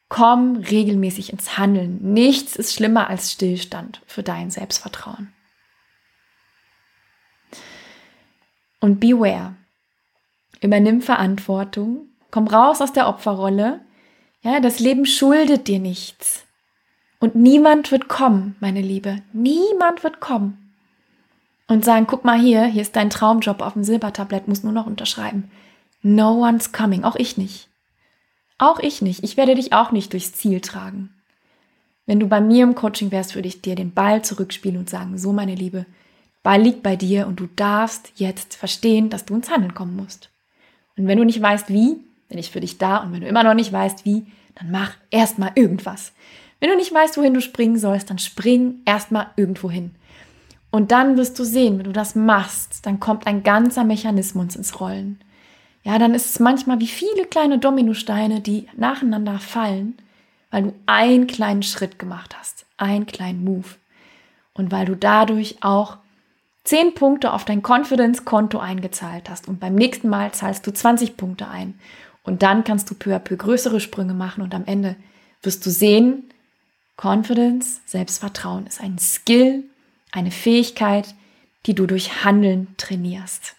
Komm 0.09 0.57
regelmäßig 0.57 1.31
ins 1.31 1.57
Handeln. 1.57 1.99
Nichts 2.01 2.57
ist 2.57 2.73
schlimmer 2.73 3.09
als 3.09 3.31
Stillstand 3.31 4.01
für 4.07 4.23
dein 4.23 4.51
Selbstvertrauen. 4.51 5.33
Und 8.79 8.99
beware. 8.99 9.55
Übernimm 10.61 11.01
Verantwortung. 11.01 12.09
Komm 12.31 12.47
raus 12.47 12.81
aus 12.81 12.93
der 12.93 13.07
Opferrolle. 13.07 13.81
Ja, 14.41 14.59
das 14.59 14.79
Leben 14.79 15.05
schuldet 15.05 15.67
dir 15.67 15.79
nichts. 15.79 16.45
Und 17.19 17.35
niemand 17.35 17.91
wird 17.91 18.07
kommen, 18.07 18.55
meine 18.59 18.81
Liebe. 18.81 19.23
Niemand 19.33 20.03
wird 20.03 20.19
kommen. 20.19 20.73
Und 21.67 21.83
sagen, 21.83 22.05
guck 22.07 22.23
mal 22.23 22.39
hier, 22.39 22.65
hier 22.65 22.81
ist 22.81 22.95
dein 22.95 23.09
Traumjob 23.09 23.61
auf 23.61 23.73
dem 23.73 23.83
Silbertablett, 23.83 24.47
muss 24.47 24.63
nur 24.63 24.71
noch 24.71 24.85
unterschreiben. 24.85 25.51
No 26.01 26.45
one's 26.45 26.71
coming, 26.71 27.03
auch 27.03 27.15
ich 27.15 27.37
nicht. 27.37 27.69
Auch 28.57 28.79
ich 28.79 29.01
nicht. 29.01 29.23
Ich 29.23 29.35
werde 29.35 29.55
dich 29.55 29.73
auch 29.73 29.91
nicht 29.91 30.13
durchs 30.13 30.33
Ziel 30.33 30.61
tragen. 30.61 31.09
Wenn 32.05 32.19
du 32.19 32.27
bei 32.27 32.39
mir 32.39 32.63
im 32.63 32.75
Coaching 32.75 33.11
wärst, 33.11 33.35
würde 33.35 33.49
ich 33.49 33.61
dir 33.61 33.75
den 33.75 33.93
Ball 33.93 34.23
zurückspielen 34.23 34.77
und 34.77 34.89
sagen, 34.89 35.17
so 35.17 35.33
meine 35.33 35.55
Liebe, 35.55 35.85
Ball 36.47 36.61
liegt 36.61 36.83
bei 36.83 36.95
dir 36.95 37.27
und 37.27 37.39
du 37.39 37.47
darfst 37.55 38.11
jetzt 38.15 38.55
verstehen, 38.55 39.09
dass 39.09 39.25
du 39.25 39.35
ins 39.35 39.49
Handeln 39.49 39.73
kommen 39.73 39.95
musst. 39.95 40.29
Und 40.95 41.07
wenn 41.07 41.17
du 41.17 41.25
nicht 41.25 41.41
weißt, 41.41 41.69
wie, 41.69 41.97
bin 42.29 42.37
ich 42.37 42.51
für 42.51 42.61
dich 42.61 42.77
da 42.77 42.97
und 42.97 43.13
wenn 43.13 43.21
du 43.21 43.27
immer 43.27 43.43
noch 43.43 43.53
nicht 43.53 43.71
weißt, 43.71 44.05
wie, 44.05 44.25
dann 44.55 44.71
mach 44.71 44.93
erstmal 45.11 45.51
irgendwas. 45.55 46.13
Wenn 46.59 46.69
du 46.69 46.75
nicht 46.75 46.93
weißt, 46.93 47.17
wohin 47.17 47.33
du 47.33 47.41
springen 47.41 47.77
sollst, 47.77 48.09
dann 48.09 48.17
spring 48.17 48.81
erstmal 48.85 49.27
irgendwo 49.35 49.69
hin. 49.69 49.91
Und 50.71 50.91
dann 50.91 51.17
wirst 51.17 51.37
du 51.37 51.43
sehen, 51.43 51.77
wenn 51.77 51.85
du 51.85 51.91
das 51.91 52.15
machst, 52.15 52.85
dann 52.85 52.99
kommt 52.99 53.27
ein 53.27 53.43
ganzer 53.43 53.83
Mechanismus 53.83 54.55
ins 54.55 54.79
Rollen 54.79 55.19
ja, 55.87 55.97
dann 55.99 56.13
ist 56.13 56.25
es 56.25 56.39
manchmal 56.39 56.81
wie 56.81 56.87
viele 56.87 57.25
kleine 57.25 57.59
Dominosteine, 57.59 58.41
die 58.41 58.67
nacheinander 58.75 59.39
fallen, 59.39 59.97
weil 60.51 60.63
du 60.63 60.73
einen 60.85 61.27
kleinen 61.27 61.63
Schritt 61.63 61.97
gemacht 61.97 62.35
hast, 62.37 62.65
einen 62.75 63.05
kleinen 63.05 63.45
Move. 63.45 63.69
Und 64.53 64.69
weil 64.69 64.85
du 64.85 64.97
dadurch 64.97 65.59
auch 65.61 65.95
zehn 66.67 66.93
Punkte 66.93 67.31
auf 67.31 67.45
dein 67.45 67.63
Confidence-Konto 67.63 68.59
eingezahlt 68.59 69.29
hast. 69.29 69.47
Und 69.47 69.61
beim 69.61 69.73
nächsten 69.73 70.09
Mal 70.09 70.33
zahlst 70.33 70.67
du 70.67 70.73
20 70.73 71.15
Punkte 71.15 71.47
ein. 71.47 71.79
Und 72.23 72.43
dann 72.43 72.65
kannst 72.65 72.89
du 72.89 72.95
peu 72.95 73.15
à 73.15 73.19
peu 73.19 73.37
größere 73.37 73.79
Sprünge 73.79 74.13
machen 74.13 74.43
und 74.43 74.53
am 74.53 74.65
Ende 74.65 74.97
wirst 75.41 75.65
du 75.65 75.69
sehen, 75.69 76.29
Confidence, 77.01 77.79
Selbstvertrauen 77.85 78.67
ist 78.67 78.81
ein 78.81 78.97
Skill, 78.97 79.63
eine 80.11 80.31
Fähigkeit, 80.31 81.15
die 81.67 81.73
du 81.73 81.85
durch 81.85 82.25
Handeln 82.25 82.75
trainierst. 82.75 83.55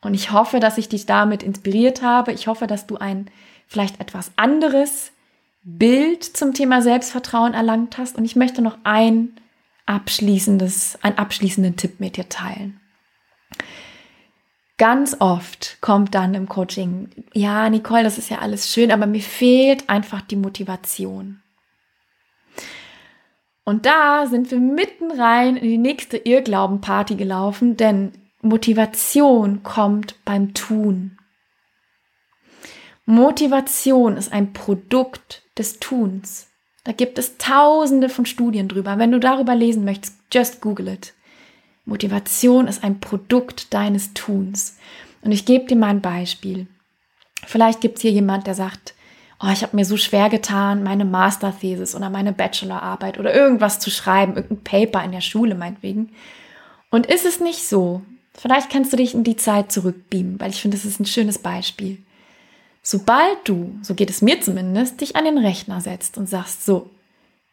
Und 0.00 0.14
ich 0.14 0.32
hoffe, 0.32 0.58
dass 0.58 0.78
ich 0.78 0.88
dich 0.88 1.06
damit 1.06 1.44
inspiriert 1.44 2.02
habe. 2.02 2.32
Ich 2.32 2.48
hoffe, 2.48 2.66
dass 2.66 2.88
du 2.88 2.96
ein 2.96 3.30
vielleicht 3.68 4.00
etwas 4.00 4.32
anderes 4.34 5.12
Bild 5.62 6.24
zum 6.24 6.54
Thema 6.54 6.82
Selbstvertrauen 6.82 7.54
erlangt 7.54 7.98
hast. 7.98 8.16
Und 8.16 8.24
ich 8.24 8.34
möchte 8.34 8.62
noch 8.62 8.78
ein 8.82 9.36
abschließendes, 9.86 10.98
einen 11.02 11.18
abschließenden 11.18 11.76
Tipp 11.76 12.00
mit 12.00 12.16
dir 12.16 12.28
teilen. 12.28 12.80
Ganz 14.78 15.16
oft 15.20 15.78
kommt 15.80 16.14
dann 16.14 16.34
im 16.34 16.48
Coaching, 16.48 17.08
ja, 17.32 17.70
Nicole, 17.70 18.02
das 18.02 18.18
ist 18.18 18.28
ja 18.28 18.40
alles 18.40 18.70
schön, 18.70 18.92
aber 18.92 19.06
mir 19.06 19.22
fehlt 19.22 19.88
einfach 19.88 20.20
die 20.20 20.36
Motivation. 20.36 21.40
Und 23.64 23.86
da 23.86 24.26
sind 24.26 24.50
wir 24.50 24.60
mitten 24.60 25.10
rein 25.10 25.56
in 25.56 25.68
die 25.68 25.78
nächste 25.78 26.18
Irrglaubenparty 26.18 27.16
gelaufen, 27.16 27.76
denn 27.76 28.12
Motivation 28.42 29.62
kommt 29.62 30.22
beim 30.24 30.54
Tun. 30.54 31.18
Motivation 33.06 34.16
ist 34.16 34.32
ein 34.32 34.52
Produkt 34.52 35.42
des 35.56 35.80
Tuns. 35.80 36.48
Da 36.86 36.92
gibt 36.92 37.18
es 37.18 37.36
tausende 37.36 38.08
von 38.08 38.26
Studien 38.26 38.68
drüber. 38.68 38.96
Wenn 38.96 39.10
du 39.10 39.18
darüber 39.18 39.56
lesen 39.56 39.84
möchtest, 39.84 40.14
just 40.32 40.60
google 40.60 40.86
it. 40.86 41.14
Motivation 41.84 42.68
ist 42.68 42.84
ein 42.84 43.00
Produkt 43.00 43.74
deines 43.74 44.14
Tuns. 44.14 44.78
Und 45.20 45.32
ich 45.32 45.44
gebe 45.44 45.66
dir 45.66 45.74
mal 45.74 45.88
ein 45.88 46.00
Beispiel. 46.00 46.68
Vielleicht 47.44 47.80
gibt 47.80 47.96
es 47.96 48.02
hier 48.02 48.12
jemand, 48.12 48.46
der 48.46 48.54
sagt, 48.54 48.94
oh, 49.42 49.48
ich 49.52 49.62
habe 49.62 49.74
mir 49.74 49.84
so 49.84 49.96
schwer 49.96 50.28
getan, 50.28 50.84
meine 50.84 51.04
Masterthesis 51.04 51.96
oder 51.96 52.08
meine 52.08 52.32
Bachelorarbeit 52.32 53.18
oder 53.18 53.34
irgendwas 53.34 53.80
zu 53.80 53.90
schreiben, 53.90 54.36
irgendein 54.36 54.62
Paper 54.62 55.02
in 55.02 55.10
der 55.10 55.22
Schule 55.22 55.56
meinetwegen. 55.56 56.10
Und 56.92 57.06
ist 57.06 57.26
es 57.26 57.40
nicht 57.40 57.66
so? 57.66 58.02
Vielleicht 58.32 58.70
kannst 58.70 58.92
du 58.92 58.96
dich 58.96 59.12
in 59.12 59.24
die 59.24 59.36
Zeit 59.36 59.72
zurückbeamen, 59.72 60.38
weil 60.38 60.50
ich 60.50 60.62
finde, 60.62 60.76
das 60.76 60.86
ist 60.86 61.00
ein 61.00 61.06
schönes 61.06 61.38
Beispiel. 61.38 61.98
Sobald 62.88 63.48
du, 63.48 63.76
so 63.82 63.96
geht 63.96 64.10
es 64.10 64.22
mir 64.22 64.40
zumindest, 64.40 65.00
dich 65.00 65.16
an 65.16 65.24
den 65.24 65.38
Rechner 65.38 65.80
setzt 65.80 66.18
und 66.18 66.28
sagst, 66.28 66.64
so, 66.64 66.88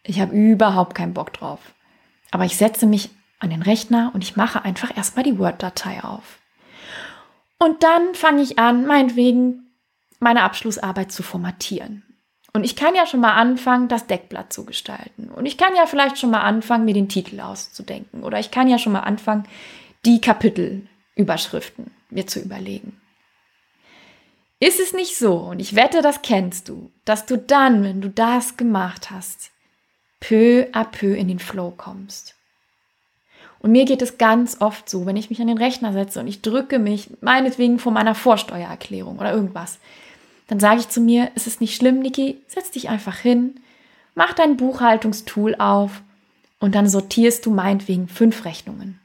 ich 0.03 0.21
habe 0.21 0.36
überhaupt 0.36 0.93
keinen 0.93 1.15
Bock 1.15 1.34
drauf, 1.34 1.59
aber 2.29 2.45
ich 2.45 2.55
setze 2.55 2.86
mich 2.86 3.09
an 3.39 3.49
den 3.49 3.63
Rechner 3.63 4.11
und 4.13 4.23
ich 4.23 4.36
mache 4.36 4.63
einfach 4.63 4.95
erstmal 4.95 5.23
die 5.23 5.39
Word-Datei 5.39 6.03
auf. 6.03 6.38
Und 7.57 7.81
dann 7.81 8.13
fange 8.13 8.43
ich 8.43 8.59
an, 8.59 8.86
meinetwegen 8.86 9.71
meine 10.19 10.43
Abschlussarbeit 10.43 11.11
zu 11.11 11.23
formatieren. 11.23 12.03
Und 12.53 12.63
ich 12.63 12.75
kann 12.75 12.93
ja 12.93 13.07
schon 13.07 13.21
mal 13.21 13.34
anfangen, 13.34 13.88
das 13.88 14.05
Deckblatt 14.05 14.53
zu 14.53 14.65
gestalten. 14.65 15.31
Und 15.31 15.47
ich 15.47 15.57
kann 15.57 15.75
ja 15.75 15.88
vielleicht 15.88 16.19
schon 16.19 16.29
mal 16.29 16.41
anfangen, 16.41 16.86
mir 16.86 16.93
den 16.93 17.09
Titel 17.09 17.39
auszudenken. 17.39 18.23
Oder 18.23 18.39
ich 18.39 18.51
kann 18.51 18.67
ja 18.67 18.77
schon 18.77 18.93
mal 18.93 18.99
anfangen, 18.99 19.47
die 20.05 20.21
Kapitelüberschriften 20.21 21.89
mir 22.11 22.27
zu 22.27 22.39
überlegen. 22.39 23.01
Ist 24.64 24.80
es 24.80 24.93
nicht 24.93 25.18
so, 25.18 25.36
und 25.36 25.59
ich 25.59 25.76
wette, 25.76 26.01
das 26.01 26.22
kennst 26.22 26.70
du, 26.70 26.89
dass 27.03 27.26
du 27.26 27.38
dann, 27.38 27.84
wenn 27.84 27.99
du 27.99 28.09
das 28.09 28.55
gemacht 28.55 29.11
hast, 29.11 29.51
peu 30.22 30.68
à 30.72 30.86
peu 30.86 31.14
in 31.14 31.28
den 31.28 31.39
Flow 31.39 31.74
kommst? 31.76 32.36
Und 33.59 33.74
mir 33.74 33.84
geht 33.84 34.01
es 34.01 34.18
ganz 34.18 34.61
oft 34.61 34.89
so, 34.89 35.05
wenn 35.05 35.18
ich 35.18 35.30
mich 35.30 35.41
an 35.41 35.47
den 35.47 35.57
Rechner 35.57 35.91
setze 35.91 36.22
und 36.22 36.28
ich 36.28 36.41
drücke 36.41 36.80
mich 36.80 37.09
meinetwegen 37.20 37.78
vor 37.78 37.91
meiner 37.91 38.16
Vorsteuererklärung 38.16 39.20
oder 39.20 39.34
irgendwas, 39.34 39.80
dann 40.47 40.61
sage 40.61 40.80
ich 40.80 40.88
zu 40.88 41.01
mir, 41.01 41.30
es 41.36 41.45
ist 41.45 41.59
nicht 41.59 41.76
schlimm, 41.76 41.99
Niki, 41.99 42.38
setz 42.47 42.72
dich 42.72 42.88
einfach 42.88 43.18
hin, 43.18 43.59
mach 44.16 44.32
dein 44.32 44.55
Buchhaltungstool 44.55 45.55
auf 45.55 46.01
und 46.61 46.74
dann 46.74 46.88
sortierst 46.88 47.45
du 47.45 47.51
meinetwegen 47.51 48.07
fünf 48.07 48.45
Rechnungen. 48.45 48.97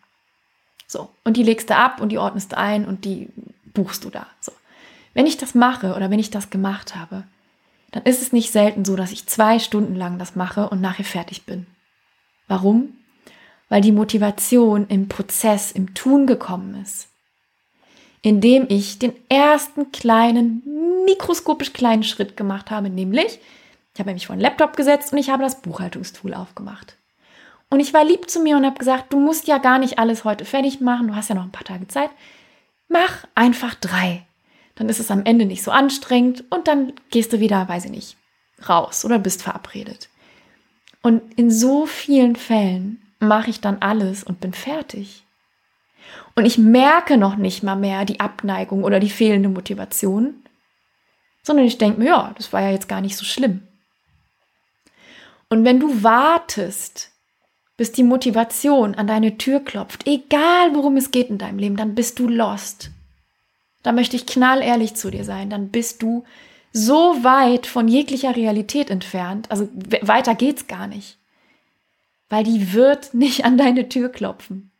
So, 0.86 1.08
und 1.24 1.36
die 1.36 1.42
legst 1.42 1.68
du 1.68 1.74
ab 1.74 2.00
und 2.00 2.10
die 2.10 2.18
ordnest 2.18 2.54
ein 2.54 2.84
und 2.84 3.04
die 3.04 3.28
buchst 3.74 4.04
du 4.04 4.10
da. 4.10 4.28
So. 4.40 4.52
Wenn 5.18 5.26
ich 5.26 5.36
das 5.36 5.54
mache 5.54 5.94
oder 5.94 6.10
wenn 6.10 6.18
ich 6.18 6.30
das 6.30 6.48
gemacht 6.48 6.94
habe, 6.96 7.24
dann 7.90 8.04
ist 8.04 8.22
es 8.22 8.32
nicht 8.32 8.52
selten 8.52 8.84
so, 8.84 8.96
dass 8.96 9.12
ich 9.12 9.26
zwei 9.26 9.58
Stunden 9.58 9.94
lang 9.94 10.18
das 10.18 10.36
mache 10.36 10.68
und 10.68 10.80
nachher 10.80 11.04
fertig 11.04 11.44
bin. 11.44 11.66
Warum? 12.46 12.94
weil 13.68 13.80
die 13.80 13.92
Motivation 13.92 14.86
im 14.88 15.08
Prozess, 15.08 15.72
im 15.72 15.94
Tun 15.94 16.26
gekommen 16.26 16.80
ist. 16.82 17.08
Indem 18.22 18.66
ich 18.68 18.98
den 18.98 19.12
ersten 19.28 19.92
kleinen, 19.92 20.62
mikroskopisch 21.04 21.72
kleinen 21.72 22.02
Schritt 22.02 22.36
gemacht 22.36 22.70
habe, 22.70 22.90
nämlich, 22.90 23.38
ich 23.94 24.00
habe 24.00 24.12
mich 24.12 24.26
vor 24.26 24.36
den 24.36 24.42
Laptop 24.42 24.76
gesetzt 24.76 25.12
und 25.12 25.18
ich 25.18 25.30
habe 25.30 25.42
das 25.42 25.60
Buchhaltungstool 25.60 26.34
aufgemacht. 26.34 26.96
Und 27.70 27.80
ich 27.80 27.92
war 27.92 28.04
lieb 28.04 28.30
zu 28.30 28.40
mir 28.40 28.56
und 28.56 28.64
habe 28.64 28.78
gesagt, 28.78 29.12
du 29.12 29.20
musst 29.20 29.46
ja 29.46 29.58
gar 29.58 29.78
nicht 29.78 29.98
alles 29.98 30.24
heute 30.24 30.44
fertig 30.44 30.80
machen, 30.80 31.08
du 31.08 31.14
hast 31.14 31.28
ja 31.28 31.34
noch 31.34 31.44
ein 31.44 31.52
paar 31.52 31.64
Tage 31.64 31.86
Zeit. 31.86 32.10
Mach 32.88 33.24
einfach 33.34 33.74
drei. 33.74 34.26
Dann 34.78 34.88
ist 34.88 35.00
es 35.00 35.10
am 35.10 35.24
Ende 35.24 35.44
nicht 35.44 35.64
so 35.64 35.72
anstrengend 35.72 36.44
und 36.50 36.68
dann 36.68 36.92
gehst 37.10 37.32
du 37.32 37.40
wieder, 37.40 37.68
weiß 37.68 37.86
ich 37.86 37.90
nicht, 37.90 38.16
raus 38.68 39.04
oder 39.04 39.18
bist 39.18 39.42
verabredet. 39.42 40.08
Und 41.02 41.20
in 41.34 41.50
so 41.50 41.84
vielen 41.84 42.36
Fällen 42.36 43.02
mache 43.18 43.50
ich 43.50 43.60
dann 43.60 43.78
alles 43.80 44.22
und 44.22 44.40
bin 44.40 44.52
fertig. 44.52 45.24
Und 46.36 46.46
ich 46.46 46.58
merke 46.58 47.16
noch 47.16 47.34
nicht 47.34 47.64
mal 47.64 47.74
mehr 47.74 48.04
die 48.04 48.20
Abneigung 48.20 48.84
oder 48.84 49.00
die 49.00 49.10
fehlende 49.10 49.48
Motivation, 49.48 50.44
sondern 51.42 51.66
ich 51.66 51.78
denke 51.78 51.98
mir, 51.98 52.06
ja, 52.06 52.34
das 52.36 52.52
war 52.52 52.60
ja 52.62 52.70
jetzt 52.70 52.88
gar 52.88 53.00
nicht 53.00 53.16
so 53.16 53.24
schlimm. 53.24 53.66
Und 55.48 55.64
wenn 55.64 55.80
du 55.80 56.04
wartest, 56.04 57.10
bis 57.76 57.90
die 57.90 58.04
Motivation 58.04 58.94
an 58.94 59.08
deine 59.08 59.38
Tür 59.38 59.58
klopft, 59.58 60.06
egal 60.06 60.72
worum 60.74 60.96
es 60.96 61.10
geht 61.10 61.30
in 61.30 61.38
deinem 61.38 61.58
Leben, 61.58 61.76
dann 61.76 61.96
bist 61.96 62.20
du 62.20 62.28
lost. 62.28 62.92
Da 63.82 63.92
möchte 63.92 64.16
ich 64.16 64.26
knallehrlich 64.26 64.94
zu 64.94 65.10
dir 65.10 65.24
sein, 65.24 65.50
dann 65.50 65.70
bist 65.70 66.02
du 66.02 66.24
so 66.72 67.22
weit 67.22 67.66
von 67.66 67.88
jeglicher 67.88 68.36
Realität 68.36 68.90
entfernt, 68.90 69.50
also 69.50 69.68
weiter 70.02 70.34
geht's 70.34 70.66
gar 70.66 70.86
nicht 70.86 71.18
weil 72.28 72.44
die 72.44 72.72
wird 72.72 73.14
nicht 73.14 73.44
an 73.44 73.58
deine 73.58 73.88
Tür 73.88 74.10
klopfen. 74.10 74.70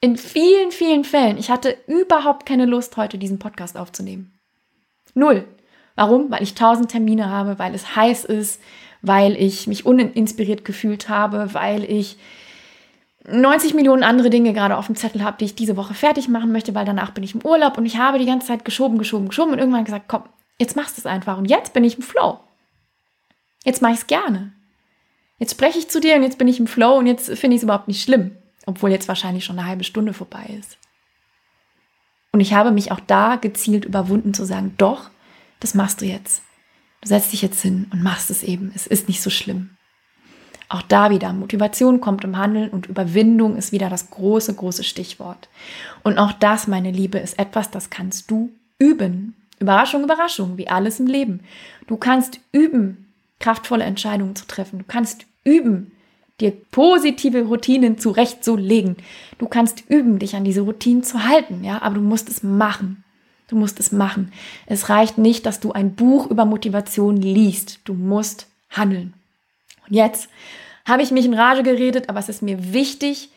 In 0.00 0.16
vielen, 0.16 0.72
vielen 0.72 1.04
Fällen, 1.04 1.38
ich 1.38 1.50
hatte 1.50 1.76
überhaupt 1.86 2.44
keine 2.44 2.66
Lust, 2.66 2.96
heute 2.96 3.18
diesen 3.18 3.38
Podcast 3.38 3.76
aufzunehmen. 3.76 4.38
Null. 5.14 5.46
Warum? 5.94 6.30
Weil 6.30 6.42
ich 6.42 6.54
tausend 6.54 6.90
Termine 6.90 7.28
habe, 7.28 7.58
weil 7.58 7.74
es 7.74 7.94
heiß 7.94 8.24
ist, 8.24 8.60
weil 9.02 9.36
ich 9.36 9.66
mich 9.66 9.84
uninspiriert 9.84 10.64
gefühlt 10.64 11.08
habe, 11.08 11.52
weil 11.52 11.84
ich 11.84 12.16
90 13.24 13.74
Millionen 13.74 14.02
andere 14.02 14.30
Dinge 14.30 14.52
gerade 14.52 14.76
auf 14.76 14.86
dem 14.86 14.96
Zettel 14.96 15.22
habe, 15.22 15.36
die 15.38 15.44
ich 15.44 15.54
diese 15.54 15.76
Woche 15.76 15.94
fertig 15.94 16.28
machen 16.28 16.50
möchte, 16.50 16.74
weil 16.74 16.84
danach 16.84 17.12
bin 17.12 17.22
ich 17.22 17.34
im 17.34 17.44
Urlaub 17.44 17.78
und 17.78 17.86
ich 17.86 17.96
habe 17.96 18.18
die 18.18 18.26
ganze 18.26 18.48
Zeit 18.48 18.64
geschoben, 18.64 18.98
geschoben, 18.98 19.28
geschoben 19.28 19.52
und 19.52 19.58
irgendwann 19.58 19.84
gesagt, 19.84 20.06
komm, 20.08 20.24
jetzt 20.58 20.76
machst 20.76 20.96
du 20.96 21.00
es 21.00 21.06
einfach 21.06 21.38
und 21.38 21.44
jetzt 21.44 21.72
bin 21.72 21.84
ich 21.84 21.96
im 21.96 22.02
Flow. 22.02 22.40
Jetzt 23.64 23.80
mache 23.80 23.92
ich 23.92 23.98
es 23.98 24.06
gerne. 24.08 24.52
Jetzt 25.38 25.52
spreche 25.52 25.78
ich 25.78 25.88
zu 25.88 26.00
dir 26.00 26.16
und 26.16 26.22
jetzt 26.22 26.38
bin 26.38 26.48
ich 26.48 26.58
im 26.58 26.66
Flow 26.66 26.98
und 26.98 27.06
jetzt 27.06 27.26
finde 27.26 27.54
ich 27.54 27.60
es 27.60 27.64
überhaupt 27.64 27.88
nicht 27.88 28.02
schlimm, 28.02 28.36
obwohl 28.66 28.90
jetzt 28.90 29.08
wahrscheinlich 29.08 29.44
schon 29.44 29.58
eine 29.58 29.68
halbe 29.68 29.84
Stunde 29.84 30.12
vorbei 30.12 30.56
ist. 30.58 30.78
Und 32.32 32.40
ich 32.40 32.54
habe 32.54 32.72
mich 32.72 32.90
auch 32.90 33.00
da 33.00 33.36
gezielt 33.36 33.84
überwunden 33.84 34.34
zu 34.34 34.44
sagen, 34.44 34.74
doch, 34.78 35.10
das 35.60 35.74
machst 35.74 36.00
du 36.00 36.06
jetzt. 36.06 36.42
Du 37.02 37.08
setzt 37.08 37.32
dich 37.32 37.42
jetzt 37.42 37.60
hin 37.60 37.88
und 37.92 38.02
machst 38.02 38.30
es 38.30 38.42
eben. 38.42 38.72
Es 38.74 38.86
ist 38.86 39.08
nicht 39.08 39.22
so 39.22 39.30
schlimm. 39.30 39.76
Auch 40.72 40.80
da 40.80 41.10
wieder, 41.10 41.34
Motivation 41.34 42.00
kommt 42.00 42.24
im 42.24 42.38
Handeln 42.38 42.70
und 42.70 42.86
Überwindung 42.86 43.56
ist 43.56 43.72
wieder 43.72 43.90
das 43.90 44.08
große, 44.08 44.54
große 44.54 44.84
Stichwort. 44.84 45.50
Und 46.02 46.16
auch 46.16 46.32
das, 46.32 46.66
meine 46.66 46.90
Liebe, 46.90 47.18
ist 47.18 47.38
etwas, 47.38 47.70
das 47.70 47.90
kannst 47.90 48.30
du 48.30 48.48
üben. 48.78 49.34
Überraschung, 49.58 50.02
Überraschung, 50.02 50.56
wie 50.56 50.68
alles 50.68 50.98
im 50.98 51.08
Leben. 51.08 51.40
Du 51.88 51.98
kannst 51.98 52.40
üben, 52.52 53.12
kraftvolle 53.38 53.84
Entscheidungen 53.84 54.34
zu 54.34 54.46
treffen. 54.46 54.78
Du 54.78 54.86
kannst 54.88 55.26
üben, 55.44 55.92
dir 56.40 56.52
positive 56.70 57.42
Routinen 57.42 57.98
zurechtzulegen. 57.98 58.96
Du 59.36 59.48
kannst 59.48 59.84
üben, 59.90 60.18
dich 60.20 60.36
an 60.36 60.44
diese 60.44 60.62
Routinen 60.62 61.04
zu 61.04 61.28
halten, 61.28 61.64
ja, 61.64 61.82
aber 61.82 61.96
du 61.96 62.00
musst 62.00 62.30
es 62.30 62.42
machen. 62.42 63.04
Du 63.48 63.56
musst 63.56 63.78
es 63.78 63.92
machen. 63.92 64.32
Es 64.64 64.88
reicht 64.88 65.18
nicht, 65.18 65.44
dass 65.44 65.60
du 65.60 65.72
ein 65.72 65.94
Buch 65.94 66.30
über 66.30 66.46
Motivation 66.46 67.18
liest. 67.18 67.80
Du 67.84 67.92
musst 67.92 68.46
handeln. 68.70 69.12
Jetzt 69.92 70.30
habe 70.86 71.02
ich 71.02 71.10
mich 71.10 71.26
in 71.26 71.34
Rage 71.34 71.62
geredet, 71.62 72.08
aber 72.08 72.18
es 72.18 72.30
ist 72.30 72.40
mir 72.40 72.72
wichtig. 72.72 73.28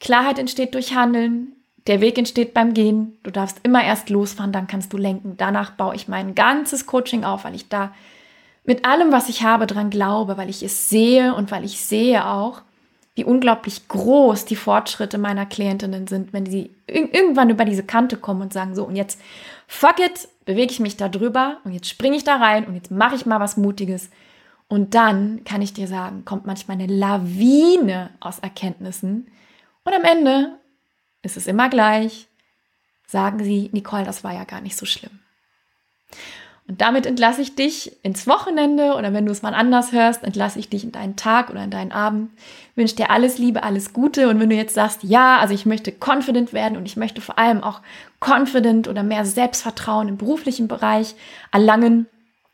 Klarheit 0.00 0.38
entsteht 0.38 0.74
durch 0.74 0.94
Handeln. 0.94 1.52
Der 1.86 2.00
Weg 2.00 2.16
entsteht 2.16 2.54
beim 2.54 2.72
Gehen. 2.72 3.18
Du 3.22 3.30
darfst 3.30 3.60
immer 3.64 3.84
erst 3.84 4.08
losfahren, 4.08 4.50
dann 4.50 4.66
kannst 4.66 4.94
du 4.94 4.96
lenken. 4.96 5.34
Danach 5.36 5.72
baue 5.72 5.94
ich 5.94 6.08
mein 6.08 6.34
ganzes 6.34 6.86
Coaching 6.86 7.24
auf, 7.24 7.44
weil 7.44 7.54
ich 7.54 7.68
da 7.68 7.92
mit 8.64 8.86
allem, 8.86 9.12
was 9.12 9.28
ich 9.28 9.42
habe, 9.42 9.66
dran 9.66 9.90
glaube, 9.90 10.38
weil 10.38 10.48
ich 10.48 10.62
es 10.62 10.88
sehe 10.88 11.34
und 11.34 11.50
weil 11.50 11.64
ich 11.64 11.80
sehe 11.80 12.26
auch, 12.26 12.62
wie 13.14 13.24
unglaublich 13.24 13.86
groß 13.88 14.46
die 14.46 14.56
Fortschritte 14.56 15.18
meiner 15.18 15.44
Klientinnen 15.44 16.06
sind, 16.06 16.32
wenn 16.32 16.46
sie 16.46 16.70
irgendwann 16.86 17.50
über 17.50 17.66
diese 17.66 17.82
Kante 17.82 18.16
kommen 18.16 18.40
und 18.40 18.54
sagen, 18.54 18.74
so, 18.74 18.84
und 18.84 18.96
jetzt 18.96 19.20
fuck 19.66 19.98
it, 19.98 20.28
bewege 20.46 20.72
ich 20.72 20.80
mich 20.80 20.96
da 20.96 21.10
drüber 21.10 21.58
und 21.64 21.72
jetzt 21.72 21.88
springe 21.90 22.16
ich 22.16 22.24
da 22.24 22.36
rein 22.36 22.64
und 22.64 22.74
jetzt 22.74 22.90
mache 22.90 23.16
ich 23.16 23.26
mal 23.26 23.40
was 23.40 23.58
Mutiges. 23.58 24.08
Und 24.70 24.94
dann 24.94 25.42
kann 25.42 25.62
ich 25.62 25.72
dir 25.72 25.88
sagen, 25.88 26.24
kommt 26.24 26.46
manchmal 26.46 26.76
eine 26.76 26.86
Lawine 26.86 28.10
aus 28.20 28.38
Erkenntnissen. 28.38 29.26
Und 29.82 29.92
am 29.92 30.04
Ende 30.04 30.60
ist 31.22 31.36
es 31.36 31.48
immer 31.48 31.68
gleich. 31.68 32.28
Sagen 33.04 33.42
sie, 33.42 33.68
Nicole, 33.72 34.04
das 34.04 34.22
war 34.22 34.32
ja 34.32 34.44
gar 34.44 34.60
nicht 34.60 34.76
so 34.76 34.86
schlimm. 34.86 35.18
Und 36.68 36.80
damit 36.80 37.04
entlasse 37.04 37.42
ich 37.42 37.56
dich 37.56 37.96
ins 38.04 38.28
Wochenende 38.28 38.94
oder 38.94 39.12
wenn 39.12 39.26
du 39.26 39.32
es 39.32 39.42
mal 39.42 39.54
anders 39.54 39.90
hörst, 39.90 40.22
entlasse 40.22 40.60
ich 40.60 40.68
dich 40.68 40.84
in 40.84 40.92
deinen 40.92 41.16
Tag 41.16 41.50
oder 41.50 41.64
in 41.64 41.72
deinen 41.72 41.90
Abend. 41.90 42.30
Wünsche 42.76 42.94
dir 42.94 43.10
alles 43.10 43.38
Liebe, 43.38 43.64
alles 43.64 43.92
Gute. 43.92 44.28
Und 44.28 44.38
wenn 44.38 44.50
du 44.50 44.54
jetzt 44.54 44.74
sagst, 44.74 45.02
ja, 45.02 45.38
also 45.40 45.52
ich 45.52 45.66
möchte 45.66 45.90
confident 45.90 46.52
werden 46.52 46.76
und 46.76 46.86
ich 46.86 46.96
möchte 46.96 47.20
vor 47.20 47.40
allem 47.40 47.64
auch 47.64 47.80
confident 48.24 48.86
oder 48.86 49.02
mehr 49.02 49.24
Selbstvertrauen 49.24 50.06
im 50.06 50.16
beruflichen 50.16 50.68
Bereich 50.68 51.16
erlangen, 51.50 52.06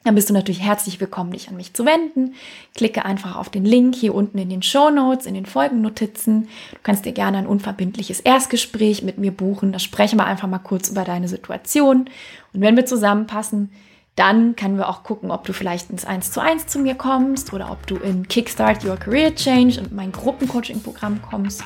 dann 0.07 0.15
bist 0.15 0.31
du 0.31 0.35
natürlich 0.35 0.63
herzlich 0.63 1.01
willkommen, 1.01 1.33
dich 1.33 1.49
an 1.49 1.57
mich 1.57 1.75
zu 1.75 1.85
wenden. 1.85 2.35
Klicke 2.77 3.05
einfach 3.05 3.35
auf 3.35 3.51
den 3.51 3.65
Link 3.65 3.97
hier 3.97 4.15
unten 4.15 4.39
in 4.39 4.49
den 4.49 4.63
Show 4.63 4.89
Notes, 4.89 5.27
in 5.27 5.35
den 5.35 5.47
Folgennotizen. 5.47 6.45
Du 6.71 6.79
kannst 6.85 7.05
dir 7.05 7.13
gerne 7.13 7.39
ein 7.39 7.47
unverbindliches 7.49 8.21
Erstgespräch 8.21 9.03
mit 9.03 9.19
mir 9.19 9.33
buchen. 9.33 9.73
Da 9.73 9.81
sprechen 9.81 10.21
wir 10.21 10.25
einfach 10.25 10.47
mal 10.47 10.61
kurz 10.61 10.91
über 10.91 11.03
deine 11.03 11.27
Situation. 11.27 12.09
Und 12.53 12.61
wenn 12.61 12.77
wir 12.77 12.87
zusammenpassen, 12.87 13.73
dann 14.15 14.55
können 14.55 14.79
wir 14.79 14.89
auch 14.89 15.03
gucken, 15.03 15.33
ob 15.33 15.45
du 15.45 15.53
vielleicht 15.53 15.91
ins 15.91 16.05
1 16.05 16.31
zu 16.31 16.41
1 16.41 16.69
zu 16.69 16.79
mir 16.79 16.95
kommst 16.95 17.53
oder 17.53 17.73
ob 17.73 17.85
du 17.89 17.97
in 17.97 18.29
Kickstart 18.29 18.85
Your 18.85 18.97
Career 18.97 19.35
Change 19.35 19.81
und 19.81 19.93
mein 19.93 20.13
Gruppencoaching-Programm 20.13 21.21
kommst. 21.21 21.65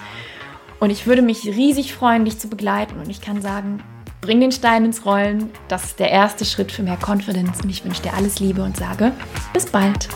Und 0.81 0.89
ich 0.89 1.07
würde 1.07 1.21
mich 1.21 1.45
riesig 1.45 1.93
freuen, 1.93 2.25
dich 2.25 2.39
zu 2.39 2.49
begleiten. 2.49 2.99
Und 2.99 3.11
ich 3.11 3.21
kann 3.21 3.43
sagen, 3.43 3.83
Bring 4.21 4.41
den 4.41 4.53
Stein 4.53 4.85
ins 4.85 5.07
Rollen. 5.07 5.51
Das 5.69 5.85
ist 5.85 5.99
der 5.99 6.11
erste 6.11 6.45
Schritt 6.45 6.71
für 6.73 6.83
mehr 6.83 6.99
Confidence 6.99 7.63
und 7.63 7.71
ich 7.71 7.85
wünsche 7.85 8.03
dir 8.03 8.13
alles 8.15 8.39
Liebe 8.39 8.63
und 8.63 8.77
sage 8.77 9.13
bis 9.55 9.67
bald. 9.67 10.09